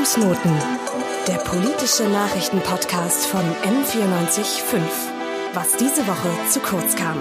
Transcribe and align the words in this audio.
Fußnoten, 0.00 0.52
der 1.28 1.34
politische 1.34 2.04
Nachrichtenpodcast 2.04 3.26
von 3.26 3.42
M945. 3.42 4.80
Was 5.52 5.76
diese 5.76 6.06
Woche 6.06 6.30
zu 6.50 6.58
kurz 6.60 6.96
kam. 6.96 7.18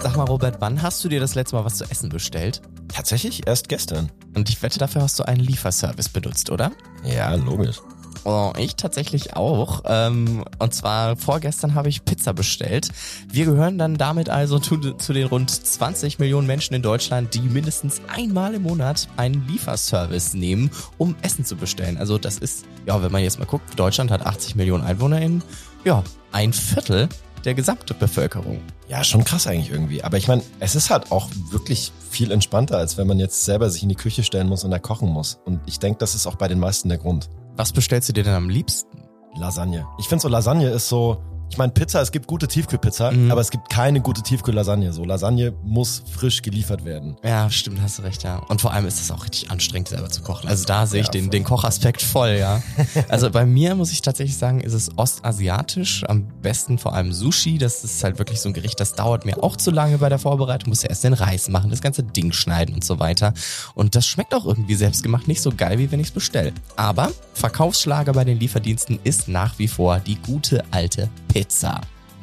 Sag 0.00 0.16
mal, 0.16 0.22
Robert, 0.22 0.60
wann 0.60 0.80
hast 0.80 1.02
du 1.02 1.08
dir 1.08 1.18
das 1.18 1.34
letzte 1.34 1.56
Mal 1.56 1.64
was 1.64 1.78
zu 1.78 1.84
essen 1.90 2.08
bestellt? 2.08 2.62
Tatsächlich 2.86 3.48
erst 3.48 3.68
gestern. 3.68 4.12
Und 4.36 4.48
ich 4.48 4.62
wette, 4.62 4.78
dafür 4.78 5.02
hast 5.02 5.18
du 5.18 5.24
einen 5.24 5.40
Lieferservice 5.40 6.10
benutzt, 6.10 6.50
oder? 6.50 6.70
Ja, 7.02 7.34
logisch. 7.34 7.80
Oh, 8.28 8.52
ich 8.58 8.74
tatsächlich 8.74 9.36
auch. 9.36 9.82
Ähm, 9.86 10.44
und 10.58 10.74
zwar 10.74 11.16
vorgestern 11.16 11.76
habe 11.76 11.88
ich 11.88 12.04
Pizza 12.04 12.32
bestellt. 12.34 12.88
Wir 13.28 13.44
gehören 13.44 13.78
dann 13.78 13.94
damit 13.94 14.30
also 14.30 14.58
zu, 14.58 14.78
zu, 14.94 15.12
den 15.12 15.28
rund 15.28 15.48
20 15.48 16.18
Millionen 16.18 16.48
Menschen 16.48 16.74
in 16.74 16.82
Deutschland, 16.82 17.34
die 17.34 17.40
mindestens 17.40 18.00
einmal 18.08 18.54
im 18.54 18.62
Monat 18.62 19.06
einen 19.16 19.46
Lieferservice 19.46 20.34
nehmen, 20.34 20.72
um 20.98 21.14
Essen 21.22 21.44
zu 21.44 21.54
bestellen. 21.54 21.98
Also 21.98 22.18
das 22.18 22.38
ist, 22.38 22.64
ja, 22.84 23.00
wenn 23.00 23.12
man 23.12 23.22
jetzt 23.22 23.38
mal 23.38 23.44
guckt, 23.44 23.78
Deutschland 23.78 24.10
hat 24.10 24.26
80 24.26 24.56
Millionen 24.56 24.82
EinwohnerInnen. 24.82 25.44
Ja, 25.84 26.02
ein 26.32 26.52
Viertel 26.52 27.08
der 27.44 27.54
gesamten 27.54 27.96
Bevölkerung. 27.96 28.60
Ja, 28.88 29.04
schon 29.04 29.22
krass 29.22 29.46
eigentlich 29.46 29.70
irgendwie. 29.70 30.02
Aber 30.02 30.16
ich 30.16 30.26
meine, 30.26 30.42
es 30.58 30.74
ist 30.74 30.90
halt 30.90 31.12
auch 31.12 31.28
wirklich 31.52 31.92
viel 32.10 32.32
entspannter, 32.32 32.76
als 32.76 32.98
wenn 32.98 33.06
man 33.06 33.20
jetzt 33.20 33.44
selber 33.44 33.70
sich 33.70 33.84
in 33.84 33.88
die 33.88 33.94
Küche 33.94 34.24
stellen 34.24 34.48
muss 34.48 34.64
und 34.64 34.72
da 34.72 34.80
kochen 34.80 35.10
muss. 35.10 35.38
Und 35.44 35.60
ich 35.66 35.78
denke, 35.78 36.00
das 36.00 36.16
ist 36.16 36.26
auch 36.26 36.34
bei 36.34 36.48
den 36.48 36.58
meisten 36.58 36.88
der 36.88 36.98
Grund. 36.98 37.28
Was 37.56 37.72
bestellst 37.72 38.08
du 38.08 38.12
dir 38.12 38.22
denn 38.24 38.34
am 38.34 38.48
liebsten? 38.50 39.02
Lasagne. 39.34 39.86
Ich 39.98 40.08
finde 40.08 40.22
so 40.22 40.28
Lasagne 40.28 40.68
ist 40.68 40.88
so, 40.88 41.22
ich 41.48 41.58
meine 41.58 41.72
Pizza, 41.72 42.00
es 42.00 42.10
gibt 42.10 42.26
gute 42.26 42.48
Tiefkühlpizza, 42.48 43.12
mhm. 43.12 43.30
aber 43.30 43.40
es 43.40 43.50
gibt 43.50 43.70
keine 43.70 44.00
gute 44.00 44.22
Tiefkühllasagne. 44.22 44.92
So 44.92 45.04
Lasagne 45.04 45.54
muss 45.62 46.02
frisch 46.10 46.42
geliefert 46.42 46.84
werden. 46.84 47.16
Ja, 47.22 47.48
stimmt, 47.50 47.80
hast 47.80 47.98
du 47.98 48.02
recht, 48.02 48.24
ja. 48.24 48.38
Und 48.48 48.60
vor 48.60 48.72
allem 48.72 48.86
ist 48.86 49.00
es 49.00 49.10
auch 49.10 49.24
richtig 49.24 49.50
anstrengend 49.50 49.88
selber 49.88 50.10
zu 50.10 50.22
kochen. 50.22 50.48
Also 50.48 50.64
da 50.64 50.86
sehe 50.86 51.00
ich 51.00 51.06
ja, 51.06 51.12
den, 51.12 51.30
den 51.30 51.44
Kochaspekt 51.44 52.02
voll, 52.02 52.36
ja. 52.38 52.62
also 53.08 53.30
bei 53.30 53.46
mir 53.46 53.74
muss 53.74 53.92
ich 53.92 54.02
tatsächlich 54.02 54.36
sagen, 54.36 54.60
ist 54.60 54.72
es 54.72 54.90
ostasiatisch, 54.96 56.04
am 56.08 56.26
besten 56.42 56.78
vor 56.78 56.94
allem 56.94 57.12
Sushi. 57.12 57.58
Das 57.58 57.84
ist 57.84 58.02
halt 58.02 58.18
wirklich 58.18 58.40
so 58.40 58.48
ein 58.48 58.52
Gericht, 58.52 58.80
das 58.80 58.94
dauert 58.94 59.24
mir 59.24 59.42
auch 59.42 59.56
zu 59.56 59.70
lange 59.70 59.98
bei 59.98 60.08
der 60.08 60.18
Vorbereitung. 60.18 60.70
Muss 60.70 60.82
ja 60.82 60.88
erst 60.88 61.04
den 61.04 61.12
Reis 61.12 61.48
machen, 61.48 61.70
das 61.70 61.80
ganze 61.80 62.02
Ding 62.02 62.32
schneiden 62.32 62.74
und 62.74 62.84
so 62.84 62.98
weiter. 62.98 63.32
Und 63.74 63.94
das 63.94 64.06
schmeckt 64.06 64.34
auch 64.34 64.46
irgendwie 64.46 64.74
selbstgemacht 64.74 65.28
nicht 65.28 65.40
so 65.40 65.52
geil, 65.56 65.78
wie 65.78 65.90
wenn 65.92 66.00
ich 66.00 66.08
es 66.08 66.12
bestelle. 66.12 66.52
Aber 66.74 67.12
Verkaufsschlager 67.34 68.12
bei 68.12 68.24
den 68.24 68.40
Lieferdiensten 68.40 68.98
ist 69.04 69.28
nach 69.28 69.58
wie 69.58 69.68
vor 69.68 70.00
die 70.00 70.16
gute 70.16 70.64
alte 70.72 71.08
Pizza. 71.28 71.35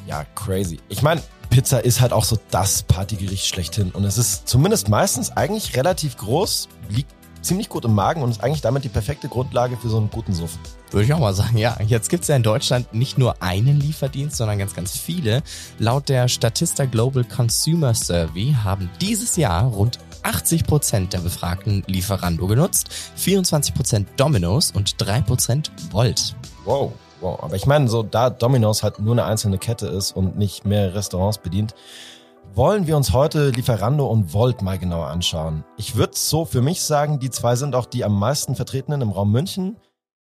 Ja, 0.08 0.25
crazy. 0.36 0.80
Ich 0.89 1.02
meine, 1.02 1.22
Pizza 1.50 1.83
ist 1.83 2.02
halt 2.02 2.14
auch 2.14 2.23
so 2.23 2.38
das 2.52 2.83
Partygericht 2.83 3.45
schlechthin. 3.45 3.92
Und 3.92 4.03
es 4.05 4.17
ist 4.17 4.47
zumindest 4.47 4.89
meistens 4.89 5.31
eigentlich 5.31 5.75
relativ 5.75 6.17
groß, 6.17 6.67
liegt 6.89 7.11
ziemlich 7.44 7.70
gut 7.70 7.86
im 7.86 7.94
Magen 7.94 8.22
und 8.22 8.31
ist 8.31 8.44
eigentlich 8.44 8.61
damit 8.61 8.83
die 8.83 8.89
perfekte 8.89 9.28
Grundlage 9.28 9.78
für 9.78 9.89
so 9.89 9.97
einen 9.97 10.09
guten 10.09 10.33
Suff. 10.33 10.58
Würde 10.92 11.05
ich 11.05 11.14
auch 11.14 11.20
mal 11.20 11.33
sagen, 11.33 11.58
ja. 11.58 11.78
Jetzt 11.86 12.09
gibt 12.09 12.23
es 12.23 12.28
ja 12.30 12.36
in 12.36 12.44
Deutschland 12.44 12.94
nicht 12.94 13.17
nur 13.17 13.42
einen 13.42 13.80
Lieferdienst, 13.80 14.38
sondern 14.38 14.58
ganz, 14.58 14.73
ganz 14.73 14.97
viele. 14.97 15.44
Laut 15.77 16.09
der 16.09 16.27
Statista 16.27 16.86
Global 16.86 17.23
Consumer 17.23 17.94
Survey 17.94 18.55
haben 18.64 18.89
dieses 19.02 19.36
Jahr 19.36 19.66
rund 19.66 20.00
80 20.23 20.64
Prozent 20.64 21.14
der 21.14 21.20
Befragten 21.20 21.83
Lieferando 21.88 22.48
genutzt, 22.48 22.89
24 23.16 23.75
Prozent 23.75 24.08
Domino's 24.17 24.72
und 24.72 24.95
3% 24.95 25.70
Volt. 25.92 26.36
Wow. 26.66 26.94
Wow, 27.23 27.41
aber 27.41 27.55
ich 27.55 27.66
meine, 27.66 27.88
so 27.88 28.03
da 28.03 28.29
Domino's 28.29 28.83
halt 28.83 28.99
nur 28.99 29.13
eine 29.13 29.23
einzelne 29.23 29.57
Kette 29.57 29.88
ist 29.88 30.11
und 30.11 30.38
nicht 30.38 30.66
mehrere 30.66 30.95
Restaurants 30.95 31.38
bedient, 31.38 31.73
wollen 32.53 32.85
wir 32.85 32.97
uns 32.97 33.13
heute 33.13 33.49
Lieferando 33.49 34.05
und 34.07 34.33
Volt 34.33 34.61
mal 34.61 34.77
genauer 34.77 35.07
anschauen. 35.07 35.63
Ich 35.77 35.95
würde 35.95 36.17
so 36.17 36.43
für 36.43 36.61
mich 36.61 36.81
sagen, 36.81 37.19
die 37.19 37.30
zwei 37.30 37.55
sind 37.55 37.75
auch 37.75 37.85
die 37.85 38.03
am 38.03 38.19
meisten 38.19 38.55
vertretenen 38.55 38.99
im 38.99 39.11
Raum 39.11 39.31
München. 39.31 39.77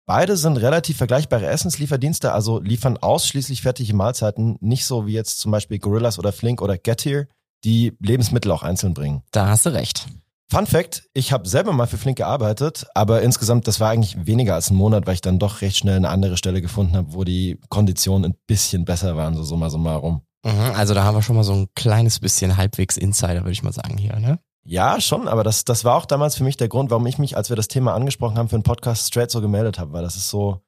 Beide 0.07 0.37
sind 0.37 0.57
relativ 0.57 0.97
vergleichbare 0.97 1.47
Essenslieferdienste, 1.47 2.33
also 2.33 2.61
liefern 2.61 2.97
ausschließlich 2.97 3.63
fertige 3.63 3.97
Mahlzeiten, 3.97 4.57
nicht 4.61 4.87
so 4.87 5.07
wie 5.09 5.15
jetzt 5.15 5.41
zum 5.41 5.51
Beispiel 5.51 5.81
Gorillas 5.81 6.21
oder 6.21 6.31
Flink 6.31 6.63
oder 6.63 6.79
Get 6.79 7.05
Here, 7.05 7.27
die 7.65 7.97
Lebensmittel 7.99 8.53
auch 8.53 8.63
einzeln 8.63 8.95
bringen. 8.95 9.25
Da 9.33 9.49
hast 9.49 9.67
du 9.67 9.71
recht. 9.71 10.07
Fun 10.55 10.67
Fact, 10.69 11.03
ich 11.15 11.33
habe 11.33 11.49
selber 11.49 11.73
mal 11.73 11.89
für 11.89 11.99
Flink 11.99 12.19
gearbeitet, 12.19 12.87
aber 12.95 13.23
insgesamt, 13.23 13.67
das 13.67 13.81
war 13.81 13.91
eigentlich 13.91 14.25
weniger 14.25 14.55
als 14.55 14.71
ein 14.71 14.77
Monat, 14.77 15.05
weil 15.05 15.15
ich 15.15 15.21
dann 15.21 15.41
doch 15.41 15.63
recht 15.63 15.77
schnell 15.77 15.97
eine 15.97 16.11
andere 16.11 16.37
Stelle 16.37 16.63
gefunden 16.63 16.95
habe, 16.95 17.13
wo 17.13 17.25
die 17.25 17.59
Konditionen 17.71 18.31
ein 18.31 18.39
bisschen 18.47 18.85
besser 18.85 19.17
waren, 19.17 19.35
so 19.35 19.43
summa 19.43 19.69
summarum. 19.69 20.23
Mhm, 20.45 20.71
also 20.77 20.95
da 20.95 21.03
haben 21.03 21.17
wir 21.17 21.23
schon 21.23 21.35
mal 21.35 21.43
so 21.43 21.55
ein 21.55 21.67
kleines 21.75 22.21
bisschen 22.21 22.57
halbwegs 22.57 22.97
Insider, 22.97 23.41
würde 23.41 23.51
ich 23.51 23.65
mal 23.65 23.73
sagen 23.73 23.99
hier, 23.99 24.15
ne? 24.21 24.39
Ja, 24.65 25.01
schon, 25.01 25.27
aber 25.27 25.43
das, 25.43 25.65
das 25.65 25.85
war 25.85 25.97
auch 25.97 26.07
damals 26.07 26.37
für 26.37 26.45
mich 26.45 26.57
der 26.57 26.69
Grund, 26.69 26.89
warum 26.93 27.07
ich 27.09 27.19
mich, 27.19 27.37
als 27.37 27.49
wir 27.49 27.57
das 27.57 27.67
Thema 27.67 27.93
angesprochen 27.95 28.39
haben, 28.39 28.49
für 28.49 28.55
einen 28.55 28.63
Podcast 28.63 29.09
straight 29.09 29.33
so 29.33 29.41
gemeldet 29.41 29.81
habe, 29.81 29.93
weil 29.93 30.05
das 30.05 30.15
ist 30.15 30.31
so, 30.31 30.61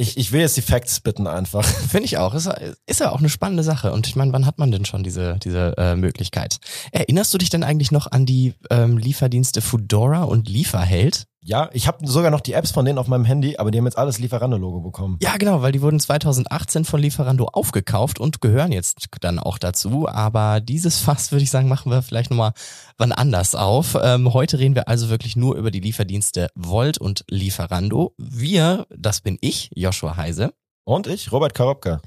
ich, 0.00 0.16
ich 0.16 0.32
will 0.32 0.40
jetzt 0.40 0.56
die 0.56 0.62
Facts 0.62 1.00
bitten 1.00 1.26
einfach. 1.26 1.64
Finde 1.88 2.06
ich 2.06 2.16
auch. 2.16 2.34
Ist, 2.34 2.48
ist 2.86 3.00
ja 3.00 3.10
auch 3.10 3.18
eine 3.18 3.28
spannende 3.28 3.62
Sache. 3.62 3.92
Und 3.92 4.06
ich 4.06 4.16
meine, 4.16 4.32
wann 4.32 4.46
hat 4.46 4.58
man 4.58 4.70
denn 4.70 4.86
schon 4.86 5.02
diese, 5.02 5.36
diese 5.44 5.74
äh, 5.76 5.94
Möglichkeit? 5.94 6.56
Erinnerst 6.90 7.34
du 7.34 7.38
dich 7.38 7.50
denn 7.50 7.62
eigentlich 7.62 7.92
noch 7.92 8.10
an 8.10 8.24
die 8.24 8.54
ähm, 8.70 8.96
Lieferdienste 8.96 9.60
Foodora 9.60 10.22
und 10.22 10.48
Lieferheld? 10.48 11.26
Ja, 11.42 11.70
ich 11.72 11.86
habe 11.86 12.06
sogar 12.06 12.30
noch 12.30 12.42
die 12.42 12.52
Apps 12.52 12.70
von 12.70 12.84
denen 12.84 12.98
auf 12.98 13.08
meinem 13.08 13.24
Handy, 13.24 13.56
aber 13.56 13.70
die 13.70 13.78
haben 13.78 13.86
jetzt 13.86 13.96
alles 13.96 14.18
Lieferando-Logo 14.18 14.80
bekommen. 14.80 15.18
Ja, 15.22 15.38
genau, 15.38 15.62
weil 15.62 15.72
die 15.72 15.80
wurden 15.80 15.98
2018 15.98 16.84
von 16.84 17.00
Lieferando 17.00 17.46
aufgekauft 17.46 18.18
und 18.18 18.42
gehören 18.42 18.72
jetzt 18.72 19.08
dann 19.22 19.38
auch 19.38 19.56
dazu. 19.56 20.06
Aber 20.06 20.60
dieses 20.60 20.98
Fass, 20.98 21.32
würde 21.32 21.42
ich 21.42 21.50
sagen, 21.50 21.68
machen 21.68 21.90
wir 21.90 22.02
vielleicht 22.02 22.30
nochmal 22.30 22.52
wann 22.98 23.12
anders 23.12 23.54
auf. 23.54 23.96
Ähm, 24.02 24.32
heute 24.34 24.58
reden 24.58 24.74
wir 24.74 24.88
also 24.88 25.08
wirklich 25.08 25.34
nur 25.34 25.56
über 25.56 25.70
die 25.70 25.80
Lieferdienste 25.80 26.48
Volt 26.54 26.98
und 26.98 27.24
Lieferando. 27.30 28.14
Wir, 28.18 28.86
das 28.94 29.22
bin 29.22 29.38
ich, 29.40 29.70
Joshua 29.74 30.16
Heise. 30.16 30.52
Und 30.84 31.06
ich, 31.06 31.32
Robert 31.32 31.54
Karobka. 31.54 32.02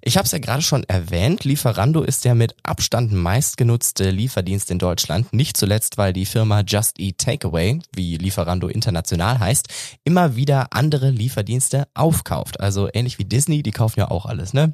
Ich 0.00 0.16
habe 0.16 0.26
es 0.26 0.32
ja 0.32 0.38
gerade 0.38 0.62
schon 0.62 0.84
erwähnt, 0.84 1.42
Lieferando 1.42 2.02
ist 2.02 2.24
der 2.24 2.36
mit 2.36 2.54
Abstand 2.62 3.12
meistgenutzte 3.12 4.10
Lieferdienst 4.10 4.70
in 4.70 4.78
Deutschland, 4.78 5.32
nicht 5.32 5.56
zuletzt, 5.56 5.98
weil 5.98 6.12
die 6.12 6.24
Firma 6.24 6.60
Just 6.60 7.00
Eat 7.00 7.18
Takeaway, 7.18 7.80
wie 7.94 8.16
Lieferando 8.16 8.68
international 8.68 9.40
heißt, 9.40 9.66
immer 10.04 10.36
wieder 10.36 10.68
andere 10.72 11.10
Lieferdienste 11.10 11.88
aufkauft. 11.94 12.60
Also 12.60 12.88
ähnlich 12.92 13.18
wie 13.18 13.24
Disney, 13.24 13.64
die 13.64 13.72
kaufen 13.72 13.98
ja 13.98 14.10
auch 14.10 14.26
alles, 14.26 14.52
ne? 14.52 14.70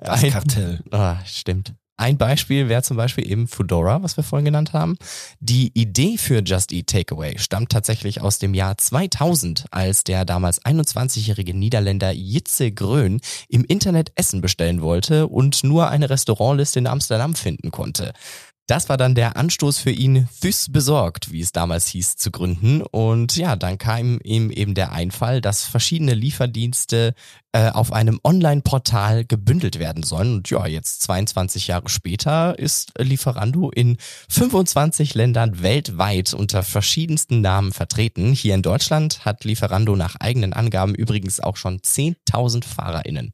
Das 0.00 0.22
Kartell. 0.22 0.80
Ah, 0.90 1.18
stimmt. 1.24 1.74
Ein 1.98 2.18
Beispiel 2.18 2.68
wäre 2.68 2.82
zum 2.82 2.98
Beispiel 2.98 3.30
eben 3.30 3.48
Foodora, 3.48 4.02
was 4.02 4.18
wir 4.18 4.24
vorhin 4.24 4.44
genannt 4.44 4.74
haben. 4.74 4.96
Die 5.40 5.70
Idee 5.72 6.18
für 6.18 6.42
Just 6.44 6.72
Eat 6.72 6.88
Takeaway 6.88 7.38
stammt 7.38 7.70
tatsächlich 7.70 8.20
aus 8.20 8.38
dem 8.38 8.52
Jahr 8.52 8.76
2000, 8.76 9.64
als 9.70 10.04
der 10.04 10.26
damals 10.26 10.62
21-jährige 10.62 11.54
Niederländer 11.54 12.12
Jitze 12.12 12.70
Grön 12.70 13.20
im 13.48 13.64
Internet 13.64 14.12
Essen 14.14 14.42
bestellen 14.42 14.82
wollte 14.82 15.26
und 15.26 15.64
nur 15.64 15.88
eine 15.88 16.10
Restaurantliste 16.10 16.80
in 16.80 16.86
Amsterdam 16.86 17.34
finden 17.34 17.70
konnte. 17.70 18.12
Das 18.66 18.88
war 18.88 18.96
dann 18.96 19.14
der 19.14 19.36
Anstoß 19.36 19.78
für 19.78 19.92
ihn, 19.92 20.28
Thys 20.40 20.72
besorgt, 20.72 21.30
wie 21.30 21.40
es 21.40 21.52
damals 21.52 21.86
hieß, 21.86 22.16
zu 22.16 22.32
gründen. 22.32 22.82
Und 22.82 23.36
ja, 23.36 23.54
dann 23.54 23.78
kam 23.78 24.18
ihm 24.24 24.50
eben 24.50 24.74
der 24.74 24.90
Einfall, 24.90 25.40
dass 25.40 25.62
verschiedene 25.62 26.14
Lieferdienste 26.14 27.14
äh, 27.52 27.70
auf 27.70 27.92
einem 27.92 28.18
Online-Portal 28.24 29.24
gebündelt 29.24 29.78
werden 29.78 30.02
sollen. 30.02 30.34
Und 30.34 30.50
ja, 30.50 30.66
jetzt 30.66 31.02
22 31.04 31.68
Jahre 31.68 31.88
später 31.88 32.58
ist 32.58 32.92
Lieferando 32.98 33.70
in 33.70 33.98
25 34.30 35.14
Ländern 35.14 35.62
weltweit 35.62 36.34
unter 36.34 36.64
verschiedensten 36.64 37.40
Namen 37.42 37.72
vertreten. 37.72 38.32
Hier 38.32 38.56
in 38.56 38.62
Deutschland 38.62 39.24
hat 39.24 39.44
Lieferando 39.44 39.94
nach 39.94 40.16
eigenen 40.16 40.52
Angaben 40.52 40.96
übrigens 40.96 41.38
auch 41.38 41.56
schon 41.56 41.78
10.000 41.78 42.64
FahrerInnen. 42.64 43.32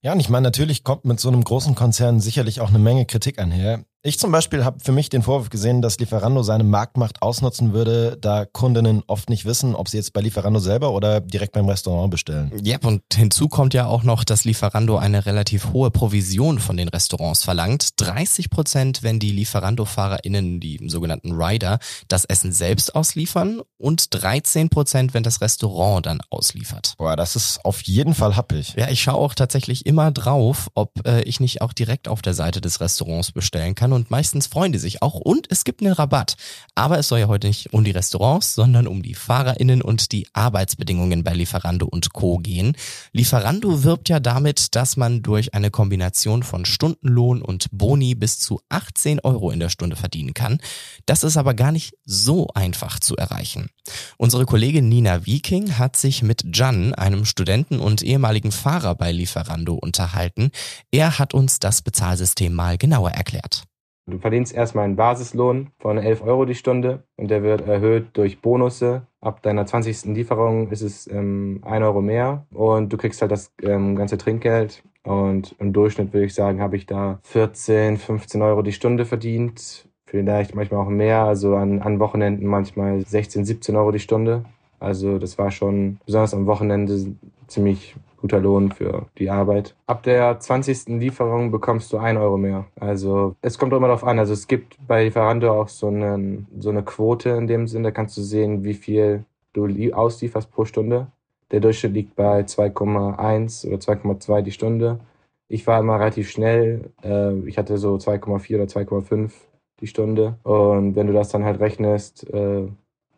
Ja, 0.00 0.14
und 0.14 0.20
ich 0.20 0.30
meine, 0.30 0.44
natürlich 0.44 0.84
kommt 0.84 1.04
mit 1.04 1.20
so 1.20 1.28
einem 1.28 1.44
großen 1.44 1.74
Konzern 1.74 2.20
sicherlich 2.20 2.62
auch 2.62 2.70
eine 2.70 2.78
Menge 2.78 3.04
Kritik 3.04 3.38
einher. 3.38 3.84
Ich 4.02 4.18
zum 4.18 4.32
Beispiel 4.32 4.64
habe 4.64 4.78
für 4.82 4.92
mich 4.92 5.10
den 5.10 5.20
Vorwurf 5.20 5.50
gesehen, 5.50 5.82
dass 5.82 5.98
Lieferando 5.98 6.42
seine 6.42 6.64
Marktmacht 6.64 7.20
ausnutzen 7.20 7.74
würde, 7.74 8.16
da 8.18 8.46
Kundinnen 8.46 9.02
oft 9.06 9.28
nicht 9.28 9.44
wissen, 9.44 9.74
ob 9.74 9.90
sie 9.90 9.98
jetzt 9.98 10.14
bei 10.14 10.22
Lieferando 10.22 10.58
selber 10.58 10.92
oder 10.92 11.20
direkt 11.20 11.52
beim 11.52 11.68
Restaurant 11.68 12.10
bestellen. 12.10 12.50
Ja, 12.64 12.78
und 12.82 13.02
hinzu 13.12 13.48
kommt 13.48 13.74
ja 13.74 13.84
auch 13.84 14.02
noch, 14.02 14.24
dass 14.24 14.46
Lieferando 14.46 14.96
eine 14.96 15.26
relativ 15.26 15.74
hohe 15.74 15.90
Provision 15.90 16.60
von 16.60 16.78
den 16.78 16.88
Restaurants 16.88 17.44
verlangt. 17.44 18.00
30 18.00 18.48
Prozent, 18.48 19.02
wenn 19.02 19.18
die 19.18 19.32
Lieferando-FahrerInnen, 19.32 20.60
die 20.60 20.80
sogenannten 20.88 21.32
Rider, 21.32 21.78
das 22.08 22.24
Essen 22.24 22.52
selbst 22.52 22.94
ausliefern 22.94 23.60
und 23.76 24.14
13 24.14 24.70
Prozent, 24.70 25.12
wenn 25.12 25.24
das 25.24 25.42
Restaurant 25.42 26.06
dann 26.06 26.22
ausliefert. 26.30 26.94
Boah, 26.96 27.16
das 27.16 27.36
ist 27.36 27.62
auf 27.66 27.82
jeden 27.82 28.14
Fall 28.14 28.34
happig. 28.34 28.72
Ja, 28.78 28.88
ich 28.88 29.02
schaue 29.02 29.16
auch 29.16 29.34
tatsächlich 29.34 29.84
immer 29.84 30.10
drauf, 30.10 30.70
ob 30.72 31.06
äh, 31.06 31.20
ich 31.24 31.38
nicht 31.38 31.60
auch 31.60 31.74
direkt 31.74 32.08
auf 32.08 32.22
der 32.22 32.32
Seite 32.32 32.62
des 32.62 32.80
Restaurants 32.80 33.32
bestellen 33.32 33.74
kann 33.74 33.89
an 33.90 33.92
und 33.92 34.10
meistens 34.10 34.46
freuen 34.46 34.72
die 34.72 34.78
sich 34.78 35.02
auch 35.02 35.14
und 35.14 35.46
es 35.50 35.64
gibt 35.64 35.82
einen 35.82 35.92
Rabatt. 35.92 36.36
Aber 36.74 36.98
es 36.98 37.08
soll 37.08 37.20
ja 37.20 37.28
heute 37.28 37.48
nicht 37.48 37.72
um 37.72 37.84
die 37.84 37.90
Restaurants, 37.90 38.54
sondern 38.54 38.86
um 38.86 39.02
die 39.02 39.14
FahrerInnen 39.14 39.82
und 39.82 40.12
die 40.12 40.26
Arbeitsbedingungen 40.32 41.24
bei 41.24 41.34
Lieferando 41.34 41.86
und 41.86 42.12
Co. 42.12 42.38
gehen. 42.38 42.76
Lieferando 43.12 43.84
wirbt 43.84 44.08
ja 44.08 44.20
damit, 44.20 44.74
dass 44.74 44.96
man 44.96 45.22
durch 45.22 45.54
eine 45.54 45.70
Kombination 45.70 46.42
von 46.42 46.64
Stundenlohn 46.64 47.42
und 47.42 47.66
Boni 47.72 48.14
bis 48.14 48.38
zu 48.38 48.60
18 48.68 49.20
Euro 49.20 49.50
in 49.50 49.60
der 49.60 49.68
Stunde 49.68 49.96
verdienen 49.96 50.34
kann. 50.34 50.58
Das 51.06 51.24
ist 51.24 51.36
aber 51.36 51.54
gar 51.54 51.72
nicht 51.72 51.94
so 52.04 52.48
einfach 52.54 53.00
zu 53.00 53.16
erreichen. 53.16 53.68
Unsere 54.16 54.46
Kollegin 54.46 54.88
Nina 54.88 55.26
Viking 55.26 55.78
hat 55.78 55.96
sich 55.96 56.22
mit 56.22 56.44
Jan, 56.56 56.94
einem 56.94 57.24
Studenten 57.24 57.80
und 57.80 58.02
ehemaligen 58.02 58.52
Fahrer 58.52 58.94
bei 58.94 59.12
Lieferando, 59.12 59.74
unterhalten. 59.74 60.50
Er 60.90 61.18
hat 61.18 61.34
uns 61.34 61.58
das 61.58 61.82
Bezahlsystem 61.82 62.52
mal 62.54 62.78
genauer 62.78 63.10
erklärt. 63.10 63.64
Du 64.10 64.18
verdienst 64.18 64.52
erstmal 64.52 64.86
einen 64.86 64.96
Basislohn 64.96 65.68
von 65.78 65.96
11 65.96 66.22
Euro 66.22 66.44
die 66.44 66.56
Stunde 66.56 67.04
und 67.16 67.30
der 67.30 67.44
wird 67.44 67.66
erhöht 67.66 68.08
durch 68.14 68.40
Bonusse. 68.40 69.02
Ab 69.20 69.40
deiner 69.42 69.66
20. 69.66 70.06
Lieferung 70.06 70.70
ist 70.70 70.82
es 70.82 71.06
ähm, 71.06 71.60
1 71.64 71.84
Euro 71.84 72.00
mehr 72.00 72.44
und 72.50 72.92
du 72.92 72.96
kriegst 72.96 73.22
halt 73.22 73.30
das 73.30 73.52
ähm, 73.62 73.94
ganze 73.94 74.18
Trinkgeld. 74.18 74.82
Und 75.04 75.54
im 75.60 75.72
Durchschnitt 75.72 76.12
würde 76.12 76.26
ich 76.26 76.34
sagen, 76.34 76.60
habe 76.60 76.76
ich 76.76 76.86
da 76.86 77.20
14, 77.22 77.98
15 77.98 78.42
Euro 78.42 78.62
die 78.62 78.72
Stunde 78.72 79.04
verdient. 79.04 79.88
Vielleicht 80.06 80.56
manchmal 80.56 80.80
auch 80.80 80.88
mehr, 80.88 81.22
also 81.22 81.54
an, 81.54 81.80
an 81.80 82.00
Wochenenden 82.00 82.46
manchmal 82.46 83.06
16, 83.06 83.44
17 83.44 83.76
Euro 83.76 83.92
die 83.92 84.00
Stunde. 84.00 84.44
Also 84.80 85.18
das 85.18 85.38
war 85.38 85.52
schon 85.52 86.00
besonders 86.04 86.34
am 86.34 86.46
Wochenende 86.46 87.14
ziemlich 87.50 87.94
guter 88.20 88.38
Lohn 88.38 88.70
für 88.70 89.06
die 89.18 89.30
Arbeit. 89.30 89.74
Ab 89.86 90.02
der 90.02 90.38
20. 90.38 91.00
Lieferung 91.00 91.50
bekommst 91.50 91.92
du 91.92 91.98
ein 91.98 92.16
Euro 92.16 92.36
mehr. 92.36 92.66
Also 92.78 93.34
es 93.40 93.58
kommt 93.58 93.72
immer 93.72 93.86
darauf 93.86 94.04
an. 94.04 94.18
Also 94.18 94.32
es 94.32 94.46
gibt 94.46 94.76
bei 94.86 95.04
Lieferando 95.04 95.50
auch 95.52 95.68
so 95.68 95.88
eine, 95.88 96.44
so 96.58 96.70
eine 96.70 96.82
Quote 96.82 97.30
in 97.30 97.46
dem 97.46 97.66
Sinne. 97.66 97.88
Da 97.88 97.90
kannst 97.90 98.16
du 98.16 98.22
sehen, 98.22 98.62
wie 98.64 98.74
viel 98.74 99.24
du 99.52 99.66
auslieferst 99.92 100.50
pro 100.50 100.64
Stunde. 100.64 101.08
Der 101.50 101.60
Durchschnitt 101.60 101.94
liegt 101.94 102.14
bei 102.14 102.42
2,1 102.42 103.66
oder 103.66 103.76
2,2 103.76 104.42
die 104.42 104.52
Stunde. 104.52 105.00
Ich 105.48 105.66
war 105.66 105.80
immer 105.80 105.98
relativ 105.98 106.30
schnell. 106.30 106.90
Äh, 107.02 107.38
ich 107.40 107.58
hatte 107.58 107.76
so 107.78 107.96
2,4 107.96 108.54
oder 108.54 108.64
2,5 108.64 109.32
die 109.80 109.86
Stunde. 109.88 110.36
Und 110.44 110.94
wenn 110.94 111.08
du 111.08 111.12
das 111.12 111.30
dann 111.30 111.44
halt 111.44 111.58
rechnest, 111.58 112.28
äh, 112.32 112.68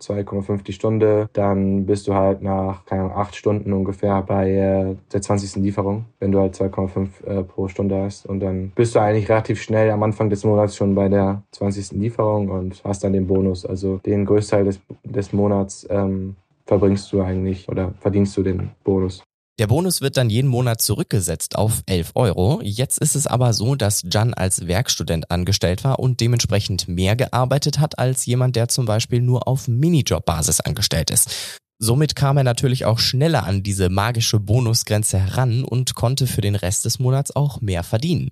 2,5 0.02 0.62
die 0.62 0.72
Stunde, 0.72 1.28
dann 1.32 1.86
bist 1.86 2.08
du 2.08 2.14
halt 2.14 2.42
nach, 2.42 2.84
keine 2.84 3.02
Ahnung, 3.02 3.16
8 3.16 3.34
Stunden 3.34 3.72
ungefähr 3.72 4.22
bei 4.22 4.50
äh, 4.50 4.96
der 5.12 5.22
20. 5.22 5.62
Lieferung, 5.62 6.06
wenn 6.18 6.32
du 6.32 6.40
halt 6.40 6.54
2,5 6.54 7.24
äh, 7.24 7.42
pro 7.44 7.68
Stunde 7.68 8.02
hast. 8.02 8.26
Und 8.26 8.40
dann 8.40 8.72
bist 8.74 8.94
du 8.94 9.00
eigentlich 9.00 9.28
relativ 9.28 9.62
schnell 9.62 9.90
am 9.90 10.02
Anfang 10.02 10.30
des 10.30 10.44
Monats 10.44 10.76
schon 10.76 10.94
bei 10.94 11.08
der 11.08 11.42
20. 11.52 11.92
Lieferung 11.92 12.48
und 12.48 12.82
hast 12.84 13.04
dann 13.04 13.12
den 13.12 13.26
Bonus. 13.26 13.64
Also 13.64 13.98
den 13.98 14.24
Größteil 14.24 14.64
des, 14.64 14.80
des 15.04 15.32
Monats 15.32 15.86
ähm, 15.90 16.36
verbringst 16.66 17.12
du 17.12 17.22
eigentlich 17.22 17.68
oder 17.68 17.92
verdienst 18.00 18.36
du 18.36 18.42
den 18.42 18.70
Bonus. 18.84 19.22
Der 19.58 19.66
Bonus 19.66 20.00
wird 20.00 20.16
dann 20.16 20.30
jeden 20.30 20.48
Monat 20.48 20.80
zurückgesetzt 20.80 21.56
auf 21.56 21.82
11 21.84 22.12
Euro. 22.14 22.60
Jetzt 22.62 22.98
ist 22.98 23.14
es 23.14 23.26
aber 23.26 23.52
so, 23.52 23.74
dass 23.74 24.02
Jan 24.10 24.32
als 24.32 24.66
Werkstudent 24.66 25.30
angestellt 25.30 25.84
war 25.84 25.98
und 25.98 26.20
dementsprechend 26.20 26.88
mehr 26.88 27.16
gearbeitet 27.16 27.78
hat 27.78 27.98
als 27.98 28.24
jemand, 28.24 28.56
der 28.56 28.68
zum 28.68 28.86
Beispiel 28.86 29.20
nur 29.20 29.46
auf 29.46 29.68
Minijob-Basis 29.68 30.60
angestellt 30.60 31.10
ist. 31.10 31.60
Somit 31.84 32.14
kam 32.14 32.36
er 32.36 32.44
natürlich 32.44 32.84
auch 32.84 33.00
schneller 33.00 33.42
an 33.44 33.64
diese 33.64 33.88
magische 33.88 34.38
Bonusgrenze 34.38 35.18
heran 35.18 35.64
und 35.64 35.96
konnte 35.96 36.28
für 36.28 36.40
den 36.40 36.54
Rest 36.54 36.84
des 36.84 37.00
Monats 37.00 37.34
auch 37.34 37.60
mehr 37.60 37.82
verdienen. 37.82 38.30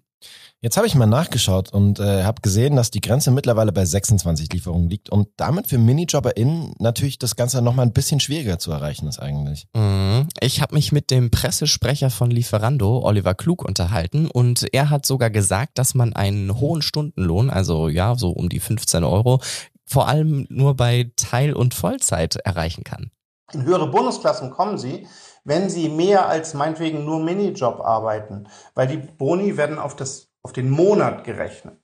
Jetzt 0.61 0.77
habe 0.77 0.87
ich 0.87 0.95
mal 0.95 1.07
nachgeschaut 1.07 1.73
und 1.73 1.99
äh, 1.99 2.23
habe 2.23 2.43
gesehen, 2.43 2.77
dass 2.77 2.93
die 2.93 3.01
Grenze 3.01 3.33
mittlerweile 3.33 3.73
bei 3.73 3.85
26 3.85 4.53
Lieferungen 4.53 4.89
liegt 4.89 5.11
und 5.11 5.27
damit 5.37 5.67
für 5.67 5.79
MinijobberInnen 5.79 6.75
natürlich 6.79 7.19
das 7.19 7.35
Ganze 7.35 7.61
nochmal 7.61 7.87
ein 7.87 7.93
bisschen 7.93 8.21
schwieriger 8.21 8.61
zu 8.61 8.71
erreichen 8.71 9.09
ist 9.09 9.19
eigentlich. 9.19 9.67
Mhm. 9.75 10.29
Ich 10.39 10.63
habe 10.63 10.77
mich 10.77 10.93
mit 10.93 11.11
dem 11.11 11.33
Pressesprecher 11.33 12.11
von 12.11 12.31
Lieferando, 12.31 13.03
Oliver 13.03 13.35
Klug, 13.35 13.65
unterhalten 13.65 14.29
und 14.29 14.73
er 14.73 14.91
hat 14.91 15.05
sogar 15.05 15.31
gesagt, 15.31 15.77
dass 15.77 15.97
man 15.97 16.13
einen 16.13 16.61
hohen 16.61 16.83
Stundenlohn, 16.83 17.51
also 17.51 17.89
ja, 17.89 18.15
so 18.15 18.31
um 18.31 18.49
die 18.49 18.61
15 18.61 19.03
Euro, 19.03 19.41
vor 19.87 20.07
allem 20.07 20.47
nur 20.51 20.77
bei 20.77 21.11
Teil- 21.17 21.55
und 21.55 21.75
Vollzeit 21.75 22.37
erreichen 22.37 22.85
kann. 22.85 23.11
In 23.53 23.65
höhere 23.65 23.89
Bonusklassen 23.89 24.51
kommen 24.51 24.79
sie, 24.79 25.07
wenn 25.45 25.71
sie 25.71 25.89
mehr 25.89 26.29
als 26.29 26.55
meinetwegen 26.55 27.05
nur 27.05 27.21
Minijob 27.21 27.81
arbeiten, 27.81 28.49
weil 28.75 28.87
die 28.87 28.99
Boni 28.99 29.57
werden 29.57 29.79
auf 29.79 29.97
das 29.97 30.31
auf 30.43 30.53
den 30.53 30.71
Monat 30.71 31.25
gerechnet. 31.25 31.77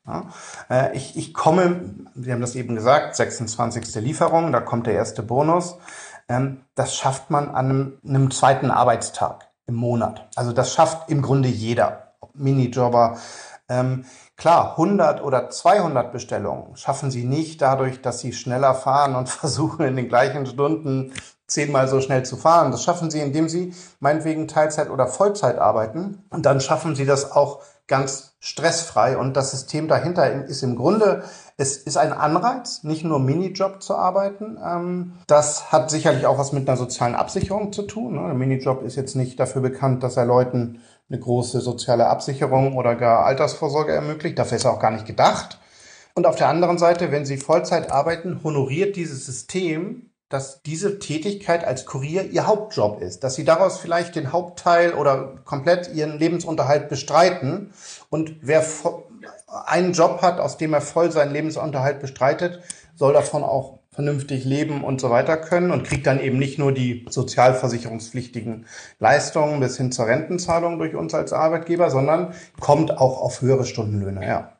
Äh, 0.70 0.96
ich, 0.96 1.16
ich 1.16 1.34
komme, 1.34 1.94
Sie 2.14 2.32
haben 2.32 2.40
das 2.40 2.54
eben 2.54 2.74
gesagt, 2.74 3.14
26. 3.14 3.96
Lieferung, 3.96 4.50
da 4.50 4.60
kommt 4.60 4.86
der 4.86 4.94
erste 4.94 5.22
Bonus. 5.22 5.76
Ähm, 6.28 6.62
das 6.74 6.96
schafft 6.96 7.30
man 7.30 7.50
an 7.50 7.66
einem, 7.66 7.98
einem 8.06 8.30
zweiten 8.30 8.70
Arbeitstag 8.70 9.48
im 9.66 9.74
Monat. 9.74 10.28
Also 10.36 10.52
das 10.52 10.72
schafft 10.72 11.10
im 11.10 11.22
Grunde 11.22 11.48
jeder 11.48 12.14
Minijobber. 12.32 13.18
Ähm, 13.68 14.04
klar, 14.36 14.72
100 14.72 15.22
oder 15.22 15.50
200 15.50 16.12
Bestellungen 16.12 16.76
schaffen 16.76 17.10
Sie 17.10 17.24
nicht 17.24 17.60
dadurch, 17.60 18.00
dass 18.00 18.20
Sie 18.20 18.32
schneller 18.32 18.74
fahren 18.74 19.16
und 19.16 19.28
versuchen 19.28 19.84
in 19.84 19.96
den 19.96 20.08
gleichen 20.08 20.46
Stunden 20.46 21.12
zehnmal 21.46 21.88
so 21.88 22.00
schnell 22.00 22.24
zu 22.24 22.36
fahren. 22.36 22.72
Das 22.72 22.82
schaffen 22.82 23.10
Sie, 23.10 23.20
indem 23.20 23.48
Sie 23.48 23.72
meinetwegen 24.00 24.48
Teilzeit 24.48 24.90
oder 24.90 25.06
Vollzeit 25.06 25.58
arbeiten. 25.58 26.24
Und 26.30 26.46
dann 26.46 26.60
schaffen 26.60 26.96
Sie 26.96 27.06
das 27.06 27.32
auch 27.32 27.62
ganz 27.86 28.34
stressfrei. 28.40 29.16
Und 29.16 29.36
das 29.36 29.52
System 29.52 29.88
dahinter 29.88 30.44
ist 30.46 30.62
im 30.62 30.76
Grunde, 30.76 31.22
es 31.56 31.76
ist 31.76 31.96
ein 31.96 32.12
Anreiz, 32.12 32.82
nicht 32.82 33.04
nur 33.04 33.18
Minijob 33.20 33.82
zu 33.82 33.96
arbeiten. 33.96 34.58
Ähm, 34.62 35.12
das 35.26 35.72
hat 35.72 35.90
sicherlich 35.90 36.26
auch 36.26 36.38
was 36.38 36.52
mit 36.52 36.68
einer 36.68 36.76
sozialen 36.76 37.14
Absicherung 37.14 37.72
zu 37.72 37.82
tun. 37.82 38.14
Ne? 38.14 38.26
Der 38.26 38.34
Minijob 38.34 38.82
ist 38.82 38.96
jetzt 38.96 39.14
nicht 39.14 39.38
dafür 39.38 39.62
bekannt, 39.62 40.02
dass 40.02 40.16
er 40.16 40.26
Leuten 40.26 40.80
eine 41.08 41.20
große 41.20 41.60
soziale 41.60 42.08
Absicherung 42.08 42.76
oder 42.76 42.96
gar 42.96 43.24
Altersvorsorge 43.24 43.92
ermöglicht. 43.92 44.38
Dafür 44.38 44.56
ist 44.56 44.64
er 44.64 44.72
auch 44.72 44.80
gar 44.80 44.90
nicht 44.90 45.06
gedacht. 45.06 45.60
Und 46.14 46.26
auf 46.26 46.36
der 46.36 46.48
anderen 46.48 46.78
Seite, 46.78 47.12
wenn 47.12 47.26
Sie 47.26 47.36
Vollzeit 47.36 47.92
arbeiten, 47.92 48.40
honoriert 48.42 48.96
dieses 48.96 49.26
System 49.26 50.10
dass 50.28 50.62
diese 50.62 50.98
Tätigkeit 50.98 51.64
als 51.64 51.86
Kurier 51.86 52.24
ihr 52.24 52.46
Hauptjob 52.46 53.00
ist, 53.00 53.22
dass 53.22 53.36
sie 53.36 53.44
daraus 53.44 53.78
vielleicht 53.78 54.16
den 54.16 54.32
Hauptteil 54.32 54.94
oder 54.94 55.36
komplett 55.44 55.92
ihren 55.94 56.18
Lebensunterhalt 56.18 56.88
bestreiten. 56.88 57.72
Und 58.10 58.36
wer 58.42 58.64
einen 59.66 59.92
Job 59.92 60.22
hat, 60.22 60.40
aus 60.40 60.56
dem 60.56 60.74
er 60.74 60.80
voll 60.80 61.12
seinen 61.12 61.32
Lebensunterhalt 61.32 62.00
bestreitet, 62.00 62.60
soll 62.96 63.12
davon 63.12 63.44
auch 63.44 63.78
vernünftig 63.92 64.44
leben 64.44 64.84
und 64.84 65.00
so 65.00 65.10
weiter 65.10 65.38
können 65.38 65.70
und 65.70 65.84
kriegt 65.84 66.06
dann 66.06 66.20
eben 66.20 66.38
nicht 66.38 66.58
nur 66.58 66.72
die 66.72 67.06
sozialversicherungspflichtigen 67.08 68.66
Leistungen 68.98 69.58
bis 69.58 69.78
hin 69.78 69.90
zur 69.90 70.06
Rentenzahlung 70.06 70.78
durch 70.78 70.94
uns 70.94 71.14
als 71.14 71.32
Arbeitgeber, 71.32 71.90
sondern 71.90 72.34
kommt 72.60 72.90
auch 72.90 73.22
auf 73.22 73.40
höhere 73.40 73.64
Stundenlöhne, 73.64 74.26
ja. 74.26 74.55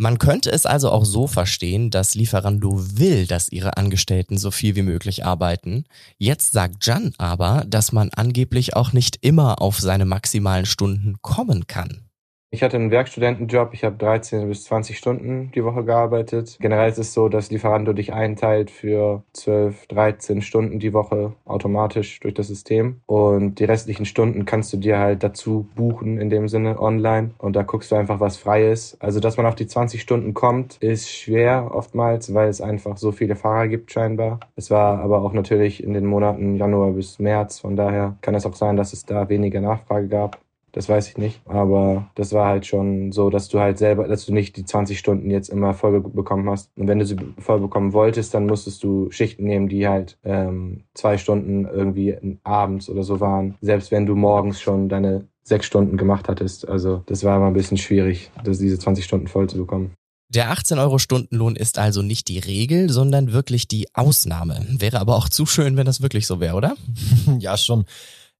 Man 0.00 0.18
könnte 0.18 0.52
es 0.52 0.64
also 0.64 0.92
auch 0.92 1.04
so 1.04 1.26
verstehen, 1.26 1.90
dass 1.90 2.14
Lieferando 2.14 2.98
will, 2.98 3.26
dass 3.26 3.50
ihre 3.50 3.76
Angestellten 3.76 4.38
so 4.38 4.52
viel 4.52 4.76
wie 4.76 4.82
möglich 4.82 5.24
arbeiten. 5.24 5.86
Jetzt 6.18 6.52
sagt 6.52 6.86
Jan 6.86 7.14
aber, 7.18 7.64
dass 7.66 7.90
man 7.90 8.10
angeblich 8.10 8.76
auch 8.76 8.92
nicht 8.92 9.18
immer 9.22 9.60
auf 9.60 9.80
seine 9.80 10.04
maximalen 10.04 10.66
Stunden 10.66 11.16
kommen 11.20 11.66
kann. 11.66 12.07
Ich 12.50 12.62
hatte 12.62 12.78
einen 12.78 12.90
Werkstudentenjob, 12.90 13.74
ich 13.74 13.84
habe 13.84 13.96
13 13.96 14.48
bis 14.48 14.64
20 14.64 14.96
Stunden 14.96 15.52
die 15.54 15.62
Woche 15.64 15.84
gearbeitet. 15.84 16.56
Generell 16.60 16.88
ist 16.88 16.96
es 16.96 17.12
so, 17.12 17.28
dass 17.28 17.50
Lieferando 17.50 17.92
dich 17.92 18.14
einteilt 18.14 18.70
für 18.70 19.22
12, 19.34 19.86
13 19.88 20.40
Stunden 20.40 20.78
die 20.78 20.94
Woche 20.94 21.34
automatisch 21.44 22.20
durch 22.20 22.32
das 22.32 22.48
System. 22.48 23.02
Und 23.04 23.56
die 23.56 23.64
restlichen 23.64 24.06
Stunden 24.06 24.46
kannst 24.46 24.72
du 24.72 24.78
dir 24.78 24.98
halt 24.98 25.22
dazu 25.22 25.68
buchen, 25.74 26.18
in 26.18 26.30
dem 26.30 26.48
Sinne 26.48 26.80
online. 26.80 27.32
Und 27.36 27.54
da 27.54 27.64
guckst 27.64 27.92
du 27.92 27.96
einfach, 27.96 28.18
was 28.18 28.38
frei 28.38 28.70
ist. 28.70 28.96
Also, 29.02 29.20
dass 29.20 29.36
man 29.36 29.44
auf 29.44 29.54
die 29.54 29.66
20 29.66 30.00
Stunden 30.00 30.32
kommt, 30.32 30.78
ist 30.80 31.10
schwer 31.10 31.70
oftmals, 31.74 32.32
weil 32.32 32.48
es 32.48 32.62
einfach 32.62 32.96
so 32.96 33.12
viele 33.12 33.36
Fahrer 33.36 33.68
gibt 33.68 33.92
scheinbar. 33.92 34.40
Es 34.56 34.70
war 34.70 35.00
aber 35.00 35.20
auch 35.20 35.34
natürlich 35.34 35.84
in 35.84 35.92
den 35.92 36.06
Monaten 36.06 36.56
Januar 36.56 36.92
bis 36.92 37.18
März. 37.18 37.58
Von 37.58 37.76
daher 37.76 38.16
kann 38.22 38.34
es 38.34 38.46
auch 38.46 38.56
sein, 38.56 38.78
dass 38.78 38.94
es 38.94 39.04
da 39.04 39.28
weniger 39.28 39.60
Nachfrage 39.60 40.08
gab. 40.08 40.40
Das 40.72 40.88
weiß 40.88 41.08
ich 41.08 41.18
nicht. 41.18 41.40
Aber 41.46 42.10
das 42.14 42.32
war 42.32 42.48
halt 42.48 42.66
schon 42.66 43.12
so, 43.12 43.30
dass 43.30 43.48
du 43.48 43.58
halt 43.58 43.78
selber, 43.78 44.06
dass 44.06 44.26
du 44.26 44.32
nicht 44.32 44.56
die 44.56 44.64
20 44.64 44.98
Stunden 44.98 45.30
jetzt 45.30 45.48
immer 45.48 45.74
voll 45.74 46.00
bekommen 46.00 46.48
hast. 46.50 46.70
Und 46.76 46.88
wenn 46.88 46.98
du 46.98 47.06
sie 47.06 47.16
voll 47.38 47.60
bekommen 47.60 47.92
wolltest, 47.92 48.34
dann 48.34 48.46
musstest 48.46 48.82
du 48.82 49.10
Schichten 49.10 49.44
nehmen, 49.44 49.68
die 49.68 49.88
halt 49.88 50.18
ähm, 50.24 50.84
zwei 50.94 51.18
Stunden 51.18 51.66
irgendwie 51.66 52.16
abends 52.44 52.88
oder 52.88 53.02
so 53.02 53.20
waren. 53.20 53.56
Selbst 53.60 53.90
wenn 53.90 54.06
du 54.06 54.14
morgens 54.14 54.60
schon 54.60 54.88
deine 54.88 55.26
sechs 55.48 55.66
Stunden 55.66 55.96
gemacht 55.96 56.28
hattest. 56.28 56.68
Also 56.68 57.02
das 57.06 57.24
war 57.24 57.36
immer 57.36 57.46
ein 57.46 57.54
bisschen 57.54 57.78
schwierig, 57.78 58.30
das, 58.44 58.58
diese 58.58 58.78
20 58.78 59.04
Stunden 59.04 59.26
voll 59.26 59.48
zu 59.48 59.56
bekommen. 59.56 59.92
Der 60.30 60.50
18 60.50 60.78
Euro 60.78 60.98
Stundenlohn 60.98 61.56
ist 61.56 61.78
also 61.78 62.02
nicht 62.02 62.28
die 62.28 62.38
Regel, 62.38 62.90
sondern 62.90 63.32
wirklich 63.32 63.66
die 63.66 63.88
Ausnahme. 63.94 64.66
Wäre 64.68 65.00
aber 65.00 65.16
auch 65.16 65.30
zu 65.30 65.46
schön, 65.46 65.78
wenn 65.78 65.86
das 65.86 66.02
wirklich 66.02 66.26
so 66.26 66.38
wäre, 66.38 66.54
oder? 66.54 66.76
ja, 67.38 67.56
schon. 67.56 67.86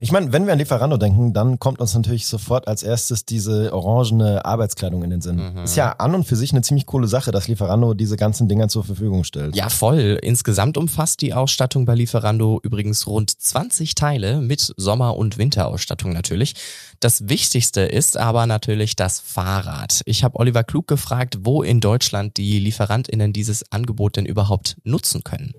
Ich 0.00 0.12
meine, 0.12 0.32
wenn 0.32 0.46
wir 0.46 0.52
an 0.52 0.60
Lieferando 0.60 0.96
denken, 0.96 1.32
dann 1.32 1.58
kommt 1.58 1.80
uns 1.80 1.92
natürlich 1.92 2.26
sofort 2.26 2.68
als 2.68 2.84
erstes 2.84 3.24
diese 3.24 3.74
orangene 3.74 4.44
Arbeitskleidung 4.44 5.02
in 5.02 5.10
den 5.10 5.20
Sinn. 5.20 5.54
Mhm. 5.54 5.64
Ist 5.64 5.74
ja 5.74 5.90
an 5.90 6.14
und 6.14 6.22
für 6.22 6.36
sich 6.36 6.52
eine 6.52 6.62
ziemlich 6.62 6.86
coole 6.86 7.08
Sache, 7.08 7.32
dass 7.32 7.48
Lieferando 7.48 7.94
diese 7.94 8.16
ganzen 8.16 8.46
Dinger 8.46 8.68
zur 8.68 8.84
Verfügung 8.84 9.24
stellt. 9.24 9.56
Ja, 9.56 9.68
voll. 9.68 10.20
Insgesamt 10.22 10.76
umfasst 10.76 11.20
die 11.20 11.34
Ausstattung 11.34 11.84
bei 11.84 11.96
Lieferando 11.96 12.60
übrigens 12.62 13.08
rund 13.08 13.30
20 13.30 13.96
Teile 13.96 14.40
mit 14.40 14.72
Sommer- 14.76 15.16
und 15.16 15.36
Winterausstattung 15.36 16.12
natürlich. 16.12 16.54
Das 17.00 17.28
Wichtigste 17.28 17.80
ist 17.80 18.16
aber 18.16 18.46
natürlich 18.46 18.94
das 18.94 19.18
Fahrrad. 19.18 20.02
Ich 20.04 20.22
habe 20.22 20.38
Oliver 20.38 20.62
Klug 20.62 20.86
gefragt, 20.86 21.38
wo 21.42 21.64
in 21.64 21.80
Deutschland 21.80 22.36
die 22.36 22.60
Lieferantinnen 22.60 23.32
dieses 23.32 23.72
Angebot 23.72 24.16
denn 24.16 24.26
überhaupt 24.26 24.76
nutzen 24.84 25.24
können. 25.24 25.54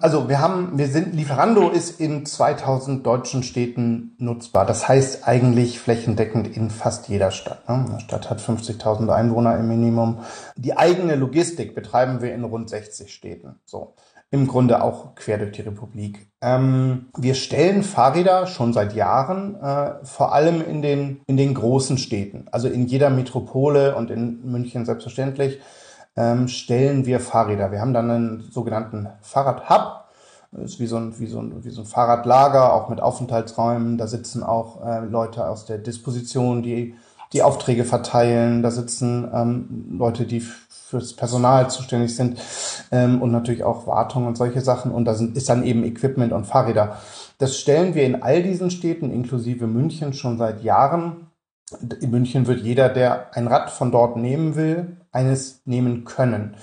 Also 0.00 0.28
wir 0.28 0.40
haben, 0.40 0.78
wir 0.78 0.88
sind, 0.88 1.14
Lieferando 1.14 1.68
ist 1.68 2.00
in 2.00 2.24
2000 2.24 3.06
deutschen 3.06 3.42
Städten 3.42 4.16
nutzbar. 4.18 4.64
Das 4.64 4.88
heißt 4.88 5.28
eigentlich 5.28 5.78
flächendeckend 5.78 6.56
in 6.56 6.70
fast 6.70 7.08
jeder 7.08 7.30
Stadt. 7.30 7.68
Ne? 7.68 7.84
Eine 7.88 8.00
Stadt 8.00 8.30
hat 8.30 8.40
50.000 8.40 9.10
Einwohner 9.10 9.58
im 9.58 9.68
Minimum. 9.68 10.20
Die 10.56 10.76
eigene 10.78 11.14
Logistik 11.14 11.74
betreiben 11.74 12.22
wir 12.22 12.34
in 12.34 12.44
rund 12.44 12.70
60 12.70 13.12
Städten. 13.12 13.56
So. 13.66 13.94
Im 14.30 14.46
Grunde 14.46 14.82
auch 14.82 15.14
quer 15.14 15.36
durch 15.36 15.52
die 15.52 15.60
Republik. 15.60 16.26
Ähm, 16.40 17.10
wir 17.18 17.34
stellen 17.34 17.82
Fahrräder 17.82 18.46
schon 18.46 18.72
seit 18.72 18.94
Jahren, 18.94 19.56
äh, 19.56 20.02
vor 20.04 20.32
allem 20.32 20.62
in 20.62 20.80
den, 20.80 21.20
in 21.26 21.36
den 21.36 21.52
großen 21.52 21.98
Städten. 21.98 22.46
Also 22.50 22.68
in 22.68 22.86
jeder 22.86 23.10
Metropole 23.10 23.94
und 23.94 24.10
in 24.10 24.40
München 24.50 24.86
selbstverständlich 24.86 25.60
ähm, 26.16 26.48
stellen 26.48 27.06
wir 27.06 27.20
Fahrräder. 27.20 27.72
Wir 27.72 27.80
haben 27.80 27.94
dann 27.94 28.10
einen 28.10 28.50
sogenannten 28.50 29.08
Fahrradhub. 29.22 30.04
Das 30.52 30.72
ist 30.72 30.80
wie 30.80 30.86
so, 30.86 30.96
ein, 30.96 31.18
wie, 31.18 31.26
so 31.26 31.38
ein, 31.40 31.64
wie 31.64 31.70
so 31.70 31.82
ein 31.82 31.86
Fahrradlager, 31.86 32.74
auch 32.74 32.90
mit 32.90 33.00
Aufenthaltsräumen. 33.00 33.96
Da 33.96 34.06
sitzen 34.06 34.42
auch 34.42 34.84
äh, 34.84 35.00
Leute 35.00 35.48
aus 35.48 35.64
der 35.64 35.78
Disposition, 35.78 36.62
die 36.62 36.94
die 37.32 37.42
Aufträge 37.42 37.84
verteilen. 37.84 38.62
Da 38.62 38.70
sitzen 38.70 39.28
ähm, 39.32 39.96
Leute, 39.98 40.26
die 40.26 40.40
fürs 40.40 41.14
Personal 41.14 41.70
zuständig 41.70 42.14
sind 42.14 42.38
ähm, 42.90 43.22
und 43.22 43.30
natürlich 43.30 43.64
auch 43.64 43.86
Wartung 43.86 44.26
und 44.26 44.36
solche 44.36 44.60
Sachen. 44.60 44.92
Und 44.92 45.06
da 45.06 45.14
sind, 45.14 45.36
ist 45.36 45.48
dann 45.48 45.64
eben 45.64 45.84
Equipment 45.84 46.34
und 46.34 46.44
Fahrräder. 46.44 46.98
Das 47.38 47.56
stellen 47.56 47.94
wir 47.94 48.04
in 48.04 48.22
all 48.22 48.42
diesen 48.42 48.70
Städten, 48.70 49.10
inklusive 49.10 49.66
München, 49.66 50.12
schon 50.12 50.36
seit 50.36 50.62
Jahren. 50.62 51.28
In 52.00 52.10
München 52.10 52.46
wird 52.46 52.60
jeder, 52.60 52.88
der 52.88 53.34
ein 53.36 53.46
Rad 53.46 53.70
von 53.70 53.90
dort 53.90 54.16
nehmen 54.16 54.56
will, 54.56 54.96
eines 55.12 55.62
nehmen 55.64 56.04
können. 56.04 56.56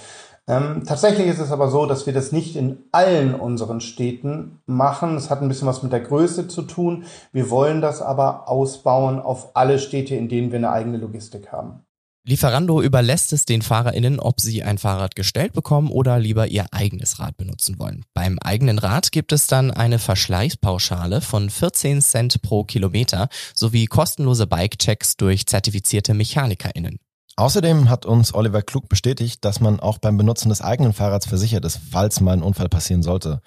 Ähm, 0.47 0.83
tatsächlich 0.83 1.27
ist 1.27 1.39
es 1.39 1.51
aber 1.51 1.69
so, 1.69 1.85
dass 1.85 2.07
wir 2.07 2.13
das 2.13 2.31
nicht 2.31 2.55
in 2.55 2.79
allen 2.91 3.35
unseren 3.35 3.81
Städten 3.81 4.61
machen. 4.65 5.15
Es 5.15 5.29
hat 5.29 5.43
ein 5.43 5.47
bisschen 5.47 5.67
was 5.67 5.83
mit 5.83 5.91
der 5.91 5.99
Größe 5.99 6.47
zu 6.47 6.63
tun. 6.63 7.05
Wir 7.31 7.51
wollen 7.51 7.81
das 7.81 8.01
aber 8.01 8.49
ausbauen 8.49 9.19
auf 9.19 9.55
alle 9.55 9.77
Städte, 9.77 10.15
in 10.15 10.27
denen 10.27 10.51
wir 10.51 10.57
eine 10.57 10.71
eigene 10.71 10.97
Logistik 10.97 11.51
haben. 11.51 11.85
Lieferando 12.29 12.79
überlässt 12.79 13.33
es 13.33 13.45
den 13.45 13.63
FahrerInnen, 13.63 14.19
ob 14.19 14.39
sie 14.39 14.61
ein 14.61 14.77
Fahrrad 14.77 15.15
gestellt 15.15 15.53
bekommen 15.53 15.89
oder 15.89 16.19
lieber 16.19 16.45
ihr 16.45 16.67
eigenes 16.69 17.17
Rad 17.17 17.37
benutzen 17.37 17.79
wollen. 17.79 18.05
Beim 18.13 18.37
eigenen 18.37 18.77
Rad 18.77 19.11
gibt 19.11 19.31
es 19.31 19.47
dann 19.47 19.71
eine 19.71 19.97
Verschleißpauschale 19.97 21.21
von 21.21 21.49
14 21.49 22.03
Cent 22.03 22.43
pro 22.43 22.65
Kilometer 22.65 23.29
sowie 23.55 23.87
kostenlose 23.87 24.45
Bike-Checks 24.45 25.17
durch 25.17 25.47
zertifizierte 25.47 26.13
MechanikerInnen. 26.13 26.99
Außerdem 27.35 27.89
hat 27.89 28.05
uns 28.05 28.31
Oliver 28.35 28.61
Klug 28.61 28.89
bestätigt, 28.89 29.43
dass 29.43 29.59
man 29.59 29.79
auch 29.79 29.97
beim 29.97 30.15
Benutzen 30.17 30.49
des 30.49 30.61
eigenen 30.61 30.93
Fahrrads 30.93 31.25
versichert 31.25 31.65
ist, 31.65 31.79
falls 31.89 32.21
mal 32.21 32.33
ein 32.33 32.43
Unfall 32.43 32.69
passieren 32.69 33.01
sollte. 33.01 33.41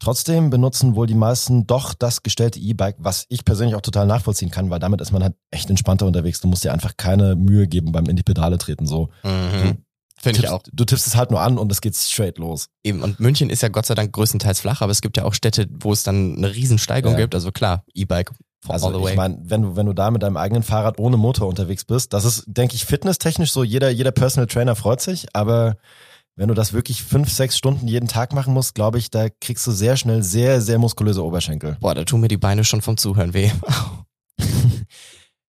Trotzdem 0.00 0.50
benutzen 0.50 0.96
wohl 0.96 1.06
die 1.06 1.14
meisten 1.14 1.66
doch 1.66 1.94
das 1.94 2.22
gestellte 2.22 2.58
E-Bike, 2.58 2.96
was 2.98 3.26
ich 3.28 3.44
persönlich 3.44 3.74
auch 3.74 3.80
total 3.80 4.06
nachvollziehen 4.06 4.50
kann, 4.50 4.68
weil 4.70 4.78
damit 4.78 5.00
ist 5.00 5.12
man 5.12 5.22
halt 5.22 5.34
echt 5.50 5.70
entspannter 5.70 6.06
unterwegs. 6.06 6.40
Du 6.40 6.48
musst 6.48 6.64
dir 6.64 6.72
einfach 6.72 6.96
keine 6.96 7.36
Mühe 7.36 7.66
geben 7.66 7.92
beim 7.92 8.06
in 8.06 8.16
die 8.16 8.22
Pedale 8.22 8.58
treten. 8.58 8.86
So. 8.86 9.08
Mhm. 9.22 9.78
Finde 10.16 10.40
ich 10.40 10.48
auch. 10.48 10.62
Du 10.72 10.84
tippst 10.84 11.06
es 11.06 11.16
halt 11.16 11.30
nur 11.30 11.40
an 11.40 11.58
und 11.58 11.70
es 11.70 11.80
geht 11.80 11.96
straight 11.96 12.38
los. 12.38 12.68
Eben, 12.82 13.02
und 13.02 13.20
München 13.20 13.50
ist 13.50 13.62
ja 13.62 13.68
Gott 13.68 13.86
sei 13.86 13.94
Dank 13.94 14.12
größtenteils 14.12 14.60
flach, 14.60 14.80
aber 14.80 14.92
es 14.92 15.00
gibt 15.00 15.16
ja 15.16 15.24
auch 15.24 15.34
Städte, 15.34 15.68
wo 15.70 15.92
es 15.92 16.02
dann 16.02 16.36
eine 16.36 16.54
Riesensteigung 16.54 17.12
ja. 17.12 17.18
gibt. 17.18 17.34
Also 17.34 17.52
klar, 17.52 17.84
E-Bike 17.94 18.32
also 18.68 19.06
ich 19.08 19.16
meine, 19.16 19.38
wenn 19.42 19.62
du, 19.62 19.76
wenn 19.76 19.86
du 19.86 19.92
da 19.92 20.10
mit 20.10 20.22
deinem 20.22 20.36
eigenen 20.36 20.62
Fahrrad 20.62 20.98
ohne 20.98 21.16
Motor 21.16 21.48
unterwegs 21.48 21.84
bist, 21.84 22.12
das 22.12 22.24
ist, 22.24 22.44
denke 22.46 22.74
ich, 22.74 22.84
fitnesstechnisch 22.84 23.52
so, 23.52 23.62
jeder, 23.62 23.90
jeder 23.90 24.10
Personal 24.10 24.46
Trainer 24.46 24.74
freut 24.74 25.00
sich, 25.00 25.26
aber 25.34 25.76
wenn 26.36 26.48
du 26.48 26.54
das 26.54 26.72
wirklich 26.72 27.02
fünf, 27.02 27.30
sechs 27.30 27.56
Stunden 27.56 27.86
jeden 27.86 28.08
Tag 28.08 28.32
machen 28.32 28.54
musst, 28.54 28.74
glaube 28.74 28.98
ich, 28.98 29.10
da 29.10 29.28
kriegst 29.28 29.66
du 29.66 29.70
sehr 29.70 29.96
schnell 29.96 30.22
sehr, 30.22 30.60
sehr 30.60 30.78
muskulöse 30.78 31.24
Oberschenkel. 31.24 31.76
Boah, 31.80 31.94
da 31.94 32.04
tun 32.04 32.20
mir 32.20 32.28
die 32.28 32.36
Beine 32.36 32.64
schon 32.64 32.82
vom 32.82 32.96
Zuhören 32.96 33.34
weh. 33.34 33.50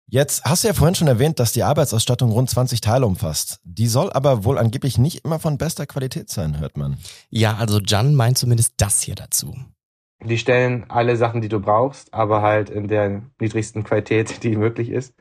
Jetzt 0.06 0.44
hast 0.44 0.62
du 0.62 0.68
ja 0.68 0.74
vorhin 0.74 0.94
schon 0.94 1.08
erwähnt, 1.08 1.38
dass 1.40 1.52
die 1.52 1.62
Arbeitsausstattung 1.62 2.32
rund 2.32 2.50
20 2.50 2.82
Teile 2.82 3.06
umfasst. 3.06 3.60
Die 3.64 3.86
soll 3.86 4.12
aber 4.12 4.44
wohl 4.44 4.58
angeblich 4.58 4.98
nicht 4.98 5.24
immer 5.24 5.38
von 5.38 5.56
bester 5.56 5.86
Qualität 5.86 6.28
sein, 6.28 6.60
hört 6.60 6.76
man. 6.76 6.98
Ja, 7.30 7.56
also 7.56 7.80
Jan 7.80 8.14
meint 8.14 8.36
zumindest 8.36 8.74
das 8.76 9.00
hier 9.00 9.14
dazu. 9.14 9.56
Die 10.22 10.36
stellen 10.36 10.84
alle 10.88 11.16
Sachen, 11.16 11.40
die 11.40 11.48
du 11.48 11.60
brauchst, 11.60 12.12
aber 12.12 12.42
halt 12.42 12.68
in 12.68 12.88
der 12.88 13.22
niedrigsten 13.40 13.84
Qualität, 13.84 14.42
die 14.44 14.56
möglich 14.56 14.90
ist. 14.90 15.14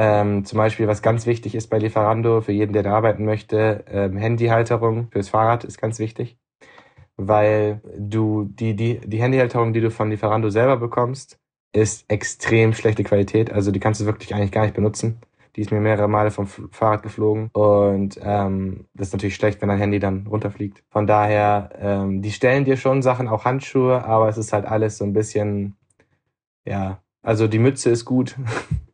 Ähm, 0.00 0.44
zum 0.44 0.58
Beispiel, 0.58 0.86
was 0.86 1.02
ganz 1.02 1.26
wichtig 1.26 1.56
ist 1.56 1.66
bei 1.70 1.78
Lieferando, 1.78 2.40
für 2.40 2.52
jeden, 2.52 2.72
der 2.72 2.84
da 2.84 2.94
arbeiten 2.94 3.24
möchte, 3.24 3.84
ähm, 3.90 4.16
Handyhalterung 4.16 5.08
fürs 5.10 5.28
Fahrrad 5.28 5.64
ist 5.64 5.80
ganz 5.80 5.98
wichtig. 5.98 6.38
Weil 7.16 7.80
du 7.98 8.44
die, 8.44 8.76
die, 8.76 9.00
die 9.00 9.20
Handyhalterung, 9.20 9.72
die 9.72 9.80
du 9.80 9.90
von 9.90 10.08
Lieferando 10.08 10.50
selber 10.50 10.76
bekommst, 10.76 11.40
ist 11.72 12.08
extrem 12.08 12.74
schlechte 12.74 13.02
Qualität. 13.02 13.52
Also 13.52 13.72
die 13.72 13.80
kannst 13.80 14.00
du 14.00 14.06
wirklich 14.06 14.32
eigentlich 14.36 14.52
gar 14.52 14.62
nicht 14.62 14.74
benutzen. 14.76 15.20
Die 15.56 15.62
ist 15.62 15.72
mir 15.72 15.80
mehrere 15.80 16.06
Male 16.06 16.30
vom 16.30 16.46
Fahrrad 16.46 17.02
geflogen 17.02 17.50
und 17.52 18.20
ähm, 18.22 18.86
das 18.94 19.08
ist 19.08 19.14
natürlich 19.14 19.34
schlecht, 19.34 19.60
wenn 19.60 19.68
dein 19.68 19.78
Handy 19.78 19.98
dann 19.98 20.28
runterfliegt. 20.28 20.84
Von 20.90 21.08
daher, 21.08 21.70
ähm, 21.80 22.22
die 22.22 22.30
stellen 22.30 22.64
dir 22.64 22.76
schon 22.76 23.02
Sachen, 23.02 23.26
auch 23.26 23.44
Handschuhe, 23.44 24.04
aber 24.04 24.28
es 24.28 24.38
ist 24.38 24.52
halt 24.52 24.64
alles 24.64 24.98
so 24.98 25.04
ein 25.04 25.12
bisschen, 25.12 25.76
ja, 26.64 27.02
also 27.22 27.48
die 27.48 27.58
Mütze 27.58 27.90
ist 27.90 28.04
gut. 28.04 28.36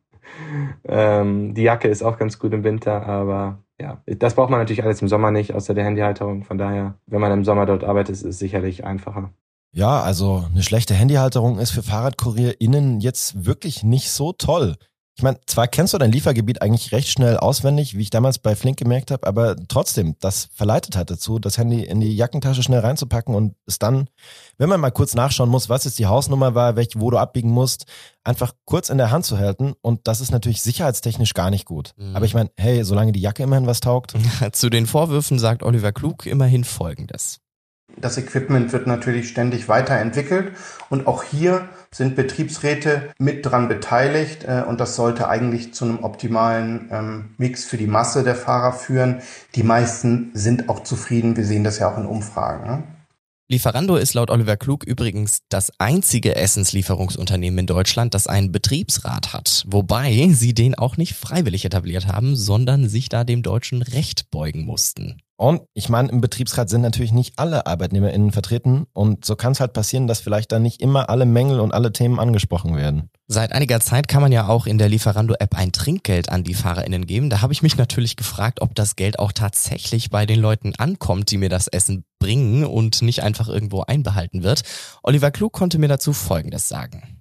ähm, 0.87 1.53
die 1.53 1.63
Jacke 1.63 1.87
ist 1.87 2.03
auch 2.03 2.17
ganz 2.17 2.39
gut 2.39 2.53
im 2.53 2.63
Winter, 2.63 3.05
aber 3.05 3.59
ja, 3.79 4.01
das 4.05 4.35
braucht 4.35 4.49
man 4.49 4.59
natürlich 4.59 4.83
alles 4.83 5.01
im 5.01 5.07
Sommer 5.07 5.31
nicht, 5.31 5.53
außer 5.53 5.73
der 5.73 5.83
Handyhalterung. 5.83 6.43
Von 6.43 6.57
daher, 6.57 6.95
wenn 7.07 7.21
man 7.21 7.31
im 7.31 7.43
Sommer 7.43 7.65
dort 7.65 7.83
arbeitet, 7.83 8.15
ist 8.15 8.23
es 8.23 8.39
sicherlich 8.39 8.85
einfacher. 8.85 9.33
Ja, 9.73 10.01
also 10.01 10.45
eine 10.49 10.63
schlechte 10.63 10.93
Handyhalterung 10.93 11.59
ist 11.59 11.71
für 11.71 11.83
FahrradkurierInnen 11.83 13.01
jetzt 13.01 13.45
wirklich 13.45 13.83
nicht 13.83 14.09
so 14.09 14.31
toll. 14.31 14.75
Ich 15.17 15.23
meine, 15.23 15.39
zwar 15.45 15.69
kennst 15.69 15.93
du 15.93 15.97
dein 15.97 16.11
Liefergebiet 16.11 16.61
eigentlich 16.61 16.91
recht 16.91 17.07
schnell 17.07 17.37
auswendig, 17.37 17.95
wie 17.97 18.01
ich 18.01 18.09
damals 18.09 18.37
bei 18.37 18.53
Flink 18.53 18.77
gemerkt 18.77 19.11
habe, 19.11 19.25
aber 19.25 19.55
trotzdem, 19.69 20.15
das 20.19 20.49
verleitet 20.53 20.97
halt 20.97 21.09
dazu, 21.09 21.39
das 21.39 21.57
Handy 21.57 21.83
in 21.85 22.01
die 22.01 22.13
Jackentasche 22.13 22.63
schnell 22.63 22.81
reinzupacken 22.81 23.33
und 23.33 23.55
es 23.65 23.79
dann, 23.79 24.09
wenn 24.57 24.67
man 24.67 24.81
mal 24.81 24.91
kurz 24.91 25.15
nachschauen 25.15 25.49
muss, 25.49 25.69
was 25.69 25.85
jetzt 25.85 25.99
die 25.99 26.05
Hausnummer 26.05 26.53
war, 26.53 26.75
welche, 26.75 26.99
wo 26.99 27.11
du 27.11 27.17
abbiegen 27.17 27.49
musst, 27.49 27.85
einfach 28.25 28.53
kurz 28.65 28.89
in 28.89 28.97
der 28.97 29.09
Hand 29.09 29.25
zu 29.25 29.37
halten 29.37 29.73
und 29.81 30.01
das 30.05 30.19
ist 30.19 30.31
natürlich 30.31 30.61
sicherheitstechnisch 30.61 31.33
gar 31.33 31.49
nicht 31.49 31.63
gut. 31.63 31.93
Mhm. 31.95 32.13
Aber 32.13 32.25
ich 32.25 32.33
meine, 32.33 32.51
hey, 32.57 32.83
solange 32.83 33.13
die 33.13 33.21
Jacke 33.21 33.43
immerhin 33.43 33.67
was 33.67 33.79
taugt. 33.79 34.15
Zu 34.51 34.69
den 34.69 34.85
Vorwürfen 34.85 35.39
sagt 35.39 35.63
Oliver 35.63 35.93
Klug 35.93 36.25
immerhin 36.25 36.65
Folgendes. 36.65 37.39
Das 37.97 38.17
Equipment 38.17 38.73
wird 38.73 38.87
natürlich 38.87 39.29
ständig 39.29 39.69
weiterentwickelt 39.69 40.51
und 40.89 41.07
auch 41.07 41.23
hier 41.23 41.69
sind 41.91 42.15
Betriebsräte 42.15 43.09
mit 43.17 43.45
dran 43.45 43.67
beteiligt 43.69 44.43
äh, 44.43 44.63
und 44.67 44.79
das 44.79 44.95
sollte 44.95 45.29
eigentlich 45.29 45.73
zu 45.73 45.85
einem 45.85 46.03
optimalen 46.03 46.89
ähm, 46.91 47.35
Mix 47.37 47.63
für 47.63 47.77
die 47.77 47.87
Masse 47.87 48.23
der 48.23 48.35
Fahrer 48.35 48.73
führen. 48.73 49.21
Die 49.55 49.63
meisten 49.63 50.31
sind 50.33 50.67
auch 50.67 50.83
zufrieden. 50.83 51.37
Wir 51.37 51.45
sehen 51.45 51.63
das 51.63 51.79
ja 51.79 51.89
auch 51.89 51.97
in 51.97 52.05
Umfragen. 52.05 52.67
Ne? 52.67 52.83
Lieferando 53.47 53.95
ist 53.95 54.15
laut 54.15 54.31
Oliver 54.31 54.57
Klug 54.57 54.83
übrigens 54.83 55.43
das 55.49 55.71
einzige 55.77 56.35
Essenslieferungsunternehmen 56.35 57.59
in 57.59 57.67
Deutschland, 57.67 58.15
das 58.15 58.25
einen 58.25 58.51
Betriebsrat 58.51 59.33
hat. 59.33 59.63
Wobei 59.67 60.29
sie 60.33 60.55
den 60.55 60.73
auch 60.73 60.97
nicht 60.97 61.13
freiwillig 61.13 61.63
etabliert 61.63 62.07
haben, 62.07 62.35
sondern 62.35 62.89
sich 62.89 63.07
da 63.07 63.23
dem 63.23 63.43
deutschen 63.43 63.83
Recht 63.83 64.31
beugen 64.31 64.65
mussten. 64.65 65.21
Und 65.37 65.63
ich 65.73 65.89
meine, 65.89 66.09
im 66.09 66.21
Betriebsrat 66.21 66.69
sind 66.69 66.81
natürlich 66.81 67.11
nicht 67.11 67.37
alle 67.37 67.65
ArbeitnehmerInnen 67.65 68.31
vertreten 68.31 68.85
und 68.93 69.25
so 69.25 69.35
kann 69.35 69.51
es 69.51 69.59
halt 69.59 69.73
passieren, 69.73 70.07
dass 70.07 70.21
vielleicht 70.21 70.51
dann 70.51 70.61
nicht 70.61 70.81
immer 70.81 71.09
alle 71.09 71.25
Mängel 71.25 71.59
und 71.59 71.73
alle 71.73 71.91
Themen 71.91 72.19
angesprochen 72.19 72.77
werden. 72.77 73.09
Seit 73.27 73.51
einiger 73.51 73.81
Zeit 73.81 74.07
kann 74.07 74.21
man 74.21 74.31
ja 74.31 74.47
auch 74.47 74.65
in 74.65 74.77
der 74.77 74.87
Lieferando-App 74.87 75.55
ein 75.57 75.73
Trinkgeld 75.73 76.29
an 76.29 76.43
die 76.43 76.53
FahrerInnen 76.53 77.05
geben. 77.05 77.29
Da 77.29 77.41
habe 77.41 77.51
ich 77.51 77.63
mich 77.63 77.75
natürlich 77.75 78.15
gefragt, 78.15 78.61
ob 78.61 78.75
das 78.75 78.95
Geld 78.95 79.19
auch 79.19 79.33
tatsächlich 79.33 80.09
bei 80.09 80.25
den 80.25 80.39
Leuten 80.39 80.73
ankommt, 80.77 81.31
die 81.31 81.37
mir 81.37 81.49
das 81.49 81.67
Essen 81.67 82.05
bringen 82.19 82.63
und 82.63 83.01
nicht 83.01 83.23
einfach 83.23 83.49
irgendwo 83.49 83.81
einbehalten 83.81 84.43
wird. 84.43 84.61
Oliver 85.03 85.31
Klug 85.31 85.51
konnte 85.51 85.79
mir 85.79 85.89
dazu 85.89 86.13
Folgendes 86.13 86.69
sagen. 86.69 87.14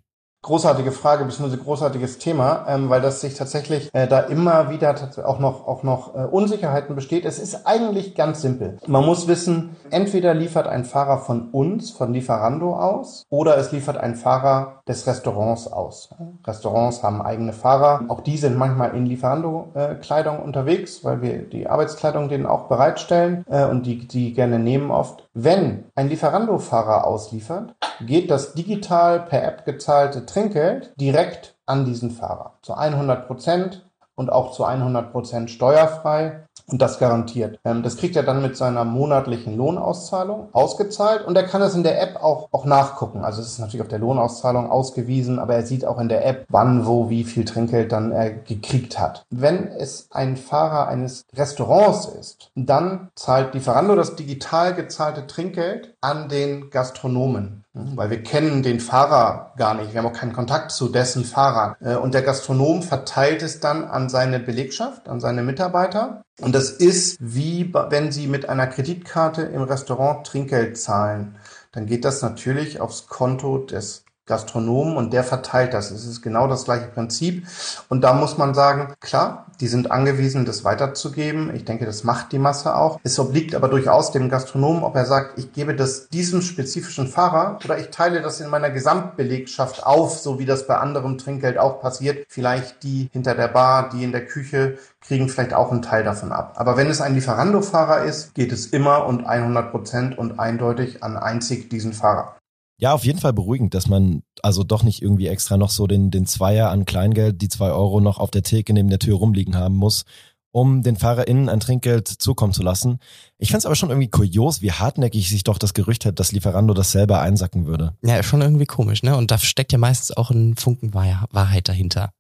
Großartige 0.44 0.92
Frage, 0.92 1.24
beziehungsweise 1.24 1.62
großartiges 1.62 2.18
Thema, 2.18 2.66
ähm, 2.68 2.90
weil 2.90 3.00
das 3.00 3.20
sich 3.20 3.34
tatsächlich 3.34 3.90
äh, 3.92 4.06
da 4.06 4.20
immer 4.20 4.70
wieder 4.70 4.94
auch 5.24 5.38
noch, 5.38 5.66
auch 5.66 5.82
noch 5.82 6.14
äh, 6.14 6.18
Unsicherheiten 6.18 6.94
besteht. 6.94 7.24
Es 7.24 7.38
ist 7.38 7.66
eigentlich 7.66 8.14
ganz 8.14 8.42
simpel. 8.42 8.78
Man 8.86 9.04
muss 9.04 9.26
wissen, 9.26 9.76
entweder 9.90 10.34
liefert 10.34 10.66
ein 10.66 10.84
Fahrer 10.84 11.18
von 11.18 11.48
uns, 11.50 11.90
von 11.90 12.12
Lieferando 12.12 12.76
aus, 12.76 13.24
oder 13.30 13.56
es 13.56 13.72
liefert 13.72 13.96
ein 13.96 14.14
Fahrer 14.14 14.82
des 14.86 15.06
Restaurants 15.06 15.66
aus. 15.66 16.10
Restaurants 16.46 17.02
haben 17.02 17.22
eigene 17.22 17.54
Fahrer. 17.54 18.02
Auch 18.08 18.20
die 18.20 18.36
sind 18.36 18.58
manchmal 18.58 18.94
in 18.94 19.06
Lieferando-Kleidung 19.06 20.40
unterwegs, 20.40 21.04
weil 21.04 21.22
wir 21.22 21.38
die 21.38 21.66
Arbeitskleidung 21.66 22.28
denen 22.28 22.46
auch 22.46 22.68
bereitstellen 22.68 23.44
äh, 23.48 23.64
und 23.64 23.86
die, 23.86 24.06
die 24.06 24.34
gerne 24.34 24.58
nehmen 24.58 24.90
oft. 24.90 25.23
Wenn 25.36 25.90
ein 25.96 26.08
Lieferando-Fahrer 26.08 27.08
ausliefert, 27.08 27.74
geht 28.00 28.30
das 28.30 28.54
digital 28.54 29.18
per 29.18 29.42
App 29.42 29.64
gezahlte 29.64 30.26
Trinkgeld 30.26 30.92
direkt 30.94 31.56
an 31.66 31.84
diesen 31.84 32.12
Fahrer. 32.12 32.58
Zu 32.62 32.74
100 32.74 33.26
Prozent 33.26 33.90
und 34.14 34.30
auch 34.30 34.52
zu 34.52 34.64
100 34.64 35.10
Prozent 35.10 35.50
steuerfrei 35.50 36.43
und 36.66 36.80
das 36.80 36.98
garantiert. 36.98 37.58
Ähm, 37.64 37.82
das 37.82 37.96
kriegt 37.96 38.16
er 38.16 38.22
dann 38.22 38.42
mit 38.42 38.56
seiner 38.56 38.84
monatlichen 38.84 39.56
Lohnauszahlung 39.56 40.48
ausgezahlt 40.52 41.26
und 41.26 41.36
er 41.36 41.44
kann 41.44 41.60
das 41.60 41.74
in 41.74 41.82
der 41.82 42.00
App 42.00 42.16
auch, 42.22 42.48
auch 42.52 42.64
nachgucken. 42.64 43.24
Also 43.24 43.42
es 43.42 43.48
ist 43.48 43.58
natürlich 43.58 43.82
auf 43.82 43.88
der 43.88 43.98
Lohnauszahlung 43.98 44.70
ausgewiesen, 44.70 45.38
aber 45.38 45.54
er 45.54 45.66
sieht 45.66 45.84
auch 45.84 45.98
in 45.98 46.08
der 46.08 46.26
App, 46.26 46.46
wann, 46.48 46.86
wo, 46.86 47.10
wie 47.10 47.24
viel 47.24 47.44
Trinkgeld 47.44 47.92
dann 47.92 48.12
er 48.12 48.30
gekriegt 48.30 48.98
hat. 48.98 49.24
Wenn 49.30 49.68
es 49.68 50.08
ein 50.10 50.36
Fahrer 50.36 50.88
eines 50.88 51.24
Restaurants 51.34 52.06
ist, 52.06 52.50
dann 52.54 53.08
zahlt 53.14 53.54
Lieferando 53.54 53.94
das 53.94 54.16
digital 54.16 54.74
gezahlte 54.74 55.26
Trinkgeld 55.26 55.94
an 56.00 56.28
den 56.28 56.70
Gastronomen. 56.70 57.64
Hm, 57.74 57.96
weil 57.96 58.10
wir 58.10 58.22
kennen 58.22 58.62
den 58.62 58.78
Fahrer 58.78 59.52
gar 59.56 59.74
nicht. 59.74 59.92
Wir 59.92 60.00
haben 60.00 60.06
auch 60.06 60.18
keinen 60.18 60.32
Kontakt 60.32 60.70
zu 60.70 60.88
dessen 60.88 61.24
Fahrern. 61.24 61.74
Äh, 61.80 61.96
und 61.96 62.14
der 62.14 62.22
Gastronom 62.22 62.82
verteilt 62.82 63.42
es 63.42 63.60
dann 63.60 63.84
an 63.84 64.08
seine 64.08 64.38
Belegschaft, 64.38 65.08
an 65.08 65.20
seine 65.20 65.42
Mitarbeiter. 65.42 66.22
Und 66.40 66.54
das 66.54 66.70
ist 66.70 67.16
wie 67.20 67.72
wenn 67.72 68.10
Sie 68.10 68.26
mit 68.26 68.48
einer 68.48 68.66
Kreditkarte 68.66 69.42
im 69.42 69.62
Restaurant 69.62 70.26
Trinkgeld 70.26 70.76
zahlen. 70.76 71.36
Dann 71.72 71.86
geht 71.86 72.04
das 72.04 72.22
natürlich 72.22 72.80
aufs 72.80 73.06
Konto 73.06 73.58
des 73.58 74.03
Gastronomen 74.26 74.96
und 74.96 75.12
der 75.12 75.22
verteilt 75.22 75.74
das. 75.74 75.90
Es 75.90 76.06
ist 76.06 76.22
genau 76.22 76.48
das 76.48 76.64
gleiche 76.64 76.86
Prinzip. 76.86 77.46
Und 77.88 78.02
da 78.02 78.14
muss 78.14 78.38
man 78.38 78.54
sagen, 78.54 78.94
klar, 79.00 79.46
die 79.60 79.68
sind 79.68 79.90
angewiesen, 79.90 80.46
das 80.46 80.64
weiterzugeben. 80.64 81.54
Ich 81.54 81.64
denke, 81.64 81.84
das 81.84 82.04
macht 82.04 82.32
die 82.32 82.38
Masse 82.38 82.74
auch. 82.74 82.98
Es 83.02 83.18
obliegt 83.18 83.54
aber 83.54 83.68
durchaus 83.68 84.12
dem 84.12 84.28
Gastronomen, 84.28 84.82
ob 84.82 84.96
er 84.96 85.04
sagt, 85.04 85.38
ich 85.38 85.52
gebe 85.52 85.76
das 85.76 86.08
diesem 86.08 86.40
spezifischen 86.40 87.06
Fahrer 87.06 87.58
oder 87.64 87.78
ich 87.78 87.90
teile 87.90 88.22
das 88.22 88.40
in 88.40 88.48
meiner 88.48 88.70
Gesamtbelegschaft 88.70 89.84
auf, 89.84 90.18
so 90.18 90.38
wie 90.38 90.46
das 90.46 90.66
bei 90.66 90.78
anderem 90.78 91.18
Trinkgeld 91.18 91.58
auch 91.58 91.80
passiert. 91.80 92.26
Vielleicht 92.28 92.82
die 92.82 93.08
hinter 93.12 93.34
der 93.34 93.48
Bar, 93.48 93.90
die 93.90 94.04
in 94.04 94.12
der 94.12 94.24
Küche 94.24 94.78
kriegen 95.02 95.28
vielleicht 95.28 95.52
auch 95.52 95.70
einen 95.70 95.82
Teil 95.82 96.02
davon 96.02 96.32
ab. 96.32 96.54
Aber 96.56 96.76
wenn 96.78 96.88
es 96.88 97.02
ein 97.02 97.14
Lieferando-Fahrer 97.14 98.04
ist, 98.04 98.34
geht 98.34 98.52
es 98.52 98.66
immer 98.68 99.06
und 99.06 99.26
100 99.26 99.70
Prozent 99.70 100.18
und 100.18 100.40
eindeutig 100.40 101.02
an 101.02 101.18
einzig 101.18 101.68
diesen 101.68 101.92
Fahrer. 101.92 102.36
Ja, 102.78 102.92
auf 102.92 103.04
jeden 103.04 103.20
Fall 103.20 103.32
beruhigend, 103.32 103.74
dass 103.74 103.86
man 103.86 104.22
also 104.42 104.64
doch 104.64 104.82
nicht 104.82 105.00
irgendwie 105.00 105.28
extra 105.28 105.56
noch 105.56 105.70
so 105.70 105.86
den, 105.86 106.10
den 106.10 106.26
Zweier 106.26 106.70
an 106.70 106.84
Kleingeld, 106.84 107.40
die 107.40 107.48
zwei 107.48 107.70
Euro 107.70 108.00
noch 108.00 108.18
auf 108.18 108.30
der 108.30 108.42
Theke 108.42 108.72
neben 108.72 108.90
der 108.90 108.98
Tür 108.98 109.16
rumliegen 109.16 109.56
haben 109.56 109.76
muss, 109.76 110.04
um 110.50 110.82
den 110.82 110.96
FahrerInnen 110.96 111.48
ein 111.48 111.60
Trinkgeld 111.60 112.08
zukommen 112.08 112.52
zu 112.52 112.62
lassen. 112.62 112.98
Ich 113.38 113.50
find's 113.50 113.66
aber 113.66 113.74
schon 113.74 113.90
irgendwie 113.90 114.10
kurios, 114.10 114.60
wie 114.60 114.72
hartnäckig 114.72 115.28
sich 115.28 115.44
doch 115.44 115.58
das 115.58 115.74
Gerücht 115.74 116.04
hat, 116.04 116.18
dass 116.18 116.32
Lieferando 116.32 116.74
das 116.74 116.92
selber 116.92 117.20
einsacken 117.20 117.66
würde. 117.66 117.96
Ja, 118.02 118.22
schon 118.22 118.40
irgendwie 118.40 118.66
komisch, 118.66 119.02
ne? 119.02 119.16
Und 119.16 119.30
da 119.30 119.38
steckt 119.38 119.72
ja 119.72 119.78
meistens 119.78 120.16
auch 120.16 120.30
ein 120.30 120.56
Funken 120.56 120.94
Wahrheit 120.94 121.68
dahinter. 121.68 122.10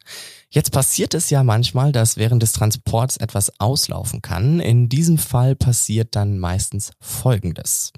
Jetzt 0.50 0.70
passiert 0.70 1.14
es 1.14 1.30
ja 1.30 1.42
manchmal, 1.42 1.92
dass 1.92 2.16
während 2.16 2.42
des 2.42 2.52
Transports 2.52 3.16
etwas 3.16 3.60
auslaufen 3.60 4.22
kann. 4.22 4.60
In 4.60 4.88
diesem 4.88 5.18
Fall 5.18 5.56
passiert 5.56 6.16
dann 6.16 6.38
meistens 6.38 6.92
Folgendes. 7.00 7.92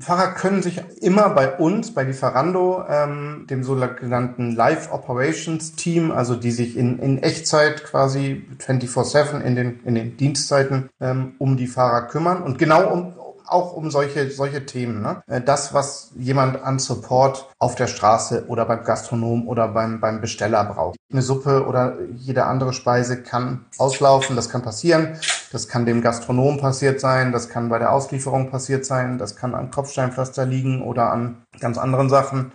Fahrer 0.00 0.34
können 0.34 0.60
sich 0.60 0.80
immer 1.00 1.30
bei 1.30 1.56
uns, 1.56 1.94
bei 1.94 2.02
Lieferando, 2.02 2.84
ähm, 2.88 3.46
dem 3.48 3.62
sogenannten 3.62 4.56
Live 4.56 4.92
Operations 4.92 5.76
Team, 5.76 6.10
also 6.10 6.34
die 6.34 6.50
sich 6.50 6.76
in, 6.76 6.98
in 6.98 7.22
Echtzeit 7.22 7.84
quasi 7.84 8.44
24-7 8.58 9.40
in 9.40 9.54
den, 9.54 9.80
in 9.84 9.94
den 9.94 10.16
Dienstzeiten 10.16 10.90
ähm, 11.00 11.34
um 11.38 11.56
die 11.56 11.68
Fahrer 11.68 12.08
kümmern. 12.08 12.42
Und 12.42 12.58
genau 12.58 12.92
um, 12.92 13.12
auch 13.54 13.72
um 13.72 13.90
solche, 13.90 14.30
solche 14.30 14.66
Themen. 14.66 15.00
Ne? 15.00 15.22
Äh, 15.26 15.40
das, 15.40 15.72
was 15.72 16.10
jemand 16.16 16.62
an 16.62 16.78
Support 16.78 17.48
auf 17.58 17.74
der 17.76 17.86
Straße 17.86 18.46
oder 18.48 18.66
beim 18.66 18.84
Gastronom 18.84 19.48
oder 19.48 19.68
beim, 19.68 20.00
beim 20.00 20.20
Besteller 20.20 20.64
braucht. 20.64 20.96
Eine 21.10 21.22
Suppe 21.22 21.66
oder 21.66 21.96
jede 22.16 22.44
andere 22.44 22.72
Speise 22.72 23.22
kann 23.22 23.64
auslaufen, 23.78 24.36
das 24.36 24.50
kann 24.50 24.62
passieren. 24.62 25.16
Das 25.52 25.68
kann 25.68 25.86
dem 25.86 26.02
Gastronom 26.02 26.58
passiert 26.58 27.00
sein, 27.00 27.30
das 27.30 27.48
kann 27.48 27.68
bei 27.68 27.78
der 27.78 27.92
Auslieferung 27.92 28.50
passiert 28.50 28.84
sein, 28.84 29.18
das 29.18 29.36
kann 29.36 29.54
an 29.54 29.70
Kopfsteinpflaster 29.70 30.44
liegen 30.44 30.82
oder 30.82 31.12
an 31.12 31.43
ganz 31.60 31.78
anderen 31.78 32.08
Sachen. 32.08 32.52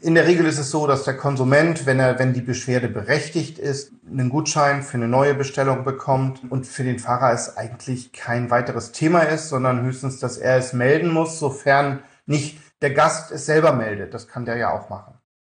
In 0.00 0.14
der 0.14 0.26
Regel 0.26 0.46
ist 0.46 0.58
es 0.58 0.70
so, 0.70 0.86
dass 0.86 1.04
der 1.04 1.16
Konsument, 1.16 1.86
wenn 1.86 1.98
er, 1.98 2.18
wenn 2.18 2.32
die 2.32 2.40
Beschwerde 2.40 2.88
berechtigt 2.88 3.58
ist, 3.58 3.92
einen 4.08 4.28
Gutschein 4.28 4.82
für 4.82 4.96
eine 4.96 5.08
neue 5.08 5.34
Bestellung 5.34 5.84
bekommt 5.84 6.40
und 6.50 6.66
für 6.66 6.84
den 6.84 6.98
Fahrer 6.98 7.32
es 7.32 7.56
eigentlich 7.56 8.12
kein 8.12 8.50
weiteres 8.50 8.92
Thema 8.92 9.20
ist, 9.20 9.48
sondern 9.48 9.82
höchstens, 9.82 10.18
dass 10.18 10.38
er 10.38 10.56
es 10.56 10.72
melden 10.72 11.12
muss, 11.12 11.38
sofern 11.38 12.00
nicht 12.26 12.58
der 12.82 12.92
Gast 12.92 13.32
es 13.32 13.46
selber 13.46 13.72
meldet. 13.72 14.14
Das 14.14 14.28
kann 14.28 14.44
der 14.44 14.56
ja 14.56 14.72
auch 14.72 14.88
machen. 14.88 15.14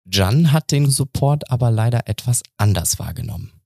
Jan 0.09 0.53
hat 0.53 0.71
den 0.71 0.89
Support 0.89 1.51
aber 1.51 1.69
leider 1.69 2.07
etwas 2.07 2.41
anders 2.57 2.97
wahrgenommen 2.99 3.56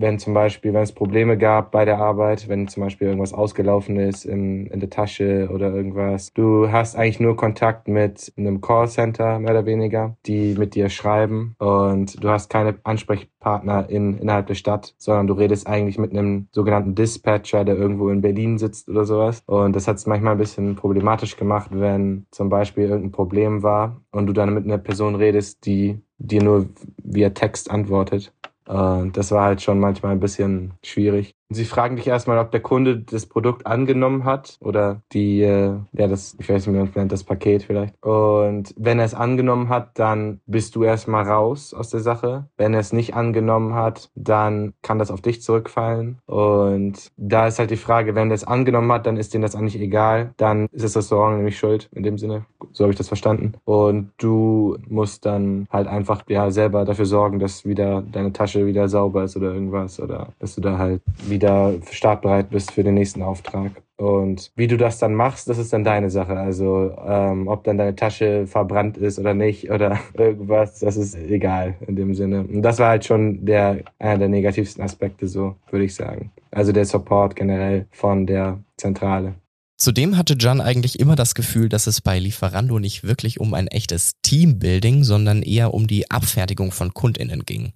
wenn 0.00 0.18
zum 0.18 0.34
Beispiel, 0.34 0.72
wenn 0.72 0.82
es 0.82 0.92
Probleme 0.92 1.36
gab 1.36 1.70
bei 1.70 1.84
der 1.84 1.98
Arbeit, 1.98 2.48
wenn 2.48 2.68
zum 2.68 2.82
Beispiel 2.82 3.08
irgendwas 3.08 3.34
ausgelaufen 3.34 3.98
ist 3.98 4.24
in, 4.24 4.66
in 4.66 4.80
der 4.80 4.90
Tasche 4.90 5.50
oder 5.52 5.72
irgendwas. 5.72 6.32
Du 6.32 6.70
hast 6.70 6.96
eigentlich 6.96 7.20
nur 7.20 7.36
Kontakt 7.36 7.88
mit 7.88 8.32
einem 8.36 8.60
Callcenter, 8.60 9.38
mehr 9.38 9.50
oder 9.50 9.66
weniger, 9.66 10.16
die 10.26 10.54
mit 10.58 10.74
dir 10.74 10.88
schreiben 10.88 11.54
und 11.58 12.22
du 12.22 12.28
hast 12.28 12.50
keine 12.50 12.76
Ansprechpartner 12.82 13.88
in, 13.88 14.18
innerhalb 14.18 14.46
der 14.46 14.54
Stadt, 14.54 14.94
sondern 14.98 15.26
du 15.26 15.34
redest 15.34 15.66
eigentlich 15.66 15.98
mit 15.98 16.12
einem 16.12 16.48
sogenannten 16.52 16.94
Dispatcher, 16.94 17.64
der 17.64 17.76
irgendwo 17.76 18.08
in 18.08 18.20
Berlin 18.20 18.58
sitzt 18.58 18.88
oder 18.88 19.04
sowas. 19.04 19.42
Und 19.46 19.76
das 19.76 19.86
hat 19.88 19.96
es 19.96 20.06
manchmal 20.06 20.32
ein 20.32 20.38
bisschen 20.38 20.76
problematisch 20.76 21.36
gemacht, 21.36 21.70
wenn 21.72 22.26
zum 22.30 22.48
Beispiel 22.48 22.84
irgendein 22.84 23.12
Problem 23.12 23.62
war 23.62 24.00
und 24.12 24.26
du 24.26 24.32
dann 24.32 24.54
mit 24.54 24.64
einer 24.64 24.78
Person 24.78 25.14
redest, 25.14 25.66
die 25.66 26.00
dir 26.18 26.42
nur 26.42 26.66
via 27.02 27.30
Text 27.30 27.70
antwortet. 27.70 28.32
Und 28.70 29.16
das 29.16 29.32
war 29.32 29.44
halt 29.46 29.62
schon 29.62 29.80
manchmal 29.80 30.12
ein 30.12 30.20
bisschen 30.20 30.74
schwierig. 30.84 31.34
Sie 31.52 31.64
fragen 31.64 31.96
dich 31.96 32.06
erstmal, 32.06 32.38
ob 32.38 32.52
der 32.52 32.60
Kunde 32.60 32.98
das 32.98 33.26
Produkt 33.26 33.66
angenommen 33.66 34.24
hat 34.24 34.56
oder 34.60 35.02
die, 35.12 35.42
äh, 35.42 35.74
ja, 35.92 36.06
das, 36.06 36.36
ich 36.38 36.48
weiß 36.48 36.64
nicht, 36.64 36.76
wie 36.76 36.78
man 36.78 36.92
nennt, 36.94 37.10
das 37.10 37.24
Paket 37.24 37.64
vielleicht. 37.64 38.00
Und 38.04 38.72
wenn 38.76 39.00
er 39.00 39.04
es 39.04 39.14
angenommen 39.14 39.68
hat, 39.68 39.98
dann 39.98 40.40
bist 40.46 40.76
du 40.76 40.84
erstmal 40.84 41.24
raus 41.26 41.74
aus 41.74 41.90
der 41.90 42.00
Sache. 42.00 42.46
Wenn 42.56 42.72
er 42.72 42.78
es 42.78 42.92
nicht 42.92 43.14
angenommen 43.14 43.74
hat, 43.74 44.10
dann 44.14 44.74
kann 44.82 45.00
das 45.00 45.10
auf 45.10 45.22
dich 45.22 45.42
zurückfallen. 45.42 46.18
Und 46.26 47.10
da 47.16 47.48
ist 47.48 47.58
halt 47.58 47.72
die 47.72 47.76
Frage, 47.76 48.14
wenn 48.14 48.30
er 48.30 48.36
es 48.36 48.44
angenommen 48.44 48.92
hat, 48.92 49.06
dann 49.06 49.16
ist 49.16 49.34
denen 49.34 49.42
das 49.42 49.56
eigentlich 49.56 49.80
egal. 49.80 50.32
Dann 50.36 50.68
ist 50.70 50.84
das 50.84 50.96
Restaurant 50.96 51.38
nämlich 51.38 51.58
schuld, 51.58 51.88
in 51.92 52.04
dem 52.04 52.16
Sinne. 52.16 52.44
So 52.70 52.84
habe 52.84 52.92
ich 52.92 52.98
das 52.98 53.08
verstanden. 53.08 53.54
Und 53.64 54.12
du 54.18 54.78
musst 54.88 55.26
dann 55.26 55.66
halt 55.72 55.88
einfach, 55.88 56.22
ja, 56.28 56.52
selber 56.52 56.84
dafür 56.84 57.06
sorgen, 57.06 57.40
dass 57.40 57.64
wieder 57.64 58.02
deine 58.02 58.32
Tasche 58.32 58.66
wieder 58.66 58.88
sauber 58.88 59.24
ist 59.24 59.36
oder 59.36 59.52
irgendwas 59.52 59.98
oder 59.98 60.28
dass 60.38 60.54
du 60.54 60.60
da 60.60 60.78
halt 60.78 61.02
wieder 61.26 61.39
wieder 61.40 61.74
startbereit 61.90 62.50
bist 62.50 62.72
für 62.72 62.84
den 62.84 62.94
nächsten 62.94 63.22
Auftrag. 63.22 63.72
Und 63.96 64.50
wie 64.56 64.66
du 64.66 64.76
das 64.76 64.98
dann 64.98 65.14
machst, 65.14 65.48
das 65.48 65.58
ist 65.58 65.72
dann 65.72 65.84
deine 65.84 66.10
Sache. 66.10 66.36
Also 66.36 66.92
ähm, 67.06 67.48
ob 67.48 67.64
dann 67.64 67.78
deine 67.78 67.96
Tasche 67.96 68.46
verbrannt 68.46 68.96
ist 68.96 69.18
oder 69.18 69.34
nicht 69.34 69.70
oder 69.70 69.98
irgendwas, 70.14 70.80
das 70.80 70.96
ist 70.96 71.16
egal 71.16 71.74
in 71.86 71.96
dem 71.96 72.14
Sinne. 72.14 72.42
Und 72.42 72.62
das 72.62 72.78
war 72.78 72.90
halt 72.90 73.04
schon 73.04 73.44
der 73.44 73.80
einer 73.98 74.18
der 74.18 74.28
negativsten 74.28 74.82
Aspekte, 74.82 75.28
so 75.28 75.56
würde 75.70 75.84
ich 75.84 75.94
sagen. 75.94 76.30
Also 76.50 76.72
der 76.72 76.84
Support 76.84 77.36
generell 77.36 77.86
von 77.90 78.26
der 78.26 78.60
Zentrale. 78.76 79.34
Zudem 79.76 80.18
hatte 80.18 80.34
John 80.34 80.60
eigentlich 80.60 81.00
immer 81.00 81.16
das 81.16 81.34
Gefühl, 81.34 81.70
dass 81.70 81.86
es 81.86 82.02
bei 82.02 82.18
Lieferando 82.18 82.78
nicht 82.78 83.02
wirklich 83.02 83.40
um 83.40 83.54
ein 83.54 83.66
echtes 83.66 84.12
Teambuilding, 84.20 85.04
sondern 85.04 85.42
eher 85.42 85.72
um 85.72 85.86
die 85.86 86.10
Abfertigung 86.10 86.70
von 86.70 86.92
KundInnen 86.92 87.46
ging 87.46 87.72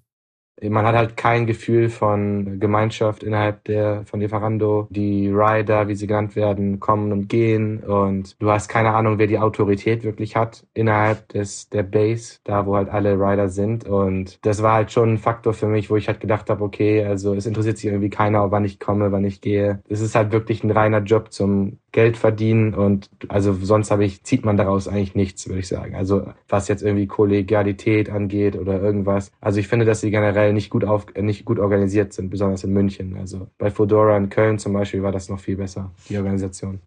man 0.63 0.87
hat 0.87 0.95
halt 0.95 1.17
kein 1.17 1.47
Gefühl 1.47 1.89
von 1.89 2.61
Gemeinschaft 2.61 3.23
innerhalb 3.23 3.65
der 3.65 4.05
von 4.07 4.21
Lieferando. 4.21 4.87
Die 4.91 5.29
Rider, 5.29 5.89
wie 5.89 5.95
sie 5.95 6.07
genannt 6.07 6.37
werden, 6.37 6.81
kommen 6.81 7.13
und 7.13 7.29
gehen 7.29 7.81
und 7.81 8.41
du 8.41 8.51
hast 8.51 8.69
keine 8.69 8.95
Ahnung, 8.95 9.19
wer 9.19 9.27
die 9.27 9.39
Autorität 9.39 10.05
wirklich 10.05 10.37
hat 10.37 10.67
innerhalb 10.75 11.29
des 11.29 11.69
der 11.69 11.83
Base, 11.83 12.39
da 12.45 12.67
wo 12.67 12.77
halt 12.77 12.89
alle 12.89 13.15
Rider 13.15 13.49
sind 13.49 13.87
und 13.87 14.39
das 14.45 14.63
war 14.63 14.75
halt 14.75 14.93
schon 14.93 15.15
ein 15.15 15.19
Faktor 15.19 15.55
für 15.55 15.67
mich, 15.67 15.91
wo 15.91 15.97
ich 15.97 16.09
halt 16.09 16.21
gedacht 16.21 16.51
habe, 16.51 16.63
okay, 16.63 17.05
also 17.05 17.35
es 17.35 17.47
interessiert 17.47 17.79
sich 17.79 17.87
irgendwie 17.87 18.11
keiner, 18.11 18.51
wann 18.51 18.65
ich 18.65 18.79
komme, 18.81 19.13
wann 19.13 19.25
ich 19.25 19.41
gehe. 19.41 19.83
Es 19.89 20.01
ist 20.01 20.15
halt 20.15 20.33
wirklich 20.33 20.65
ein 20.65 20.71
reiner 20.71 21.01
Job 21.01 21.33
zum 21.33 21.79
Geld 21.95 22.17
verdienen 22.17 22.75
und 22.75 23.09
also 23.29 23.55
sonst 23.55 23.93
habe 23.93 24.05
ich, 24.05 24.25
zieht 24.25 24.45
man 24.45 24.57
daraus 24.57 24.89
eigentlich 24.89 25.15
nichts, 25.15 25.47
würde 25.47 25.61
ich 25.61 25.69
sagen. 25.69 25.95
Also 25.95 26.27
was 26.49 26.67
jetzt 26.67 26.83
irgendwie 26.83 27.07
Kollegialität 27.07 28.11
angeht 28.11 28.57
oder 28.57 28.83
irgendwas. 28.83 29.31
Also 29.41 29.61
ich 29.61 29.69
finde, 29.69 29.87
dass 29.87 30.01
sie 30.01 30.11
generell 30.11 30.53
nicht 30.53 30.71
gut 30.71 30.85
auf, 30.85 31.07
nicht 31.15 31.45
gut 31.45 31.61
organisiert 31.61 32.13
sind, 32.13 32.31
besonders 32.31 32.65
in 32.65 32.73
München. 32.73 33.17
Also 33.17 33.47
bei 33.59 33.71
Fodora 33.71 34.17
in 34.17 34.29
Köln 34.29 34.59
zum 34.59 34.73
Beispiel 34.73 35.05
war 35.05 35.13
das 35.13 35.29
noch 35.29 35.39
viel 35.39 35.57
besser, 35.57 35.93
die 36.09 36.17
Organisation. 36.17 36.81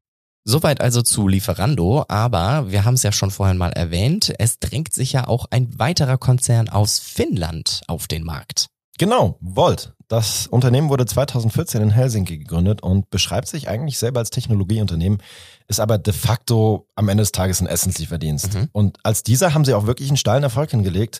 Soweit 0.43 0.81
also 0.81 1.01
zu 1.01 1.29
Lieferando, 1.29 2.03
aber 2.09 2.69
wir 2.69 2.83
haben 2.83 2.95
es 2.95 3.03
ja 3.03 3.13
schon 3.13 3.31
vorhin 3.31 3.57
mal 3.57 3.71
erwähnt, 3.71 4.33
es 4.39 4.59
drängt 4.59 4.93
sich 4.93 5.13
ja 5.13 5.25
auch 5.25 5.45
ein 5.51 5.79
weiterer 5.79 6.17
Konzern 6.17 6.67
aus 6.67 6.99
Finnland 6.99 7.81
auf 7.87 8.07
den 8.07 8.25
Markt. 8.25 8.67
Genau, 8.97 9.37
Volt. 9.41 9.93
Das 10.07 10.47
Unternehmen 10.47 10.89
wurde 10.89 11.05
2014 11.05 11.81
in 11.81 11.89
Helsinki 11.89 12.37
gegründet 12.37 12.81
und 12.81 13.09
beschreibt 13.09 13.49
sich 13.49 13.67
eigentlich 13.67 13.97
selber 13.97 14.19
als 14.19 14.29
Technologieunternehmen, 14.29 15.21
ist 15.67 15.81
aber 15.81 15.97
de 15.97 16.13
facto 16.13 16.87
am 16.95 17.09
Ende 17.09 17.23
des 17.23 17.33
Tages 17.33 17.59
ein 17.59 17.67
Essenslieferdienst. 17.67 18.53
Mhm. 18.53 18.69
Und 18.71 18.99
als 19.03 19.23
dieser 19.23 19.53
haben 19.53 19.65
sie 19.65 19.73
auch 19.73 19.85
wirklich 19.85 20.09
einen 20.09 20.17
steilen 20.17 20.43
Erfolg 20.43 20.71
hingelegt. 20.71 21.19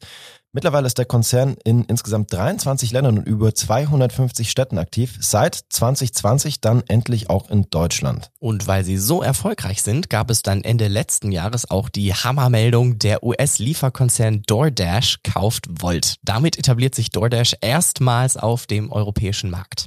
Mittlerweile 0.57 0.87
ist 0.87 0.97
der 0.97 1.05
Konzern 1.05 1.55
in 1.65 1.83
insgesamt 1.83 2.33
23 2.33 2.91
Ländern 2.91 3.19
und 3.19 3.27
über 3.27 3.53
250 3.53 4.49
Städten 4.49 4.79
aktiv, 4.79 5.15
seit 5.21 5.53
2020 5.53 6.61
dann 6.61 6.81
endlich 6.87 7.29
auch 7.29 7.51
in 7.51 7.69
Deutschland. 7.69 8.31
Und 8.39 8.65
weil 8.65 8.83
sie 8.83 8.97
so 8.97 9.21
erfolgreich 9.21 9.83
sind, 9.83 10.09
gab 10.09 10.31
es 10.31 10.41
dann 10.41 10.63
Ende 10.63 10.87
letzten 10.87 11.31
Jahres 11.31 11.69
auch 11.69 11.89
die 11.89 12.11
Hammermeldung, 12.11 12.97
der 12.97 13.23
US-Lieferkonzern 13.23 14.41
DoorDash 14.47 15.19
kauft 15.21 15.67
Volt. 15.69 16.15
Damit 16.23 16.57
etabliert 16.57 16.95
sich 16.95 17.11
DoorDash 17.11 17.57
erstmals 17.61 18.35
auf 18.35 18.65
dem 18.65 18.91
europäischen 18.91 19.51
Markt. 19.51 19.85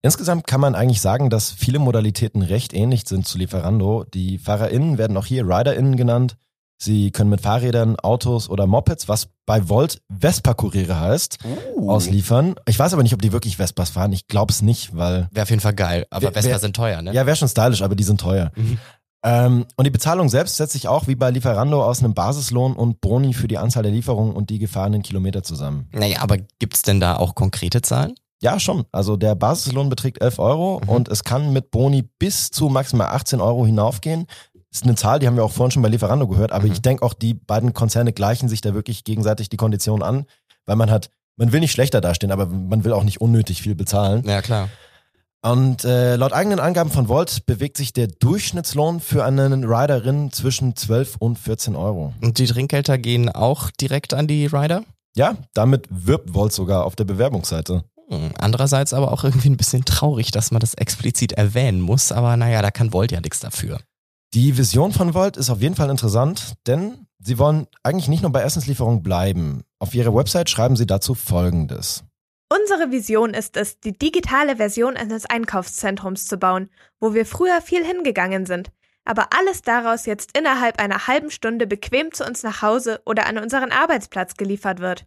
Insgesamt 0.00 0.46
kann 0.46 0.62
man 0.62 0.74
eigentlich 0.74 1.02
sagen, 1.02 1.28
dass 1.28 1.50
viele 1.50 1.80
Modalitäten 1.80 2.40
recht 2.40 2.72
ähnlich 2.72 3.02
sind 3.06 3.28
zu 3.28 3.36
Lieferando. 3.36 4.04
Die 4.14 4.38
FahrerInnen 4.38 4.96
werden 4.96 5.18
auch 5.18 5.26
hier 5.26 5.44
RiderInnen 5.46 5.98
genannt. 5.98 6.38
Sie 6.78 7.10
können 7.10 7.28
mit 7.28 7.40
Fahrrädern, 7.40 7.96
Autos 7.96 8.48
oder 8.48 8.68
Mopeds, 8.68 9.08
was 9.08 9.28
bei 9.46 9.68
Volt 9.68 10.00
Vespa-Kuriere 10.08 11.00
heißt, 11.00 11.38
uh. 11.74 11.90
ausliefern. 11.90 12.54
Ich 12.68 12.78
weiß 12.78 12.92
aber 12.92 13.02
nicht, 13.02 13.14
ob 13.14 13.22
die 13.22 13.32
wirklich 13.32 13.56
Vespas 13.56 13.90
fahren. 13.90 14.12
Ich 14.12 14.28
glaube 14.28 14.52
es 14.52 14.62
nicht, 14.62 14.96
weil... 14.96 15.28
Wäre 15.32 15.42
auf 15.42 15.50
jeden 15.50 15.60
Fall 15.60 15.74
geil. 15.74 16.06
Aber 16.10 16.22
wär, 16.22 16.32
Vespa 16.32 16.50
wär, 16.50 16.58
sind 16.60 16.76
teuer, 16.76 17.02
ne? 17.02 17.12
Ja, 17.12 17.26
wäre 17.26 17.34
schon 17.34 17.48
stylisch, 17.48 17.82
aber 17.82 17.96
die 17.96 18.04
sind 18.04 18.20
teuer. 18.20 18.52
Mhm. 18.54 18.78
Ähm, 19.24 19.66
und 19.76 19.84
die 19.84 19.90
Bezahlung 19.90 20.28
selbst 20.28 20.56
setzt 20.56 20.74
sich 20.74 20.86
auch 20.86 21.08
wie 21.08 21.16
bei 21.16 21.30
Lieferando 21.30 21.84
aus 21.84 21.98
einem 21.98 22.14
Basislohn 22.14 22.74
und 22.74 23.00
Boni 23.00 23.34
für 23.34 23.48
die 23.48 23.58
Anzahl 23.58 23.82
der 23.82 23.90
Lieferungen 23.90 24.32
und 24.32 24.48
die 24.48 24.60
gefahrenen 24.60 25.02
Kilometer 25.02 25.42
zusammen. 25.42 25.88
Naja, 25.92 26.20
aber 26.20 26.36
gibt's 26.60 26.82
denn 26.82 27.00
da 27.00 27.16
auch 27.16 27.34
konkrete 27.34 27.82
Zahlen? 27.82 28.14
Ja, 28.40 28.60
schon. 28.60 28.84
Also 28.92 29.16
der 29.16 29.34
Basislohn 29.34 29.88
beträgt 29.88 30.22
11 30.22 30.38
Euro 30.38 30.80
mhm. 30.84 30.88
und 30.88 31.08
es 31.08 31.24
kann 31.24 31.52
mit 31.52 31.72
Boni 31.72 32.02
bis 32.02 32.50
zu 32.50 32.68
maximal 32.68 33.08
18 33.08 33.40
Euro 33.40 33.66
hinaufgehen 33.66 34.26
ist 34.70 34.84
eine 34.84 34.94
Zahl, 34.94 35.18
die 35.18 35.26
haben 35.26 35.36
wir 35.36 35.44
auch 35.44 35.52
vorhin 35.52 35.70
schon 35.70 35.82
bei 35.82 35.88
Lieferando 35.88 36.26
gehört, 36.28 36.52
aber 36.52 36.66
mhm. 36.66 36.72
ich 36.72 36.82
denke 36.82 37.04
auch, 37.04 37.14
die 37.14 37.34
beiden 37.34 37.74
Konzerne 37.74 38.12
gleichen 38.12 38.48
sich 38.48 38.60
da 38.60 38.74
wirklich 38.74 39.04
gegenseitig 39.04 39.48
die 39.48 39.56
Konditionen 39.56 40.02
an, 40.02 40.26
weil 40.66 40.76
man 40.76 40.90
hat, 40.90 41.10
man 41.36 41.52
will 41.52 41.60
nicht 41.60 41.72
schlechter 41.72 42.00
dastehen, 42.00 42.32
aber 42.32 42.46
man 42.46 42.84
will 42.84 42.92
auch 42.92 43.04
nicht 43.04 43.20
unnötig 43.20 43.62
viel 43.62 43.74
bezahlen. 43.74 44.24
Ja, 44.26 44.42
klar. 44.42 44.68
Und 45.40 45.84
äh, 45.84 46.16
laut 46.16 46.32
eigenen 46.32 46.58
Angaben 46.58 46.90
von 46.90 47.08
Volt 47.08 47.46
bewegt 47.46 47.76
sich 47.76 47.92
der 47.92 48.08
Durchschnittslohn 48.08 49.00
für 49.00 49.24
einen 49.24 49.64
Riderin 49.64 50.32
zwischen 50.32 50.74
12 50.74 51.16
und 51.20 51.38
14 51.38 51.76
Euro. 51.76 52.12
Und 52.20 52.38
die 52.38 52.46
Trinkgelder 52.46 52.98
gehen 52.98 53.28
auch 53.28 53.70
direkt 53.70 54.14
an 54.14 54.26
die 54.26 54.46
Rider? 54.46 54.82
Ja, 55.16 55.36
damit 55.54 55.86
wirbt 55.90 56.34
Volt 56.34 56.52
sogar 56.52 56.84
auf 56.84 56.96
der 56.96 57.04
Bewerbungsseite. 57.04 57.84
Hm, 58.08 58.30
andererseits 58.38 58.92
aber 58.92 59.12
auch 59.12 59.22
irgendwie 59.22 59.50
ein 59.50 59.56
bisschen 59.56 59.84
traurig, 59.84 60.32
dass 60.32 60.50
man 60.50 60.60
das 60.60 60.74
explizit 60.74 61.32
erwähnen 61.32 61.80
muss, 61.80 62.10
aber 62.10 62.36
naja, 62.36 62.60
da 62.60 62.70
kann 62.70 62.92
Volt 62.92 63.12
ja 63.12 63.20
nichts 63.20 63.40
dafür. 63.40 63.78
Die 64.34 64.58
Vision 64.58 64.92
von 64.92 65.14
Volt 65.14 65.38
ist 65.38 65.48
auf 65.48 65.62
jeden 65.62 65.74
Fall 65.74 65.88
interessant, 65.88 66.52
denn 66.66 67.06
sie 67.18 67.38
wollen 67.38 67.66
eigentlich 67.82 68.08
nicht 68.08 68.20
nur 68.20 68.30
bei 68.30 68.42
Essenslieferung 68.42 69.02
bleiben. 69.02 69.64
Auf 69.78 69.94
ihrer 69.94 70.14
Website 70.14 70.50
schreiben 70.50 70.76
sie 70.76 70.86
dazu 70.86 71.14
Folgendes. 71.14 72.04
Unsere 72.50 72.90
Vision 72.90 73.32
ist 73.32 73.56
es, 73.56 73.80
die 73.80 73.96
digitale 73.96 74.56
Version 74.56 74.98
eines 74.98 75.24
Einkaufszentrums 75.24 76.26
zu 76.26 76.36
bauen, 76.36 76.68
wo 77.00 77.14
wir 77.14 77.24
früher 77.24 77.62
viel 77.62 77.82
hingegangen 77.82 78.44
sind, 78.44 78.70
aber 79.06 79.28
alles 79.38 79.62
daraus 79.62 80.04
jetzt 80.04 80.36
innerhalb 80.36 80.78
einer 80.78 81.06
halben 81.06 81.30
Stunde 81.30 81.66
bequem 81.66 82.12
zu 82.12 82.26
uns 82.26 82.42
nach 82.42 82.60
Hause 82.60 83.00
oder 83.06 83.26
an 83.26 83.38
unseren 83.38 83.72
Arbeitsplatz 83.72 84.34
geliefert 84.34 84.80
wird. 84.80 85.06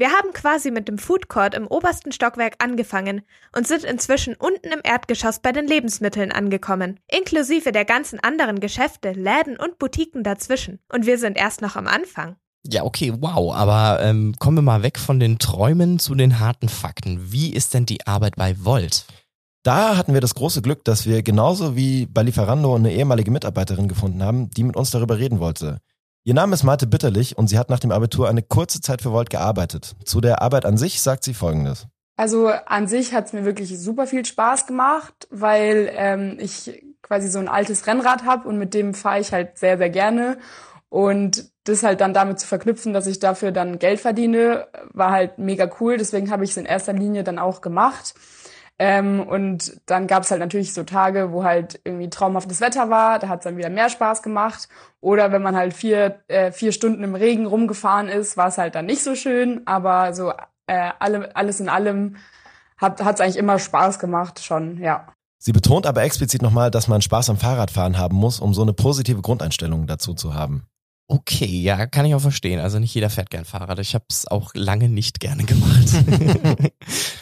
Wir 0.00 0.10
haben 0.10 0.32
quasi 0.32 0.70
mit 0.70 0.86
dem 0.86 0.96
Food 0.96 1.26
Court 1.26 1.56
im 1.56 1.66
obersten 1.66 2.12
Stockwerk 2.12 2.54
angefangen 2.58 3.22
und 3.56 3.66
sind 3.66 3.82
inzwischen 3.82 4.36
unten 4.36 4.68
im 4.68 4.80
Erdgeschoss 4.84 5.40
bei 5.40 5.50
den 5.50 5.66
Lebensmitteln 5.66 6.30
angekommen, 6.30 7.00
inklusive 7.08 7.72
der 7.72 7.84
ganzen 7.84 8.20
anderen 8.20 8.60
Geschäfte, 8.60 9.10
Läden 9.10 9.56
und 9.56 9.80
Boutiquen 9.80 10.22
dazwischen. 10.22 10.78
Und 10.92 11.04
wir 11.06 11.18
sind 11.18 11.36
erst 11.36 11.62
noch 11.62 11.74
am 11.74 11.88
Anfang. 11.88 12.36
Ja, 12.64 12.84
okay, 12.84 13.12
wow. 13.18 13.52
Aber 13.52 14.00
ähm, 14.00 14.36
kommen 14.38 14.58
wir 14.58 14.62
mal 14.62 14.84
weg 14.84 15.00
von 15.00 15.18
den 15.18 15.40
Träumen 15.40 15.98
zu 15.98 16.14
den 16.14 16.38
harten 16.38 16.68
Fakten. 16.68 17.32
Wie 17.32 17.52
ist 17.52 17.74
denn 17.74 17.84
die 17.84 18.06
Arbeit 18.06 18.36
bei 18.36 18.54
Volt? 18.64 19.04
Da 19.64 19.96
hatten 19.96 20.14
wir 20.14 20.20
das 20.20 20.36
große 20.36 20.62
Glück, 20.62 20.84
dass 20.84 21.06
wir 21.06 21.24
genauso 21.24 21.74
wie 21.74 22.06
bei 22.06 22.22
Lieferando 22.22 22.72
eine 22.72 22.92
ehemalige 22.92 23.32
Mitarbeiterin 23.32 23.88
gefunden 23.88 24.22
haben, 24.22 24.48
die 24.50 24.62
mit 24.62 24.76
uns 24.76 24.92
darüber 24.92 25.18
reden 25.18 25.40
wollte. 25.40 25.80
Ihr 26.28 26.34
Name 26.34 26.52
ist 26.52 26.62
Marte 26.62 26.86
Bitterlich 26.86 27.38
und 27.38 27.46
sie 27.46 27.58
hat 27.58 27.70
nach 27.70 27.80
dem 27.80 27.90
Abitur 27.90 28.28
eine 28.28 28.42
kurze 28.42 28.82
Zeit 28.82 29.00
für 29.00 29.12
Volt 29.12 29.30
gearbeitet. 29.30 29.96
Zu 30.04 30.20
der 30.20 30.42
Arbeit 30.42 30.66
an 30.66 30.76
sich 30.76 31.00
sagt 31.00 31.24
sie 31.24 31.32
Folgendes. 31.32 31.86
Also 32.18 32.48
an 32.66 32.86
sich 32.86 33.14
hat 33.14 33.28
es 33.28 33.32
mir 33.32 33.46
wirklich 33.46 33.80
super 33.80 34.06
viel 34.06 34.26
Spaß 34.26 34.66
gemacht, 34.66 35.26
weil 35.30 35.90
ähm, 35.94 36.36
ich 36.38 36.84
quasi 37.00 37.28
so 37.28 37.38
ein 37.38 37.48
altes 37.48 37.86
Rennrad 37.86 38.26
habe 38.26 38.46
und 38.46 38.58
mit 38.58 38.74
dem 38.74 38.92
fahre 38.92 39.20
ich 39.20 39.32
halt 39.32 39.56
sehr, 39.56 39.78
sehr 39.78 39.88
gerne. 39.88 40.36
Und 40.90 41.50
das 41.64 41.82
halt 41.82 42.02
dann 42.02 42.12
damit 42.12 42.38
zu 42.38 42.46
verknüpfen, 42.46 42.92
dass 42.92 43.06
ich 43.06 43.20
dafür 43.20 43.50
dann 43.50 43.78
Geld 43.78 43.98
verdiene, 43.98 44.66
war 44.92 45.12
halt 45.12 45.38
mega 45.38 45.70
cool. 45.80 45.96
Deswegen 45.96 46.30
habe 46.30 46.44
ich 46.44 46.50
es 46.50 46.58
in 46.58 46.66
erster 46.66 46.92
Linie 46.92 47.24
dann 47.24 47.38
auch 47.38 47.62
gemacht. 47.62 48.12
Ähm, 48.80 49.20
und 49.20 49.80
dann 49.86 50.06
gab 50.06 50.22
es 50.22 50.30
halt 50.30 50.40
natürlich 50.40 50.72
so 50.72 50.84
Tage, 50.84 51.32
wo 51.32 51.42
halt 51.42 51.80
irgendwie 51.82 52.10
traumhaftes 52.10 52.60
Wetter 52.60 52.90
war, 52.90 53.18
da 53.18 53.28
hat 53.28 53.40
es 53.40 53.44
dann 53.44 53.56
wieder 53.56 53.70
mehr 53.70 53.88
Spaß 53.88 54.22
gemacht. 54.22 54.68
Oder 55.00 55.32
wenn 55.32 55.42
man 55.42 55.56
halt 55.56 55.74
vier, 55.74 56.20
äh, 56.28 56.52
vier 56.52 56.72
Stunden 56.72 57.02
im 57.02 57.16
Regen 57.16 57.46
rumgefahren 57.46 58.08
ist, 58.08 58.36
war 58.36 58.48
es 58.48 58.58
halt 58.58 58.76
dann 58.76 58.86
nicht 58.86 59.02
so 59.02 59.16
schön. 59.16 59.62
Aber 59.66 60.14
so 60.14 60.32
äh, 60.68 60.90
alle, 61.00 61.34
alles 61.34 61.58
in 61.58 61.68
allem 61.68 62.16
hat 62.76 63.00
es 63.00 63.20
eigentlich 63.20 63.36
immer 63.36 63.58
Spaß 63.58 63.98
gemacht, 63.98 64.44
schon, 64.44 64.78
ja. 64.78 65.08
Sie 65.38 65.52
betont 65.52 65.86
aber 65.86 66.02
explizit 66.02 66.42
nochmal, 66.42 66.70
dass 66.70 66.88
man 66.88 67.02
Spaß 67.02 67.30
am 67.30 67.36
Fahrradfahren 67.36 67.98
haben 67.98 68.16
muss, 68.16 68.40
um 68.40 68.54
so 68.54 68.62
eine 68.62 68.72
positive 68.72 69.22
Grundeinstellung 69.22 69.86
dazu 69.86 70.14
zu 70.14 70.34
haben. 70.34 70.66
Okay, 71.10 71.62
ja, 71.62 71.86
kann 71.86 72.04
ich 72.04 72.14
auch 72.14 72.20
verstehen. 72.20 72.60
Also 72.60 72.78
nicht 72.78 72.94
jeder 72.94 73.08
fährt 73.08 73.30
gern 73.30 73.46
Fahrrad. 73.46 73.78
Ich 73.78 73.94
habe 73.94 74.04
es 74.10 74.28
auch 74.28 74.50
lange 74.54 74.90
nicht 74.90 75.20
gerne 75.20 75.44
gemacht. 75.44 75.88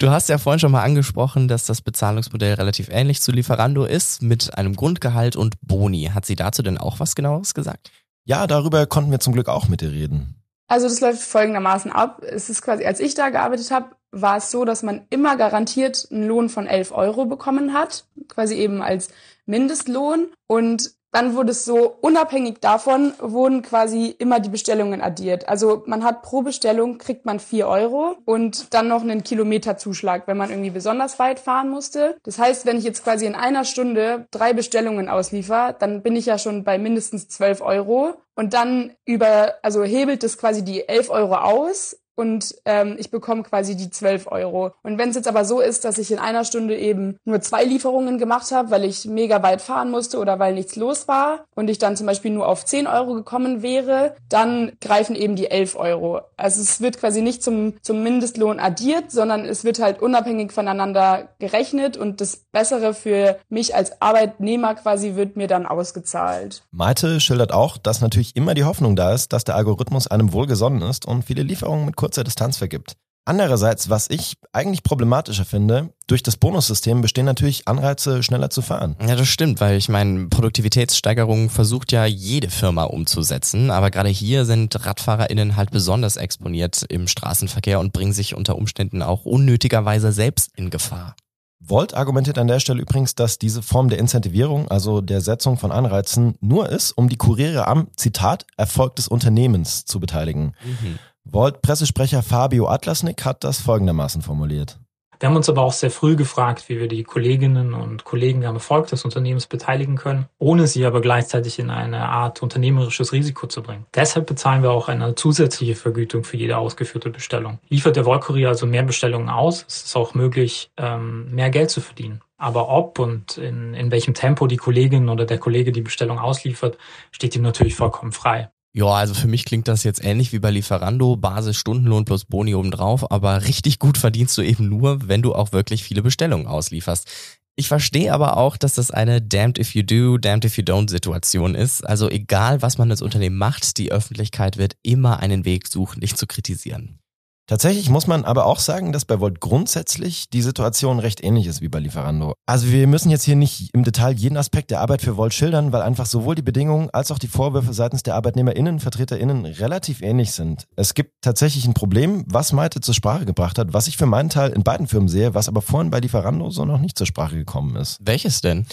du 0.01 0.11
hast 0.11 0.29
ja 0.29 0.38
vorhin 0.38 0.59
schon 0.59 0.72
mal 0.72 0.83
angesprochen, 0.83 1.46
dass 1.46 1.66
das 1.66 1.83
Bezahlungsmodell 1.83 2.55
relativ 2.55 2.88
ähnlich 2.90 3.22
zu 3.22 3.31
Lieferando 3.31 3.85
ist, 3.85 4.22
mit 4.22 4.59
einem 4.59 4.75
Grundgehalt 4.75 5.37
und 5.37 5.55
Boni. 5.62 6.11
Hat 6.12 6.27
sie 6.27 6.35
dazu 6.35 6.64
denn 6.64 6.79
auch 6.79 6.99
was 6.99 7.14
genaueres 7.14 7.55
gesagt? 7.55 7.92
Ja, 8.25 8.49
darüber 8.49 8.87
konnten 8.87 9.12
wir 9.12 9.20
zum 9.20 9.35
Glück 9.35 9.49
auch 9.49 9.68
mit 9.68 9.83
ihr 9.83 9.92
reden. 9.92 10.35
Also 10.66 10.88
das 10.88 11.01
läuft 11.01 11.22
folgendermaßen 11.22 11.92
ab. 11.92 12.22
Es 12.22 12.51
ist 12.51 12.62
quasi, 12.62 12.85
als 12.85 12.99
ich 12.99 13.14
da 13.14 13.29
gearbeitet 13.29 13.70
habe, 13.70 13.90
war 14.11 14.38
es 14.38 14.51
so, 14.51 14.64
dass 14.64 14.83
man 14.83 15.07
immer 15.11 15.37
garantiert 15.37 16.09
einen 16.11 16.27
Lohn 16.27 16.49
von 16.49 16.66
11 16.66 16.90
Euro 16.90 17.27
bekommen 17.27 17.72
hat, 17.72 18.05
quasi 18.27 18.57
eben 18.57 18.83
als 18.83 19.11
Mindestlohn. 19.44 20.27
Und 20.49 20.95
dann 21.16 21.35
wurde 21.35 21.52
es 21.52 21.64
so, 21.64 21.96
unabhängig 22.02 22.59
davon 22.61 23.14
wurden 23.18 23.62
quasi 23.62 24.14
immer 24.18 24.38
die 24.38 24.50
Bestellungen 24.50 25.00
addiert. 25.00 25.48
Also 25.48 25.83
man 25.87 26.05
hat 26.05 26.20
pro 26.20 26.42
Bestellung 26.42 26.98
kriegt 26.98 27.24
man 27.24 27.40
vier 27.40 27.68
Euro 27.68 28.18
und 28.26 28.74
dann 28.74 28.88
noch 28.88 29.00
einen 29.00 29.24
Kilometerzuschlag, 29.24 30.24
wenn 30.26 30.37
man 30.37 30.50
irgendwie 30.50 30.68
besonders 30.68 31.18
weit 31.18 31.40
fahren 31.40 31.70
musste. 31.70 32.18
Das 32.22 32.38
heißt, 32.38 32.66
wenn 32.66 32.76
ich 32.76 32.85
jetzt 32.85 33.02
quasi 33.02 33.24
in 33.24 33.35
einer 33.35 33.64
Stunde 33.64 34.26
drei 34.31 34.52
Bestellungen 34.52 35.09
ausliefer, 35.09 35.72
dann 35.72 36.02
bin 36.02 36.16
ich 36.16 36.26
ja 36.26 36.37
schon 36.37 36.64
bei 36.64 36.76
mindestens 36.76 37.29
zwölf 37.29 37.62
Euro. 37.62 38.16
Und 38.35 38.52
dann 38.52 38.92
über, 39.07 39.55
also 39.62 39.85
hebelt 39.85 40.22
es 40.22 40.37
quasi 40.37 40.62
die 40.62 40.87
elf 40.87 41.09
Euro 41.09 41.37
aus 41.37 41.96
und 42.16 42.55
ähm, 42.64 42.96
ich 42.98 43.11
bekomme 43.11 43.42
quasi 43.42 43.76
die 43.76 43.90
12 43.90 44.26
Euro. 44.33 44.72
Und 44.83 44.98
wenn 44.98 45.11
es 45.11 45.16
jetzt 45.16 45.29
aber 45.29 45.44
so 45.44 45.61
ist, 45.61 45.85
dass 45.85 45.98
ich 45.98 46.11
in 46.11 46.18
einer 46.18 46.44
Stunde 46.44 46.76
eben 46.76 47.18
nur 47.24 47.40
zwei 47.40 47.64
Lieferungen 47.64 48.18
gemacht 48.18 48.50
habe, 48.50 48.70
weil 48.70 48.85
ich 48.85 49.05
mega 49.05 49.42
weit 49.42 49.62
fahren 49.62 49.90
musste 49.90 50.18
oder 50.18 50.38
weil 50.38 50.55
nichts 50.55 50.76
los 50.76 51.07
war 51.09 51.44
und 51.55 51.68
ich 51.68 51.79
dann 51.79 51.96
zum 51.96 52.07
Beispiel 52.07 52.33
nur 52.33 52.48
auf 52.48 52.64
10 52.64 52.87
Euro 52.87 53.14
gekommen 53.14 53.62
wäre, 53.62 54.16
dann 54.29 54.72
greifen 54.81 55.14
eben 55.14 55.37
die 55.37 55.50
11 55.50 55.76
Euro. 55.76 56.22
Also 56.37 56.62
es 56.62 56.81
wird 56.81 56.98
quasi 56.98 57.20
nicht 57.20 57.42
zum, 57.42 57.74
zum 57.83 58.02
Mindestlohn 58.02 58.59
addiert, 58.59 59.12
sondern 59.12 59.44
es 59.44 59.64
wird 59.64 59.79
halt 59.79 60.00
unabhängig 60.00 60.52
voneinander 60.52 61.29
gerechnet 61.38 61.96
und 61.96 62.20
das 62.20 62.38
Bessere 62.50 62.94
für 62.94 63.38
mich 63.50 63.74
als 63.74 64.00
Arbeitnehmer 64.00 64.74
quasi 64.74 65.16
wird 65.16 65.37
mir 65.37 65.48
dann 65.48 65.66
ausgezahlt. 65.66 66.62
Malte 66.70 67.20
schildert 67.20 67.52
auch, 67.52 67.76
dass 67.76 68.00
natürlich 68.00 68.35
immer 68.37 68.55
die 68.55 68.64
Hoffnung 68.64 68.96
da 68.96 69.12
ist, 69.12 69.35
dass 69.35 69.44
der 69.44 69.57
Algorithmus 69.57 70.07
einem 70.07 70.33
wohlgesonnen 70.33 70.81
ist 70.83 71.07
und 71.07 71.24
viele 71.24 71.42
Lieferungen 71.42 71.85
mit 71.85 71.96
kurzer 72.07 72.23
Distanz 72.23 72.57
vergibt. 72.57 72.92
Andererseits, 73.25 73.90
was 73.90 74.09
ich 74.09 74.35
eigentlich 74.53 74.85
problematischer 74.85 75.45
finde, 75.45 75.92
durch 76.07 76.23
das 76.23 76.37
Bonussystem 76.37 77.01
bestehen 77.01 77.25
natürlich 77.25 77.66
Anreize, 77.66 78.23
schneller 78.23 78.49
zu 78.49 78.62
fahren. 78.62 78.95
Ja, 79.05 79.16
das 79.16 79.27
stimmt, 79.27 79.61
weil 79.61 79.77
ich 79.77 79.88
meine, 79.88 80.29
Produktivitätssteigerung 80.29 81.51
versucht 81.51 81.90
ja 81.90 82.07
jede 82.07 82.49
Firma 82.49 82.85
umzusetzen, 82.85 83.73
aber 83.73 83.90
gerade 83.90 84.09
hier 84.09 84.45
sind 84.45 84.87
RadfahrerInnen 84.87 85.57
halt 85.57 85.73
besonders 85.73 86.16
exponiert 86.16 86.85
im 86.88 87.09
Straßenverkehr 87.09 87.81
und 87.81 87.92
bringen 87.92 88.12
sich 88.12 88.37
unter 88.37 88.55
Umständen 88.55 89.03
auch 89.03 89.25
unnötigerweise 89.25 90.12
selbst 90.12 90.53
in 90.55 90.71
Gefahr. 90.71 91.16
Volt 91.59 91.95
argumentiert 91.95 92.38
an 92.38 92.47
der 92.47 92.61
Stelle 92.61 92.83
übrigens, 92.83 93.16
dass 93.16 93.40
diese 93.40 93.62
Form 93.62 93.88
der 93.88 93.99
Incentivierung, 93.99 94.69
also 94.69 95.01
der 95.01 95.21
Setzung 95.21 95.59
von 95.59 95.73
Anreizen, 95.73 96.37
nur 96.40 96.69
ist, 96.69 96.92
um 96.92 97.09
die 97.09 97.16
Kuriere 97.16 97.66
am, 97.66 97.88
Zitat, 97.97 98.47
Erfolg 98.57 98.95
des 98.95 99.09
Unternehmens 99.09 99.85
zu 99.85 99.99
beteiligen. 99.99 100.55
Mhm. 100.64 101.01
Volt-Pressesprecher 101.29 102.23
Fabio 102.23 102.69
Atlasnik 102.69 103.25
hat 103.25 103.43
das 103.43 103.61
folgendermaßen 103.61 104.23
formuliert. 104.23 104.79
Wir 105.19 105.29
haben 105.29 105.37
uns 105.37 105.49
aber 105.49 105.62
auch 105.62 105.73
sehr 105.73 105.91
früh 105.91 106.15
gefragt, 106.15 106.69
wie 106.69 106.79
wir 106.79 106.89
die 106.89 107.03
Kolleginnen 107.03 107.73
und 107.73 108.05
Kollegen 108.05 108.45
am 108.45 108.57
Erfolg 108.57 108.89
des 108.89 109.05
Unternehmens 109.05 109.47
beteiligen 109.47 109.97
können, 109.97 110.27
ohne 110.39 110.67
sie 110.67 110.85
aber 110.85 111.01
gleichzeitig 111.01 111.59
in 111.59 111.71
eine 111.71 112.09
Art 112.09 112.43
unternehmerisches 112.43 113.12
Risiko 113.12 113.47
zu 113.47 113.62
bringen. 113.62 113.87
Deshalb 113.95 114.27
bezahlen 114.27 114.62
wir 114.62 114.71
auch 114.71 114.89
eine 114.89 115.15
zusätzliche 115.15 115.75
Vergütung 115.75 116.23
für 116.23 116.37
jede 116.37 116.59
ausgeführte 116.59 117.11
Bestellung. 117.11 117.59
Liefert 117.69 117.97
der 117.97 118.05
Wollkurier 118.05 118.49
also 118.49 118.67
mehr 118.67 118.83
Bestellungen 118.83 119.31
aus, 119.31 119.62
ist 119.62 119.87
es 119.87 119.97
auch 119.97 120.15
möglich, 120.15 120.71
ähm, 120.77 121.35
mehr 121.35 121.51
Geld 121.51 121.71
zu 121.71 121.81
verdienen. 121.81 122.21
Aber 122.37 122.69
ob 122.69 122.99
und 122.99 123.39
in, 123.39 123.73
in 123.73 123.91
welchem 123.91 124.12
Tempo 124.12 124.47
die 124.47 124.59
Kollegin 124.59 125.09
oder 125.09 125.25
der 125.25 125.39
Kollege 125.39 125.73
die 125.73 125.81
Bestellung 125.81 126.19
ausliefert, 126.19 126.77
steht 127.11 127.35
ihm 127.35 127.43
natürlich 127.43 127.75
vollkommen 127.75 128.12
frei. 128.12 128.51
Ja, 128.79 128.89
also 128.89 129.15
für 129.15 129.27
mich 129.27 129.47
klingt 129.47 129.69
das 129.69 129.85
jetzt 129.85 130.05
ähnlich 130.05 130.35
wie 130.35 130.39
bei 130.39 130.51
Lieferando, 130.51 131.17
Basis 131.17 131.57
Stundenlohn 131.57 132.05
plus 132.05 132.27
Boni 132.27 132.55
obendrauf, 132.55 133.11
aber 133.11 133.47
richtig 133.47 133.79
gut 133.79 133.97
verdienst 133.97 134.37
du 134.37 134.43
eben 134.43 134.69
nur, 134.69 135.09
wenn 135.09 135.23
du 135.23 135.35
auch 135.35 135.53
wirklich 135.53 135.83
viele 135.83 136.03
Bestellungen 136.03 136.47
auslieferst. 136.47 137.09
Ich 137.57 137.69
verstehe 137.69 138.12
aber 138.12 138.37
auch, 138.37 138.59
dass 138.59 138.75
das 138.75 138.91
eine 138.91 139.23
damned 139.23 139.59
if 139.59 139.75
you 139.75 139.83
do, 139.83 140.19
damned 140.19 140.45
if 140.45 140.59
you 140.59 140.62
don't 140.62 140.91
Situation 140.91 141.55
ist. 141.55 141.87
Also 141.87 142.11
egal, 142.11 142.61
was 142.61 142.77
man 142.77 142.91
als 142.91 143.01
Unternehmen 143.01 143.39
macht, 143.39 143.79
die 143.79 143.93
Öffentlichkeit 143.93 144.59
wird 144.59 144.77
immer 144.83 145.21
einen 145.21 145.47
Weg 145.47 145.69
suchen, 145.69 146.03
dich 146.03 146.15
zu 146.15 146.27
kritisieren. 146.27 146.99
Tatsächlich 147.48 147.90
muss 147.90 148.09
man 148.09 148.24
aber 148.24 148.46
auch 148.46 148.59
sagen, 148.59 148.92
dass 148.92 149.04
bei 149.04 149.20
Volt 149.20 149.40
grundsätzlich 149.40 150.28
die 150.30 150.42
Situation 150.42 150.98
recht 150.98 151.22
ähnlich 151.22 151.46
ist 151.46 151.61
wie 151.61 151.68
bei 151.68 151.78
Lieferando. 151.78 152.35
Also 152.44 152.72
wir 152.72 152.88
müssen 152.88 153.11
jetzt 153.11 153.22
hier 153.22 153.37
nicht 153.37 153.72
im 153.72 153.85
Detail 153.85 154.16
jeden 154.16 154.37
Aspekt 154.37 154.72
der 154.72 154.80
Arbeit 154.80 155.00
für 155.00 155.16
Volt 155.16 155.32
schildern, 155.32 155.70
weil 155.70 155.82
einfach 155.82 156.06
sowohl 156.06 156.35
die 156.35 156.42
Bedingungen 156.42 156.90
als 156.90 157.12
auch 157.12 157.20
die 157.20 157.28
Vorwürfe 157.28 157.72
seitens 157.72 158.02
der 158.02 158.16
ArbeitnehmerInnen, 158.16 158.80
VertreterInnen 158.80 159.46
relativ 159.46 160.02
ähnlich 160.02 160.32
sind. 160.32 160.66
Es 160.74 160.94
gibt 160.94 161.12
tatsächlich 161.22 161.66
ein 161.66 161.74
Problem, 161.74 162.24
was 162.26 162.52
Maite 162.52 162.80
zur 162.80 162.94
Sprache 162.94 163.26
gebracht 163.26 163.59
hat, 163.59 163.72
was 163.72 163.87
ich 163.87 163.96
für 163.96 164.06
meinen 164.06 164.28
Teil 164.28 164.50
in 164.50 164.64
beiden 164.64 164.88
Firmen 164.88 165.09
sehe, 165.09 165.35
was 165.35 165.48
aber 165.48 165.62
vorhin 165.62 165.92
bei 165.92 166.00
Lieferando 166.00 166.50
so 166.50 166.64
noch 166.64 166.80
nicht 166.80 166.98
zur 166.98 167.06
Sprache 167.06 167.37
gekommen 167.37 167.76
ist. 167.76 167.98
Welches 168.00 168.40
denn? 168.40 168.66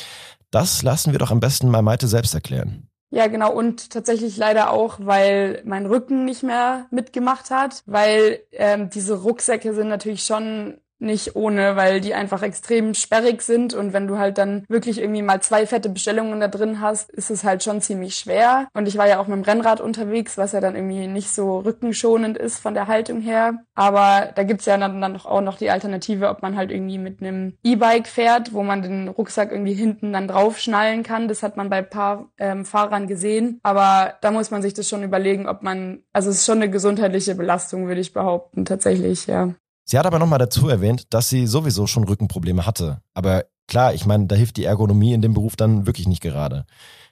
Das 0.49 0.81
lassen 0.81 1.12
wir 1.12 1.19
doch 1.19 1.29
am 1.29 1.39
besten 1.39 1.69
mal 1.69 1.83
Maite 1.83 2.07
selbst 2.07 2.33
erklären. 2.33 2.88
Ja, 3.15 3.28
genau. 3.28 3.54
Und 3.54 3.91
tatsächlich 3.91 4.38
leider 4.38 4.71
auch, 4.71 4.97
weil 4.99 5.62
mein 5.65 5.86
Rücken 5.86 6.26
nicht 6.26 6.41
mehr 6.41 6.88
mitgemacht 6.89 7.52
hat, 7.52 7.84
weil 7.86 8.41
ähm, 8.52 8.89
diese 8.89 9.21
Rucksäcke 9.21 9.76
sind 9.76 9.88
natürlich 9.88 10.23
schon 10.23 10.80
nicht 10.99 11.36
ohne, 11.36 11.75
weil 11.75 12.01
die 12.01 12.13
einfach 12.13 12.41
extrem 12.43 12.93
sperrig 12.93 13.41
sind 13.41 13.73
und 13.73 13.93
wenn 13.93 14.08
du 14.08 14.17
halt 14.17 14.38
dann 14.38 14.63
wirklich 14.69 14.99
irgendwie 14.99 15.21
mal 15.21 15.41
zwei 15.41 15.65
fette 15.65 15.89
Bestellungen 15.89 16.39
da 16.39 16.47
drin 16.47 16.79
hast, 16.82 17.12
ist 17.12 17.29
es 17.29 17.43
halt 17.43 17.63
schon 17.63 17.82
ziemlich 17.82 18.15
schwer. 18.15 18.67
Und 18.73 18.88
ich 18.88 18.97
war 18.97 19.08
ja 19.08 19.19
auch 19.19 19.27
mit 19.27 19.38
dem 19.38 19.43
Rennrad 19.43 19.82
unterwegs, 19.82 20.38
was 20.38 20.53
ja 20.53 20.62
dann 20.62 20.75
irgendwie 20.75 21.08
nicht 21.08 21.29
so 21.29 21.60
rückenschonend 21.60 22.38
ist 22.38 22.60
von 22.60 22.73
der 22.73 22.88
Haltung 22.88 23.21
her. 23.21 23.65
Aber 23.75 24.32
da 24.36 24.43
gibt's 24.43 24.65
ja 24.65 24.77
dann, 24.77 25.01
dann 25.01 25.17
auch 25.17 25.41
noch 25.41 25.58
die 25.58 25.69
Alternative, 25.69 26.29
ob 26.29 26.41
man 26.41 26.56
halt 26.56 26.71
irgendwie 26.71 26.97
mit 26.97 27.21
einem 27.21 27.58
E-Bike 27.63 28.08
fährt, 28.08 28.53
wo 28.53 28.63
man 28.63 28.82
den 28.82 29.08
Rucksack 29.08 29.51
irgendwie 29.51 29.73
hinten 29.73 30.13
dann 30.13 30.27
draufschnallen 30.27 31.03
kann. 31.03 31.27
Das 31.27 31.43
hat 31.43 31.58
man 31.58 31.69
bei 31.69 31.82
paar 31.82 32.29
ähm, 32.38 32.65
Fahrern 32.65 33.08
gesehen. 33.08 33.60
Aber 33.63 34.15
da 34.21 34.32
muss 34.32 34.51
man 34.51 34.62
sich 34.62 34.73
das 34.73 34.88
schon 34.88 35.03
überlegen, 35.03 35.47
ob 35.47 35.63
man, 35.63 36.03
also 36.13 36.29
es 36.29 36.38
ist 36.38 36.45
schon 36.45 36.62
eine 36.62 36.69
gesundheitliche 36.69 37.36
Belastung, 37.36 37.88
würde 37.88 38.01
ich 38.01 38.13
behaupten, 38.13 38.65
tatsächlich, 38.65 39.27
ja. 39.27 39.53
Sie 39.86 39.98
hat 39.98 40.06
aber 40.06 40.19
nochmal 40.19 40.39
dazu 40.39 40.69
erwähnt, 40.69 41.13
dass 41.13 41.30
sie 41.30 41.46
sowieso 41.48 41.88
schon 41.88 42.06
Rückenprobleme 42.06 42.65
hatte. 42.65 43.02
Aber 43.13 43.46
klar, 43.67 43.93
ich 43.93 44.06
meine, 44.06 44.28
da 44.28 44.36
hilft 44.36 44.58
die 44.58 44.65
Ergonomie 44.65 45.13
in 45.13 45.22
dem 45.22 45.34
Beruf 45.34 45.56
dann 45.56 45.86
wirklich 45.86 46.08
nicht 46.08 46.22
gerade. 46.22 46.65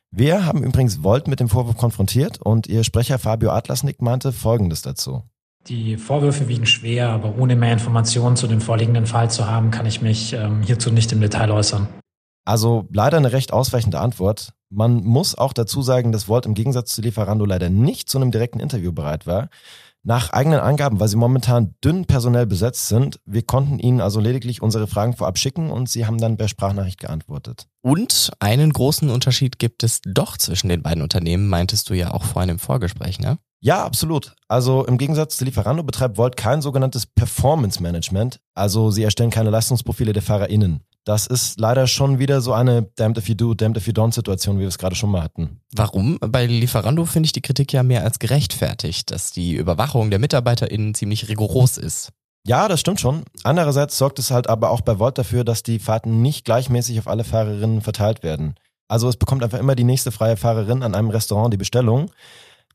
Wir 0.10 0.46
haben 0.46 0.64
übrigens 0.64 1.04
Volt 1.04 1.28
mit 1.28 1.40
dem 1.40 1.50
Vorwurf 1.50 1.78
konfrontiert 1.78 2.42
und 2.42 2.68
ihr 2.68 2.84
Sprecher 2.84 3.18
Fabio 3.18 3.52
Atlasnik 3.52 4.02
meinte 4.02 4.32
Folgendes 4.32 4.82
dazu. 4.82 5.24
Die 5.68 5.96
Vorwürfe 5.98 6.48
wiegen 6.48 6.66
schwer, 6.66 7.10
aber 7.10 7.38
ohne 7.38 7.56
mehr 7.56 7.72
Informationen 7.72 8.36
zu 8.36 8.48
dem 8.48 8.62
vorliegenden 8.62 9.06
Fall 9.06 9.30
zu 9.30 9.48
haben, 9.48 9.70
kann 9.72 9.86
ich 9.86 10.02
mich 10.02 10.34
ähm, 10.34 10.64
hierzu 10.64 10.92
nicht 10.92 11.12
im 11.12 11.22
Detail 11.22 11.52
äußern. 11.52 11.88
Also 12.46 12.88
leider 12.92 13.18
eine 13.18 13.32
recht 13.32 13.54
ausweichende 13.54 14.00
Antwort. 14.00 14.54
Man 14.70 15.04
muss 15.04 15.36
auch 15.36 15.54
dazu 15.54 15.82
sagen, 15.82 16.12
dass 16.12 16.28
Volt 16.28 16.46
im 16.46 16.56
Gegensatz 16.56 16.96
zu 16.96 17.02
Lieferando 17.02 17.46
leider 17.46 17.70
nicht 17.70 18.10
zu 18.10 18.18
einem 18.18 18.32
direkten 18.32 18.60
Interview 18.60 18.92
bereit 18.92 19.28
war. 19.28 19.50
Nach 20.04 20.32
eigenen 20.32 20.60
Angaben, 20.60 21.00
weil 21.00 21.08
sie 21.08 21.16
momentan 21.16 21.76
dünn 21.84 22.06
personell 22.06 22.48
besetzt 22.48 22.88
sind, 22.88 23.20
wir 23.26 23.44
konnten 23.44 23.78
ihnen 23.78 24.02
also 24.02 24.20
lediglich 24.20 24.62
unsere 24.62 24.88
Fragen 24.88 25.16
vorab 25.16 25.38
schicken 25.38 25.70
und 25.70 25.90
sie 25.90 26.08
haben 26.08 26.18
dann 26.18 26.38
per 26.38 26.48
Sprachnachricht 26.48 27.00
geantwortet. 27.00 27.68
Und 27.82 28.32
einen 28.40 28.74
großen 28.74 29.12
Unterschied 29.12 29.60
gibt 29.60 29.84
es 29.84 30.02
doch 30.04 30.38
zwischen 30.38 30.70
den 30.70 30.82
beiden 30.82 31.04
Unternehmen, 31.04 31.48
meintest 31.48 31.88
du 31.90 31.94
ja 31.94 32.12
auch 32.12 32.24
vorhin 32.24 32.50
im 32.50 32.60
Vorgespräch, 32.60 33.20
ne? 33.20 33.38
Ja, 33.63 33.86
absolut. 33.86 34.36
Also 34.47 34.86
im 34.86 34.97
Gegensatz 34.97 35.38
zu 35.38 35.45
Lieferando 35.45 35.84
betreibt 35.84 36.17
Volt 36.17 36.36
kein 36.36 36.62
sogenanntes 36.63 37.06
Performance 37.06 37.82
Management. 37.82 38.39
Also 38.56 38.89
sie 38.89 39.04
erstellen 39.04 39.30
keine 39.30 39.52
Leistungsprofile 39.52 40.13
der 40.13 40.24
FahrerInnen. 40.24 40.82
Das 41.04 41.26
ist 41.28 41.60
leider 41.60 41.88
schon 41.88 42.19
wieder 42.19 42.41
so 42.41 42.54
eine 42.54 42.84
damned 42.95 43.17
if 43.17 43.28
you 43.28 43.36
do, 43.36 43.54
damned 43.54 43.78
if 43.78 43.88
you 43.88 43.93
don't 43.93 44.13
Situation, 44.13 44.58
wie 44.58 44.62
wir 44.62 44.67
es 44.67 44.78
gerade 44.78 44.95
schon 44.95 45.12
mal 45.12 45.21
hatten. 45.21 45.62
Warum? 45.76 46.17
Bei 46.19 46.45
Lieferando 46.45 47.06
finde 47.06 47.26
ich 47.26 47.32
die 47.32 47.41
Kritik 47.41 47.71
ja 47.74 47.84
mehr 47.84 48.04
als 48.04 48.19
gerechtfertigt, 48.19 49.12
dass 49.12 49.32
die 49.32 49.56
Überwachung 49.56 50.10
der 50.10 50.19
MitarbeiterInnen 50.19 50.93
ziemlich 50.93 51.28
rigoros 51.28 51.78
ist. 51.78 52.10
Ja, 52.45 52.67
das 52.67 52.80
stimmt 52.80 53.00
schon. 53.00 53.24
Andererseits 53.43 53.97
sorgt 53.97 54.17
es 54.17 54.32
halt 54.32 54.47
aber 54.47 54.71
auch 54.71 54.82
bei 54.82 54.97
Volt 54.97 55.17
dafür, 55.17 55.43
dass 55.43 55.62
die 55.62 55.78
Fahrten 55.78 56.21
nicht 56.21 56.45
gleichmäßig 56.45 56.97
auf 57.00 57.08
alle 57.08 57.24
Fahrerinnen 57.24 57.82
verteilt 57.82 58.24
werden. 58.24 58.56
Also 58.88 59.08
es 59.08 59.17
bekommt 59.17 59.43
einfach 59.43 59.60
immer 59.60 59.76
die 59.76 59.84
nächste 59.84 60.12
freie 60.12 60.38
Fahrerin 60.38 60.84
an 60.84 60.95
einem 60.95 61.12
Restaurant 61.12 61.54
die 61.54 61.58
Bestellung. 61.58 62.12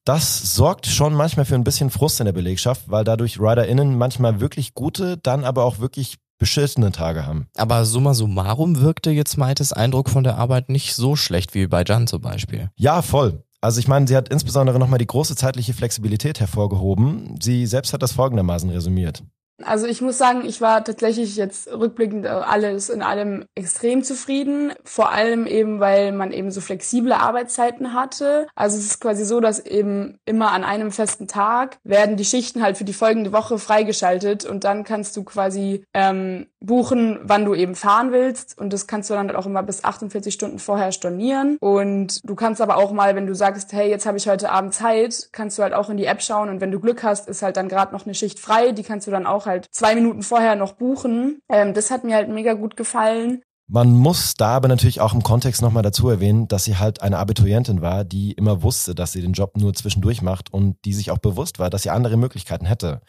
Das 0.07 0.55
sorgt 0.55 0.87
schon 0.87 1.15
manchmal 1.15 1.47
für 1.47 1.57
ein 1.57 1.65
bisschen 1.65 1.91
Frust 1.91 2.21
in 2.21 2.27
der 2.27 2.33
Belegschaft, 2.33 2.89
weil 2.89 3.03
dadurch 3.03 3.41
RiderInnen 3.41 3.99
manchmal 3.99 4.39
wirklich 4.39 4.73
gute, 4.73 5.17
dann 5.17 5.45
aber 5.45 5.65
auch 5.65 5.81
wirklich 5.81 6.19
beschissene 6.39 6.93
Tage 6.93 7.27
haben. 7.27 7.49
Aber 7.57 7.85
summa 7.85 8.15
summarum 8.15 8.81
wirkte 8.81 9.11
jetzt 9.11 9.37
Maites 9.37 9.73
Eindruck 9.73 10.09
von 10.09 10.23
der 10.23 10.39
Arbeit 10.39 10.69
nicht 10.69 10.95
so 10.95 11.17
schlecht 11.17 11.55
wie 11.55 11.67
bei 11.67 11.83
Jan 11.85 12.07
zum 12.07 12.21
Beispiel. 12.21 12.71
Ja, 12.77 13.03
voll. 13.03 13.43
Also 13.61 13.81
ich 13.81 13.89
meine, 13.89 14.07
sie 14.07 14.15
hat 14.15 14.29
insbesondere 14.29 14.79
nochmal 14.79 15.01
die 15.01 15.09
große 15.09 15.35
zeitliche 15.35 15.75
Flexibilität 15.75 16.39
hervorgehoben. 16.39 17.41
Sie 17.43 17.67
selbst 17.67 17.93
hat 17.93 18.03
das 18.03 18.13
folgendermaßen 18.13 18.71
resümiert. 18.71 19.25
Also 19.65 19.87
ich 19.87 20.03
muss 20.03 20.19
sagen, 20.19 20.45
ich 20.45 20.61
war 20.61 20.85
tatsächlich 20.85 21.37
jetzt 21.37 21.69
rückblickend 21.73 22.27
äh, 22.27 22.29
alles 22.29 22.91
in 22.91 23.03
allem 23.03 23.47
extrem 23.55 24.03
zufrieden. 24.03 24.73
Vor 24.85 25.13
allem 25.13 25.47
eben, 25.47 25.81
weil 25.81 26.13
man 26.13 26.33
eben 26.33 26.51
so 26.51 26.61
flexible 26.61 27.13
Arbeitszeiten 27.13 27.95
hatte. 27.95 28.47
Also 28.55 28.77
es 28.77 28.85
ist 28.85 29.01
quasi 29.01 29.25
so, 29.25 29.41
dass 29.41 29.59
eben 29.59 30.19
immer 30.27 30.53
an 30.53 30.65
einem 30.65 30.93
festen 30.93 31.27
Tag 31.27 31.79
werden 31.85 32.17
die 32.17 32.25
Schichten 32.25 32.63
halt 32.63 32.77
für 32.77 32.85
die 32.85 32.93
folgende 32.93 33.33
Woche 33.33 33.59
freigeschaltet 33.59 34.45
und 34.45 34.65
dann 34.65 34.85
kannst 34.85 35.17
du 35.17 35.25
quasi 35.25 35.85
ähm, 35.95 36.47
buchen, 36.61 37.21
wann 37.23 37.45
du 37.45 37.55
eben 37.55 37.75
fahren 37.75 38.13
willst. 38.13 38.59
Und 38.59 38.73
das 38.73 38.87
kannst 38.87 39.09
du 39.09 39.15
dann 39.15 39.29
halt 39.29 39.39
auch 39.39 39.47
immer 39.47 39.63
bis 39.63 39.85
48 39.85 40.35
Stunden 40.35 40.59
vorher 40.59 40.93
stornieren. 40.93 41.57
Und 41.61 42.29
du 42.29 42.35
kannst 42.35 42.61
aber 42.61 42.77
auch 42.77 42.93
mal, 42.93 43.17
wenn 43.17 43.27
du 43.27 43.35
sagst, 43.35 43.73
hey, 43.73 43.89
jetzt 43.89 44.05
habe 44.05 44.19
ich 44.19 44.29
heute 44.29 44.51
Abend 44.51 44.75
Zeit, 44.75 45.31
kannst 45.33 45.59
du 45.59 45.63
halt 45.63 45.73
auch 45.73 45.89
in 45.89 45.97
die 45.97 46.07
App 46.07 46.23
schauen 46.23 46.51
und 46.51 46.61
wenn 46.61 46.73
du 46.73 46.81
Glück 46.81 47.03
hast, 47.03 47.29
ist 47.29 47.43
halt 47.43 47.57
dann 47.57 47.69
gerade 47.69 47.93
noch 47.95 48.05
eine 48.05 48.15
Schicht 48.15 48.39
frei, 48.39 48.73
die 48.73 48.83
kannst 48.83 49.07
du 49.07 49.11
dann 49.11 49.27
auch 49.27 49.46
halt 49.47 49.69
zwei 49.71 49.95
Minuten 49.95 50.23
vorher 50.23 50.57
noch 50.57 50.73
buchen. 50.73 51.41
Ähm, 51.49 51.75
das 51.75 51.91
hat 51.91 52.05
mir 52.05 52.15
halt 52.15 52.29
mega 52.29 52.53
gut 52.53 52.77
gefallen. 52.77 53.43
Man 53.69 53.91
muss 53.91 54.35
da 54.35 54.51
aber 54.51 54.69
natürlich 54.69 55.01
auch 55.01 55.13
im 55.13 55.25
Kontext 55.25 55.61
nochmal 55.61 55.83
dazu 55.83 56.09
erwähnen, 56.09 56.47
dass 56.47 56.65
sie 56.65 56.77
halt 56.77 57.03
eine 57.03 57.19
Abiturientin 57.19 57.83
war, 57.83 58.05
die 58.05 58.31
immer 58.33 58.63
wusste, 58.63 58.95
dass 58.95 59.11
sie 59.11 59.23
den 59.23 59.33
Job 59.33 59.57
nur 59.57 59.75
zwischendurch 59.75 60.23
macht 60.23 60.53
und 60.53 60.77
die 60.85 60.93
sich 60.93 61.11
auch 61.11 61.19
bewusst 61.19 61.59
war, 61.59 61.69
dass 61.69 61.83
sie 61.83 61.91
andere 61.91 62.17
Möglichkeiten 62.17 62.67
hätte. 62.67 63.01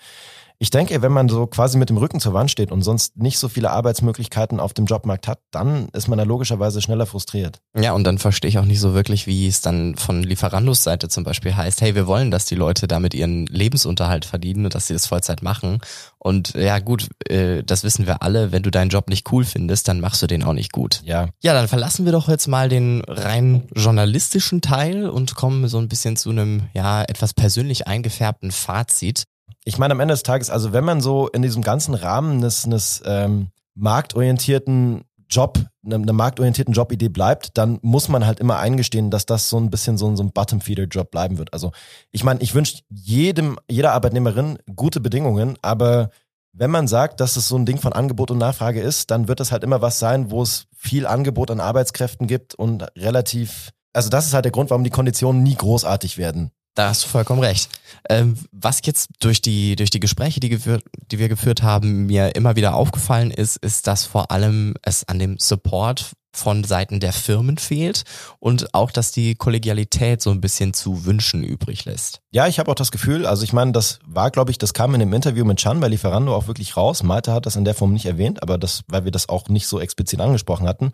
Ich 0.60 0.72
denke, 0.72 1.02
wenn 1.04 1.12
man 1.12 1.30
so 1.30 1.46
quasi 1.46 1.78
mit 1.78 1.90
dem 1.90 1.98
Rücken 1.98 2.20
zur 2.20 2.34
Wand 2.34 2.50
steht 2.50 2.72
und 2.72 2.82
sonst 2.82 3.16
nicht 3.16 3.38
so 3.38 3.48
viele 3.48 3.70
Arbeitsmöglichkeiten 3.70 4.60
auf 4.60 4.74
dem 4.74 4.86
Jobmarkt 4.86 5.28
hat, 5.28 5.40
dann 5.52 5.88
ist 5.94 6.08
man 6.08 6.18
da 6.18 6.24
logischerweise 6.24 6.82
schneller 6.82 7.06
frustriert. 7.06 7.60
Ja, 7.78 7.92
und 7.92 8.06
dann 8.06 8.18
verstehe 8.18 8.50
ich 8.50 8.58
auch 8.58 8.66
nicht 8.66 8.80
so 8.80 8.96
wirklich, 8.96 9.28
wie 9.28 9.48
es 9.48 9.62
dann 9.62 9.96
von 9.96 10.24
Lieferandos 10.24 10.84
Seite 10.84 11.10
zum 11.10 11.24
Beispiel 11.24 11.56
heißt, 11.56 11.82
hey, 11.82 11.94
wir 11.94 12.08
wollen, 12.08 12.32
dass 12.32 12.46
die 12.46 12.56
Leute 12.56 12.88
damit 12.88 13.14
ihren 13.14 13.46
Lebensunterhalt 13.46 14.26
verdienen 14.26 14.66
und 14.66 14.74
dass 14.74 14.88
sie 14.88 14.94
das 14.94 15.06
Vollzeit 15.06 15.44
machen. 15.44 15.80
Und 16.18 16.56
ja, 16.56 16.80
gut, 16.80 17.10
äh, 17.30 17.64
das 17.64 17.84
wissen 17.84 18.08
wir 18.08 18.24
alle, 18.24 18.52
wenn 18.52 18.64
du 18.64 18.72
deinen 18.72 18.90
Job 18.90 19.10
nicht 19.10 19.32
cool 19.32 19.46
findest, 19.46 19.88
dann 19.88 20.00
machst 20.00 20.24
du 20.24 20.28
den 20.28 20.44
auch 20.44 20.54
nicht 20.54 20.72
gut. 20.72 21.02
Ja. 21.04 21.30
Ja, 21.42 21.54
dann 21.54 21.68
verlassen 21.68 22.06
wir 22.06 22.12
doch 22.12 22.28
jetzt 22.28 22.48
mal 22.48 22.68
den 22.68 23.04
rein 23.08 23.68
journalistischen 23.76 24.62
Teil 24.62 25.08
und 25.08 25.36
kommen 25.36 25.68
so 25.68 25.78
ein 25.78 25.88
bisschen 25.88 26.18
zu 26.18 26.32
einem, 26.32 26.64
ja, 26.74 27.04
etwas 27.04 27.36
persönlich 27.36 27.88
eingefärbten 27.88 28.52
Fazit. 28.52 29.26
Ich 29.68 29.78
meine, 29.78 29.92
am 29.92 30.00
Ende 30.00 30.14
des 30.14 30.24
Tages, 30.24 30.50
also 30.50 30.72
wenn 30.72 30.86
man 30.86 31.02
so 31.02 31.28
in 31.28 31.42
diesem 31.42 31.62
ganzen 31.62 31.94
Rahmen 31.94 32.40
des, 32.40 32.62
des 32.64 33.04
ähm, 33.06 33.50
marktorientierten 33.76 35.04
Job, 35.30 35.60
eine, 35.86 35.96
eine 35.96 36.14
marktorientierten 36.14 36.74
Jobidee 36.74 37.10
bleibt, 37.10 37.58
dann 37.58 37.78
muss 37.82 38.08
man 38.08 38.26
halt 38.26 38.40
immer 38.40 38.60
eingestehen, 38.60 39.12
dass 39.12 39.26
das 39.26 39.50
so 39.50 39.60
ein 39.60 39.70
bisschen 39.70 39.98
so 39.98 40.08
ein, 40.08 40.16
so 40.16 40.24
ein 40.24 40.32
Bottom-Feeder-Job 40.32 41.12
bleiben 41.12 41.38
wird. 41.38 41.52
Also 41.52 41.74
ich 42.12 42.24
meine, 42.24 42.42
ich 42.42 42.56
wünsche 42.56 42.80
jedem, 42.88 43.60
jeder 43.70 43.92
Arbeitnehmerin 43.92 44.58
gute 44.74 45.02
Bedingungen, 45.02 45.58
aber 45.62 46.12
wenn 46.54 46.72
man 46.72 46.88
sagt, 46.88 47.20
dass 47.20 47.36
es 47.36 47.50
so 47.50 47.58
ein 47.58 47.66
Ding 47.66 47.78
von 47.78 47.92
Angebot 47.92 48.32
und 48.32 48.38
Nachfrage 48.38 48.80
ist, 48.80 49.12
dann 49.12 49.28
wird 49.28 49.42
es 49.42 49.52
halt 49.52 49.66
immer 49.66 49.82
was 49.82 50.00
sein, 50.00 50.32
wo 50.32 50.44
es 50.44 50.68
viel 50.78 51.06
Angebot 51.06 51.52
an 51.52 51.60
Arbeitskräften 51.60 52.26
gibt 52.26 52.56
und 52.56 52.84
relativ, 52.98 53.72
also 53.92 54.10
das 54.10 54.28
ist 54.28 54.34
halt 54.34 54.46
der 54.46 54.54
Grund, 54.54 54.70
warum 54.70 54.86
die 54.86 54.92
Konditionen 54.92 55.44
nie 55.44 55.56
großartig 55.56 56.18
werden. 56.18 56.52
Da 56.78 56.90
hast 56.90 57.06
du 57.06 57.08
vollkommen 57.08 57.42
recht. 57.42 57.72
Ähm, 58.08 58.38
was 58.52 58.82
jetzt 58.84 59.10
durch 59.20 59.42
die, 59.42 59.76
durch 59.76 59.90
die 59.90 60.00
Gespräche, 60.00 60.40
die, 60.40 60.50
geführt, 60.50 60.84
die 61.10 61.18
wir 61.18 61.28
geführt 61.28 61.64
haben, 61.64 62.06
mir 62.06 62.36
immer 62.36 62.56
wieder 62.56 62.76
aufgefallen 62.76 63.32
ist, 63.32 63.58
ist, 63.58 63.88
dass 63.88 64.06
vor 64.06 64.30
allem 64.30 64.76
es 64.84 65.04
an 65.08 65.18
dem 65.18 65.40
Support 65.40 66.12
von 66.32 66.64
Seiten 66.64 67.00
der 67.00 67.14
Firmen 67.14 67.58
fehlt 67.58 68.04
und 68.38 68.76
auch, 68.76 68.92
dass 68.92 69.12
die 69.12 69.34
Kollegialität 69.34 70.22
so 70.22 70.30
ein 70.30 70.40
bisschen 70.40 70.76
zu 70.76 71.06
wünschen 71.06 71.44
übrig 71.44 71.86
lässt. 71.86 72.22
Ja, 72.30 72.46
ich 72.46 72.60
habe 72.60 72.70
auch 72.70 72.76
das 72.76 72.92
Gefühl, 72.92 73.26
also 73.26 73.44
ich 73.44 73.54
meine, 73.54 73.72
das 73.72 73.98
war, 74.06 74.30
glaube 74.30 74.52
ich, 74.52 74.60
das 74.60 74.76
kam 74.76 74.94
in 74.94 75.00
dem 75.00 75.14
Interview 75.14 75.46
mit 75.46 75.58
Chan 75.58 75.80
bei 75.80 75.88
Lieferando 75.88 76.36
auch 76.36 76.46
wirklich 76.46 76.78
raus. 76.78 77.02
Malte 77.02 77.34
hat 77.34 77.48
das 77.48 77.56
in 77.56 77.66
der 77.66 77.74
Form 77.74 77.92
nicht 77.92 78.06
erwähnt, 78.06 78.44
aber 78.44 78.60
das, 78.60 78.84
weil 78.88 79.04
wir 79.04 79.12
das 79.12 79.30
auch 79.30 79.50
nicht 79.50 79.66
so 79.66 79.80
explizit 79.80 80.22
angesprochen 80.22 80.68
hatten. 80.68 80.92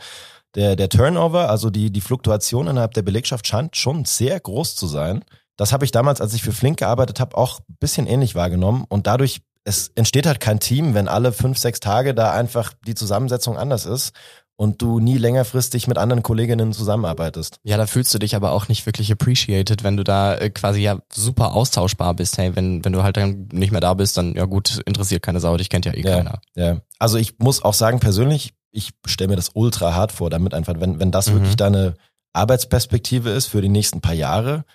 Der, 0.55 0.77
der 0.77 0.87
Turnover, 0.87 1.49
also 1.49 1.69
die, 1.69 1.91
die 1.91 1.99
Fluktuation 1.99 2.67
innerhalb 2.67 2.93
der 2.93 3.01
Belegschaft 3.01 3.45
scheint 3.45 3.75
schon 3.75 4.05
sehr 4.05 4.39
groß 4.39 4.77
zu 4.77 4.87
sein. 4.87 5.25
Das 5.57 5.71
habe 5.71 5.85
ich 5.85 5.91
damals, 5.91 6.19
als 6.21 6.33
ich 6.33 6.41
für 6.43 6.51
Flink 6.51 6.79
gearbeitet 6.79 7.19
habe, 7.19 7.37
auch 7.37 7.59
ein 7.59 7.77
bisschen 7.79 8.07
ähnlich 8.07 8.35
wahrgenommen. 8.35 8.85
Und 8.89 9.07
dadurch, 9.07 9.41
es 9.65 9.91
entsteht 9.95 10.25
halt 10.25 10.39
kein 10.39 10.59
Team, 10.59 10.93
wenn 10.93 11.07
alle 11.07 11.31
fünf, 11.31 11.57
sechs 11.57 11.79
Tage 11.79 12.13
da 12.13 12.31
einfach 12.33 12.73
die 12.87 12.95
Zusammensetzung 12.95 13.57
anders 13.57 13.85
ist 13.85 14.13
und 14.55 14.81
du 14.81 14.99
nie 14.99 15.17
längerfristig 15.17 15.87
mit 15.87 15.97
anderen 15.97 16.21
Kolleginnen 16.21 16.73
zusammenarbeitest. 16.73 17.57
Ja, 17.63 17.77
da 17.77 17.87
fühlst 17.87 18.13
du 18.13 18.19
dich 18.19 18.35
aber 18.35 18.51
auch 18.51 18.67
nicht 18.67 18.85
wirklich 18.85 19.11
appreciated, 19.11 19.83
wenn 19.83 19.97
du 19.97 20.03
da 20.03 20.35
äh, 20.35 20.49
quasi 20.49 20.81
ja 20.81 20.99
super 21.11 21.53
austauschbar 21.53 22.13
bist. 22.13 22.37
Hey, 22.37 22.55
wenn, 22.55 22.83
wenn 22.85 22.93
du 22.93 23.03
halt 23.03 23.17
dann 23.17 23.47
nicht 23.51 23.71
mehr 23.71 23.81
da 23.81 23.93
bist, 23.93 24.17
dann 24.17 24.35
ja 24.35 24.45
gut, 24.45 24.79
interessiert 24.85 25.23
keine 25.23 25.39
Sau, 25.39 25.57
dich 25.57 25.69
kennt 25.69 25.85
ja 25.85 25.93
eh 25.93 26.01
Ja, 26.01 26.17
keiner. 26.17 26.39
ja. 26.55 26.77
Also 26.99 27.17
ich 27.17 27.39
muss 27.39 27.63
auch 27.63 27.73
sagen, 27.73 27.99
persönlich, 27.99 28.53
ich 28.71 28.91
stelle 29.05 29.29
mir 29.29 29.35
das 29.35 29.51
ultra 29.53 29.93
hart 29.95 30.11
vor, 30.11 30.29
damit 30.29 30.53
einfach, 30.53 30.73
wenn, 30.79 30.99
wenn 30.99 31.11
das 31.11 31.29
Mhm. 31.29 31.33
wirklich 31.35 31.55
deine 31.55 31.93
Arbeitsperspektive 32.33 33.29
ist 33.29 33.47
für 33.47 33.61
die 33.61 33.69
nächsten 33.69 34.01
paar 34.01 34.13
Jahre, 34.13 34.65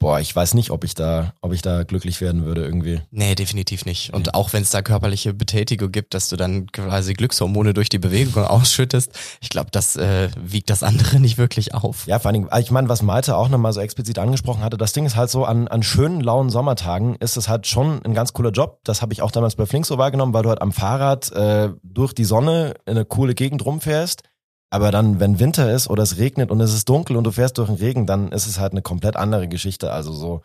boah, 0.00 0.18
ich 0.18 0.34
weiß 0.34 0.54
nicht, 0.54 0.70
ob 0.70 0.82
ich 0.82 0.94
da, 0.94 1.34
ob 1.42 1.52
ich 1.52 1.62
da 1.62 1.84
glücklich 1.84 2.20
werden 2.20 2.44
würde 2.44 2.64
irgendwie. 2.64 3.00
Nee, 3.10 3.34
definitiv 3.36 3.84
nicht. 3.84 4.12
Und 4.12 4.34
auch 4.34 4.52
wenn 4.52 4.62
es 4.62 4.70
da 4.70 4.82
körperliche 4.82 5.34
Betätigung 5.34 5.92
gibt, 5.92 6.14
dass 6.14 6.28
du 6.28 6.36
dann 6.36 6.66
quasi 6.72 7.12
Glückshormone 7.12 7.74
durch 7.74 7.88
die 7.90 7.98
Bewegung 7.98 8.44
ausschüttest, 8.46 9.12
ich 9.40 9.50
glaube, 9.50 9.70
das 9.70 9.96
äh, 9.96 10.30
wiegt 10.42 10.70
das 10.70 10.82
andere 10.82 11.20
nicht 11.20 11.38
wirklich 11.38 11.74
auf. 11.74 12.06
Ja, 12.06 12.18
vor 12.18 12.30
allen 12.30 12.42
Dingen, 12.42 12.48
ich 12.58 12.70
meine, 12.70 12.88
was 12.88 13.02
Malte 13.02 13.36
auch 13.36 13.48
nochmal 13.48 13.72
so 13.72 13.80
explizit 13.80 14.18
angesprochen 14.18 14.62
hatte, 14.62 14.78
das 14.78 14.92
Ding 14.92 15.04
ist 15.04 15.16
halt 15.16 15.30
so, 15.30 15.44
an, 15.44 15.68
an 15.68 15.82
schönen, 15.82 16.20
lauen 16.20 16.50
Sommertagen 16.50 17.14
ist 17.16 17.36
es 17.36 17.48
halt 17.48 17.66
schon 17.66 18.02
ein 18.04 18.14
ganz 18.14 18.32
cooler 18.32 18.50
Job. 18.50 18.80
Das 18.84 19.02
habe 19.02 19.12
ich 19.12 19.22
auch 19.22 19.30
damals 19.30 19.54
bei 19.54 19.66
Flink 19.66 19.84
so 19.84 19.98
wahrgenommen, 19.98 20.32
weil 20.32 20.42
du 20.42 20.48
halt 20.48 20.62
am 20.62 20.72
Fahrrad 20.72 21.30
äh, 21.32 21.68
durch 21.82 22.14
die 22.14 22.24
Sonne 22.24 22.74
in 22.86 22.92
eine 22.92 23.04
coole 23.04 23.34
Gegend 23.34 23.64
rumfährst. 23.66 24.22
Aber 24.70 24.90
dann, 24.92 25.18
wenn 25.20 25.38
Winter 25.40 25.72
ist 25.72 25.88
oder 25.90 26.02
es 26.04 26.16
regnet 26.18 26.50
und 26.50 26.60
es 26.60 26.72
ist 26.72 26.88
dunkel 26.88 27.16
und 27.16 27.24
du 27.24 27.32
fährst 27.32 27.58
durch 27.58 27.68
den 27.68 27.76
Regen, 27.76 28.06
dann 28.06 28.30
ist 28.30 28.46
es 28.46 28.58
halt 28.60 28.72
eine 28.72 28.82
komplett 28.82 29.16
andere 29.16 29.48
Geschichte. 29.48 29.92
Also 29.92 30.12
so, 30.12 30.42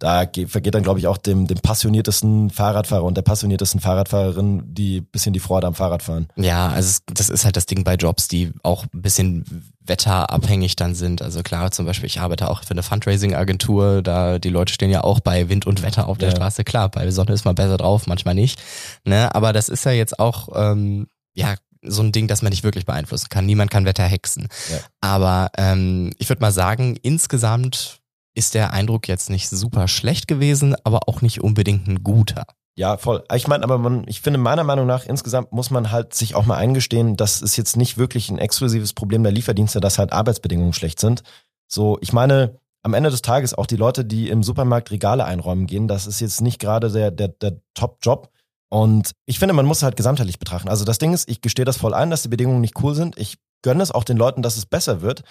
da 0.00 0.24
ge- 0.24 0.46
vergeht 0.46 0.74
dann, 0.74 0.82
glaube 0.82 0.98
ich, 0.98 1.06
auch 1.06 1.18
dem, 1.18 1.46
dem 1.46 1.58
passioniertesten 1.58 2.50
Fahrradfahrer 2.50 3.04
und 3.04 3.16
der 3.16 3.22
passioniertesten 3.22 3.80
Fahrradfahrerin 3.80 4.62
die 4.74 5.02
bisschen 5.02 5.32
die 5.34 5.40
Freude 5.40 5.66
am 5.68 5.74
Fahrradfahren. 5.74 6.26
Ja, 6.36 6.68
also 6.68 7.00
das 7.12 7.28
ist 7.30 7.44
halt 7.44 7.56
das 7.56 7.66
Ding 7.66 7.84
bei 7.84 7.94
Jobs, 7.94 8.26
die 8.26 8.50
auch 8.62 8.84
ein 8.92 9.02
bisschen 9.02 9.44
wetterabhängig 9.84 10.74
dann 10.76 10.94
sind. 10.94 11.22
Also 11.22 11.42
klar, 11.42 11.70
zum 11.70 11.86
Beispiel, 11.86 12.06
ich 12.06 12.20
arbeite 12.20 12.48
auch 12.50 12.64
für 12.64 12.70
eine 12.72 12.82
Fundraising-Agentur, 12.82 14.02
da 14.02 14.38
die 14.38 14.48
Leute 14.48 14.72
stehen 14.72 14.90
ja 14.90 15.04
auch 15.04 15.20
bei 15.20 15.48
Wind 15.48 15.66
und 15.66 15.82
Wetter 15.82 16.08
auf 16.08 16.18
der 16.18 16.30
Ja. 16.30 16.34
Straße. 16.36 16.64
Klar, 16.64 16.88
bei 16.88 17.10
Sonne 17.10 17.32
ist 17.32 17.44
man 17.44 17.54
besser 17.54 17.76
drauf, 17.76 18.06
manchmal 18.06 18.34
nicht. 18.34 18.58
Ne? 19.04 19.34
Aber 19.34 19.52
das 19.52 19.68
ist 19.68 19.84
ja 19.84 19.92
jetzt 19.92 20.18
auch, 20.18 20.48
ähm, 20.54 21.06
ja, 21.34 21.54
so 21.82 22.02
ein 22.02 22.12
Ding, 22.12 22.28
das 22.28 22.42
man 22.42 22.50
nicht 22.50 22.64
wirklich 22.64 22.86
beeinflussen 22.86 23.28
kann. 23.30 23.46
Niemand 23.46 23.70
kann 23.70 23.84
Wetter 23.84 24.04
hexen. 24.04 24.48
Ja. 24.70 24.78
Aber 25.00 25.50
ähm, 25.56 26.12
ich 26.18 26.28
würde 26.28 26.42
mal 26.42 26.52
sagen, 26.52 26.96
insgesamt 27.02 28.00
ist 28.34 28.54
der 28.54 28.72
Eindruck 28.72 29.08
jetzt 29.08 29.30
nicht 29.30 29.48
super 29.48 29.88
schlecht 29.88 30.28
gewesen, 30.28 30.76
aber 30.84 31.08
auch 31.08 31.22
nicht 31.22 31.40
unbedingt 31.40 31.88
ein 31.88 32.04
guter. 32.04 32.44
Ja, 32.76 32.96
voll. 32.96 33.24
Ich 33.34 33.48
meine, 33.48 33.64
aber 33.64 33.78
man, 33.78 34.04
ich 34.06 34.20
finde 34.20 34.38
meiner 34.38 34.64
Meinung 34.64 34.86
nach 34.86 35.04
insgesamt 35.04 35.52
muss 35.52 35.70
man 35.70 35.90
halt 35.90 36.14
sich 36.14 36.34
auch 36.34 36.46
mal 36.46 36.56
eingestehen, 36.56 37.16
das 37.16 37.42
ist 37.42 37.56
jetzt 37.56 37.76
nicht 37.76 37.98
wirklich 37.98 38.30
ein 38.30 38.38
exklusives 38.38 38.92
Problem 38.92 39.22
der 39.22 39.32
Lieferdienste, 39.32 39.80
dass 39.80 39.98
halt 39.98 40.12
Arbeitsbedingungen 40.12 40.72
schlecht 40.72 41.00
sind. 41.00 41.22
So, 41.66 41.98
ich 42.00 42.12
meine, 42.12 42.58
am 42.82 42.94
Ende 42.94 43.10
des 43.10 43.22
Tages 43.22 43.54
auch 43.54 43.66
die 43.66 43.76
Leute, 43.76 44.04
die 44.04 44.28
im 44.28 44.42
Supermarkt 44.42 44.90
Regale 44.90 45.24
einräumen 45.24 45.66
gehen, 45.66 45.88
das 45.88 46.06
ist 46.06 46.20
jetzt 46.20 46.40
nicht 46.40 46.58
gerade 46.58 46.90
der, 46.90 47.10
der, 47.10 47.28
der 47.28 47.60
Top-Job. 47.74 48.30
Und 48.70 49.10
ich 49.26 49.38
finde, 49.38 49.52
man 49.52 49.66
muss 49.66 49.82
halt 49.82 49.96
gesamtheitlich 49.96 50.38
betrachten. 50.38 50.68
Also 50.68 50.84
das 50.84 50.98
Ding 50.98 51.12
ist, 51.12 51.28
ich 51.28 51.40
gestehe 51.40 51.64
das 51.64 51.76
voll 51.76 51.92
ein, 51.92 52.10
dass 52.10 52.22
die 52.22 52.28
Bedingungen 52.28 52.60
nicht 52.60 52.80
cool 52.82 52.94
sind. 52.94 53.18
Ich 53.18 53.36
gönne 53.62 53.82
es 53.82 53.90
auch 53.90 54.04
den 54.04 54.16
Leuten, 54.16 54.42
dass 54.42 54.56
es 54.56 54.64
besser 54.64 55.02
wird. 55.02 55.22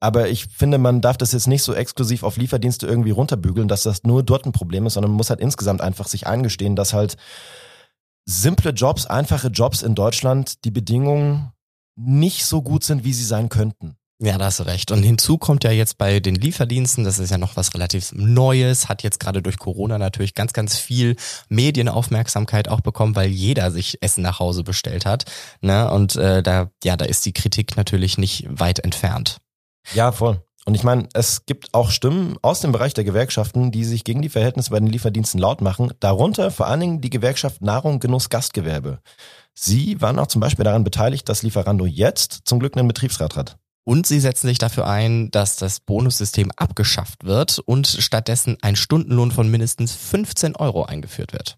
Aber 0.00 0.28
ich 0.28 0.46
finde, 0.46 0.78
man 0.78 1.00
darf 1.00 1.16
das 1.16 1.32
jetzt 1.32 1.46
nicht 1.46 1.62
so 1.62 1.74
exklusiv 1.74 2.22
auf 2.22 2.36
Lieferdienste 2.36 2.86
irgendwie 2.86 3.10
runterbügeln, 3.10 3.68
dass 3.68 3.82
das 3.82 4.02
nur 4.04 4.22
dort 4.22 4.46
ein 4.46 4.52
Problem 4.52 4.86
ist, 4.86 4.94
sondern 4.94 5.10
man 5.10 5.18
muss 5.18 5.30
halt 5.30 5.40
insgesamt 5.40 5.80
einfach 5.80 6.06
sich 6.06 6.26
eingestehen, 6.26 6.76
dass 6.76 6.92
halt 6.92 7.16
simple 8.26 8.72
Jobs, 8.72 9.06
einfache 9.06 9.48
Jobs 9.48 9.82
in 9.82 9.94
Deutschland 9.94 10.64
die 10.64 10.70
Bedingungen 10.70 11.52
nicht 11.96 12.44
so 12.44 12.62
gut 12.62 12.84
sind, 12.84 13.04
wie 13.04 13.12
sie 13.12 13.24
sein 13.24 13.48
könnten. 13.48 13.96
Ja, 14.18 14.38
da 14.38 14.46
hast 14.46 14.60
du 14.60 14.62
recht. 14.62 14.92
Und 14.92 15.02
hinzu 15.02 15.36
kommt 15.36 15.62
ja 15.62 15.70
jetzt 15.70 15.98
bei 15.98 16.20
den 16.20 16.36
Lieferdiensten, 16.36 17.04
das 17.04 17.18
ist 17.18 17.30
ja 17.30 17.36
noch 17.36 17.56
was 17.56 17.74
relativ 17.74 18.12
Neues, 18.12 18.88
hat 18.88 19.02
jetzt 19.02 19.20
gerade 19.20 19.42
durch 19.42 19.58
Corona 19.58 19.98
natürlich 19.98 20.34
ganz, 20.34 20.54
ganz 20.54 20.78
viel 20.78 21.16
Medienaufmerksamkeit 21.50 22.68
auch 22.68 22.80
bekommen, 22.80 23.14
weil 23.14 23.28
jeder 23.28 23.70
sich 23.70 23.98
Essen 24.00 24.22
nach 24.22 24.38
Hause 24.38 24.64
bestellt 24.64 25.04
hat. 25.04 25.26
Ne? 25.60 25.90
Und 25.90 26.16
äh, 26.16 26.42
da, 26.42 26.70
ja, 26.82 26.96
da 26.96 27.04
ist 27.04 27.26
die 27.26 27.34
Kritik 27.34 27.76
natürlich 27.76 28.16
nicht 28.16 28.46
weit 28.48 28.78
entfernt. 28.78 29.36
Ja, 29.92 30.12
voll. 30.12 30.42
Und 30.64 30.74
ich 30.74 30.82
meine, 30.82 31.08
es 31.12 31.44
gibt 31.44 31.74
auch 31.74 31.90
Stimmen 31.90 32.38
aus 32.40 32.60
dem 32.60 32.72
Bereich 32.72 32.94
der 32.94 33.04
Gewerkschaften, 33.04 33.70
die 33.70 33.84
sich 33.84 34.02
gegen 34.02 34.22
die 34.22 34.30
Verhältnisse 34.30 34.70
bei 34.70 34.80
den 34.80 34.88
Lieferdiensten 34.88 35.38
laut 35.38 35.60
machen. 35.60 35.92
Darunter 36.00 36.50
vor 36.50 36.66
allen 36.66 36.80
Dingen 36.80 37.00
die 37.02 37.10
Gewerkschaft 37.10 37.60
Nahrung, 37.60 38.00
Genuss, 38.00 38.30
Gastgewerbe. 38.30 38.98
Sie 39.54 40.00
waren 40.00 40.18
auch 40.18 40.26
zum 40.26 40.40
Beispiel 40.40 40.64
daran 40.64 40.84
beteiligt, 40.84 41.28
dass 41.28 41.42
Lieferando 41.42 41.84
jetzt 41.84 42.40
zum 42.44 42.58
Glück 42.58 42.76
einen 42.76 42.88
Betriebsrat 42.88 43.36
hat. 43.36 43.58
Und 43.88 44.04
sie 44.04 44.18
setzen 44.18 44.48
sich 44.48 44.58
dafür 44.58 44.88
ein, 44.88 45.30
dass 45.30 45.54
das 45.54 45.78
Bonussystem 45.78 46.50
abgeschafft 46.56 47.24
wird 47.24 47.60
und 47.60 47.86
stattdessen 47.86 48.58
ein 48.60 48.74
Stundenlohn 48.74 49.30
von 49.30 49.48
mindestens 49.48 49.94
15 49.94 50.56
Euro 50.56 50.84
eingeführt 50.84 51.32
wird. 51.32 51.56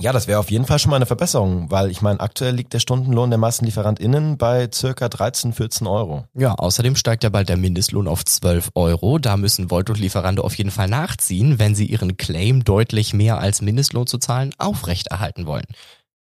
Ja, 0.00 0.12
das 0.12 0.26
wäre 0.26 0.40
auf 0.40 0.50
jeden 0.50 0.64
Fall 0.64 0.80
schon 0.80 0.90
mal 0.90 0.96
eine 0.96 1.06
Verbesserung, 1.06 1.70
weil 1.70 1.90
ich 1.90 2.02
meine, 2.02 2.18
aktuell 2.18 2.54
liegt 2.54 2.72
der 2.72 2.80
Stundenlohn 2.80 3.30
der 3.30 3.38
MassenlieferantInnen 3.38 4.38
bei 4.38 4.68
circa 4.72 5.08
13, 5.08 5.52
14 5.52 5.86
Euro. 5.86 6.24
Ja, 6.34 6.54
außerdem 6.54 6.96
steigt 6.96 7.22
ja 7.22 7.30
bald 7.30 7.48
der 7.48 7.56
Mindestlohn 7.56 8.08
auf 8.08 8.24
12 8.24 8.70
Euro. 8.74 9.18
Da 9.18 9.36
müssen 9.36 9.70
Volt 9.70 9.88
und 9.88 10.00
Lieferando 10.00 10.42
auf 10.42 10.54
jeden 10.54 10.72
Fall 10.72 10.88
nachziehen, 10.88 11.60
wenn 11.60 11.76
sie 11.76 11.86
ihren 11.86 12.16
Claim 12.16 12.64
deutlich 12.64 13.14
mehr 13.14 13.38
als 13.38 13.62
Mindestlohn 13.62 14.06
zu 14.08 14.18
zahlen 14.18 14.52
aufrechterhalten 14.58 15.46
wollen. 15.46 15.66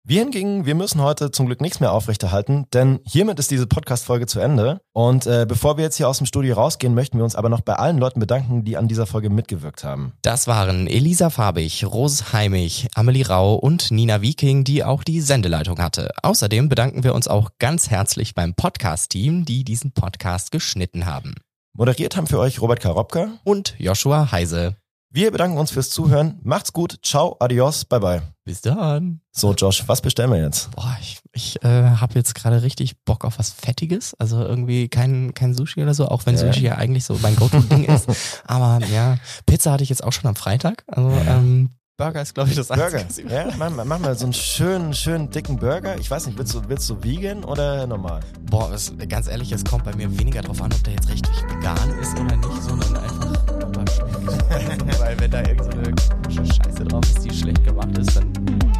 Wir 0.08 0.20
hingegen, 0.20 0.66
wir 0.66 0.76
müssen 0.76 1.02
heute 1.02 1.32
zum 1.32 1.46
Glück 1.46 1.60
nichts 1.60 1.80
mehr 1.80 1.90
aufrechterhalten, 1.90 2.66
denn 2.72 3.00
hiermit 3.04 3.40
ist 3.40 3.50
diese 3.50 3.66
Podcast-Folge 3.66 4.28
zu 4.28 4.38
Ende. 4.38 4.80
Und 4.92 5.26
äh, 5.26 5.46
bevor 5.48 5.78
wir 5.78 5.82
jetzt 5.82 5.96
hier 5.96 6.08
aus 6.08 6.18
dem 6.18 6.28
Studio 6.28 6.54
rausgehen, 6.54 6.94
möchten 6.94 7.18
wir 7.18 7.24
uns 7.24 7.34
aber 7.34 7.48
noch 7.48 7.60
bei 7.60 7.72
allen 7.72 7.98
Leuten 7.98 8.20
bedanken, 8.20 8.62
die 8.62 8.76
an 8.76 8.86
dieser 8.86 9.06
Folge 9.06 9.30
mitgewirkt 9.30 9.82
haben. 9.82 10.12
Das 10.22 10.46
waren 10.46 10.86
Elisa 10.86 11.28
Farbig, 11.28 11.84
Rose 11.84 12.32
Heimich, 12.32 12.86
Amelie 12.94 13.26
Rau 13.26 13.56
und 13.56 13.90
Nina 13.90 14.22
Viking, 14.22 14.62
die 14.62 14.84
auch 14.84 15.02
die 15.02 15.20
Sendeleitung 15.20 15.80
hatte. 15.80 16.12
Außerdem 16.22 16.68
bedanken 16.68 17.02
wir 17.02 17.12
uns 17.12 17.26
auch 17.26 17.50
ganz 17.58 17.90
herzlich 17.90 18.36
beim 18.36 18.54
Podcast-Team, 18.54 19.44
die 19.44 19.64
diesen 19.64 19.90
Podcast 19.90 20.52
geschnitten 20.52 21.06
haben. 21.06 21.34
Moderiert 21.72 22.16
haben 22.16 22.28
für 22.28 22.38
euch 22.38 22.60
Robert 22.60 22.78
Karobka. 22.78 23.40
Und 23.42 23.74
Joshua 23.78 24.30
Heise. 24.30 24.76
Wir 25.10 25.30
bedanken 25.30 25.56
uns 25.56 25.70
fürs 25.70 25.88
Zuhören. 25.90 26.38
Macht's 26.42 26.72
gut. 26.72 26.98
Ciao, 27.02 27.36
adios, 27.40 27.84
bye 27.84 28.00
bye. 28.00 28.22
Bis 28.44 28.60
dann. 28.60 29.20
So, 29.32 29.54
Josh, 29.54 29.84
was 29.86 30.00
bestellen 30.02 30.30
wir 30.30 30.42
jetzt? 30.42 30.70
Boah, 30.72 30.96
ich, 31.00 31.20
ich 31.32 31.62
äh, 31.64 31.68
habe 31.68 32.14
jetzt 32.14 32.34
gerade 32.34 32.62
richtig 32.62 33.02
Bock 33.04 33.24
auf 33.24 33.38
was 33.38 33.50
Fettiges. 33.50 34.14
Also 34.18 34.40
irgendwie 34.42 34.88
kein, 34.88 35.32
kein 35.32 35.54
Sushi 35.54 35.80
oder 35.82 35.94
so, 35.94 36.08
auch 36.08 36.26
wenn 36.26 36.34
Ja. 36.36 36.40
Sushi 36.52 36.64
ja 36.64 36.74
eigentlich 36.74 37.04
so 37.04 37.18
mein 37.22 37.34
Go-To-Ding 37.36 37.84
ist. 37.94 38.06
Aber 38.46 38.84
ja, 38.86 39.16
Pizza 39.46 39.72
hatte 39.72 39.84
ich 39.84 39.88
jetzt 39.88 40.04
auch 40.04 40.12
schon 40.12 40.26
am 40.28 40.36
Freitag. 40.36 40.84
Also 40.88 41.10
ähm, 41.10 41.70
Burger 41.96 42.20
ist, 42.20 42.34
glaube 42.34 42.50
ich, 42.50 42.56
das 42.56 42.68
Burger. 42.68 42.98
Einzige. 42.98 43.32
Ja, 43.32 43.46
mach, 43.56 43.70
mal- 43.70 43.84
mach 43.86 43.98
mal 43.98 44.18
so 44.18 44.24
einen 44.24 44.34
schönen, 44.34 44.92
schönen 44.92 45.30
dicken 45.30 45.56
Burger. 45.56 45.96
Ich 45.98 46.10
weiß 46.10 46.26
nicht, 46.26 46.36
willst 46.36 46.52
du, 46.52 46.68
willst 46.68 46.90
du 46.90 47.02
vegan 47.02 47.42
oder 47.42 47.86
normal? 47.86 48.20
Boah, 48.50 48.70
es, 48.72 48.92
ganz 49.08 49.28
ehrlich, 49.28 49.50
es 49.52 49.64
kommt 49.64 49.84
bei 49.84 49.94
mir 49.94 50.18
weniger 50.18 50.42
drauf 50.42 50.60
an, 50.60 50.72
ob 50.74 50.84
der 50.84 50.92
jetzt 50.92 51.08
richtig 51.08 51.32
vegan 51.48 51.98
ist 52.00 52.12
oder 52.18 52.36
nicht, 52.36 52.62
sondern 52.62 52.96
einfach. 52.98 54.15
Weil 54.98 55.18
wenn 55.20 55.30
da 55.30 55.40
irgendeine 55.40 55.92
so 56.28 56.44
Scheiße 56.44 56.84
drauf 56.84 57.04
ist, 57.04 57.24
die 57.24 57.30
schlecht 57.34 57.64
gemacht 57.64 57.96
ist, 57.98 58.16
dann 58.16 58.30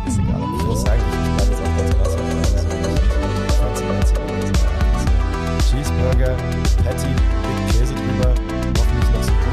ist 0.06 0.18
egal. 0.18 0.40
Ich 0.58 0.64
muss 0.64 0.82
sagen, 0.82 1.00
ich 1.10 1.14
fand 1.36 1.50
das 1.52 1.60
auch 1.60 1.76
ganz 1.76 1.90
krass. 1.96 2.16
Cheeseburger, 5.70 6.34
Patty, 6.84 7.10
Big 7.42 7.58
Käse 7.72 7.94
drüber, 7.94 8.30
hoffentlich 8.78 9.10
noch 9.12 9.22
so 9.22 9.32
gut. 9.32 9.46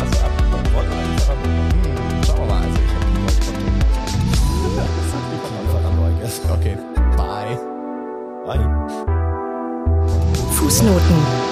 Also 0.00 0.16
ab, 0.20 0.34
wollen 0.72 0.92
einfach 0.92 1.28
ab. 1.30 1.38
Schauen 2.26 2.38
wir 2.38 2.46
mal, 2.46 2.62
also 2.62 2.78
ich 2.78 2.92
hab 2.94 3.02
die 3.06 3.14
Leute. 3.20 3.42
Ja, 4.76 4.84
das 4.96 5.08
hat 5.14 5.24
wirklich 5.30 5.54
einfach 5.60 5.82
an 5.88 5.94
euch. 6.04 6.18
Okay, 6.50 6.76
bye. 7.16 7.52
Bye. 8.46 8.66
Fußnoten. 10.52 11.51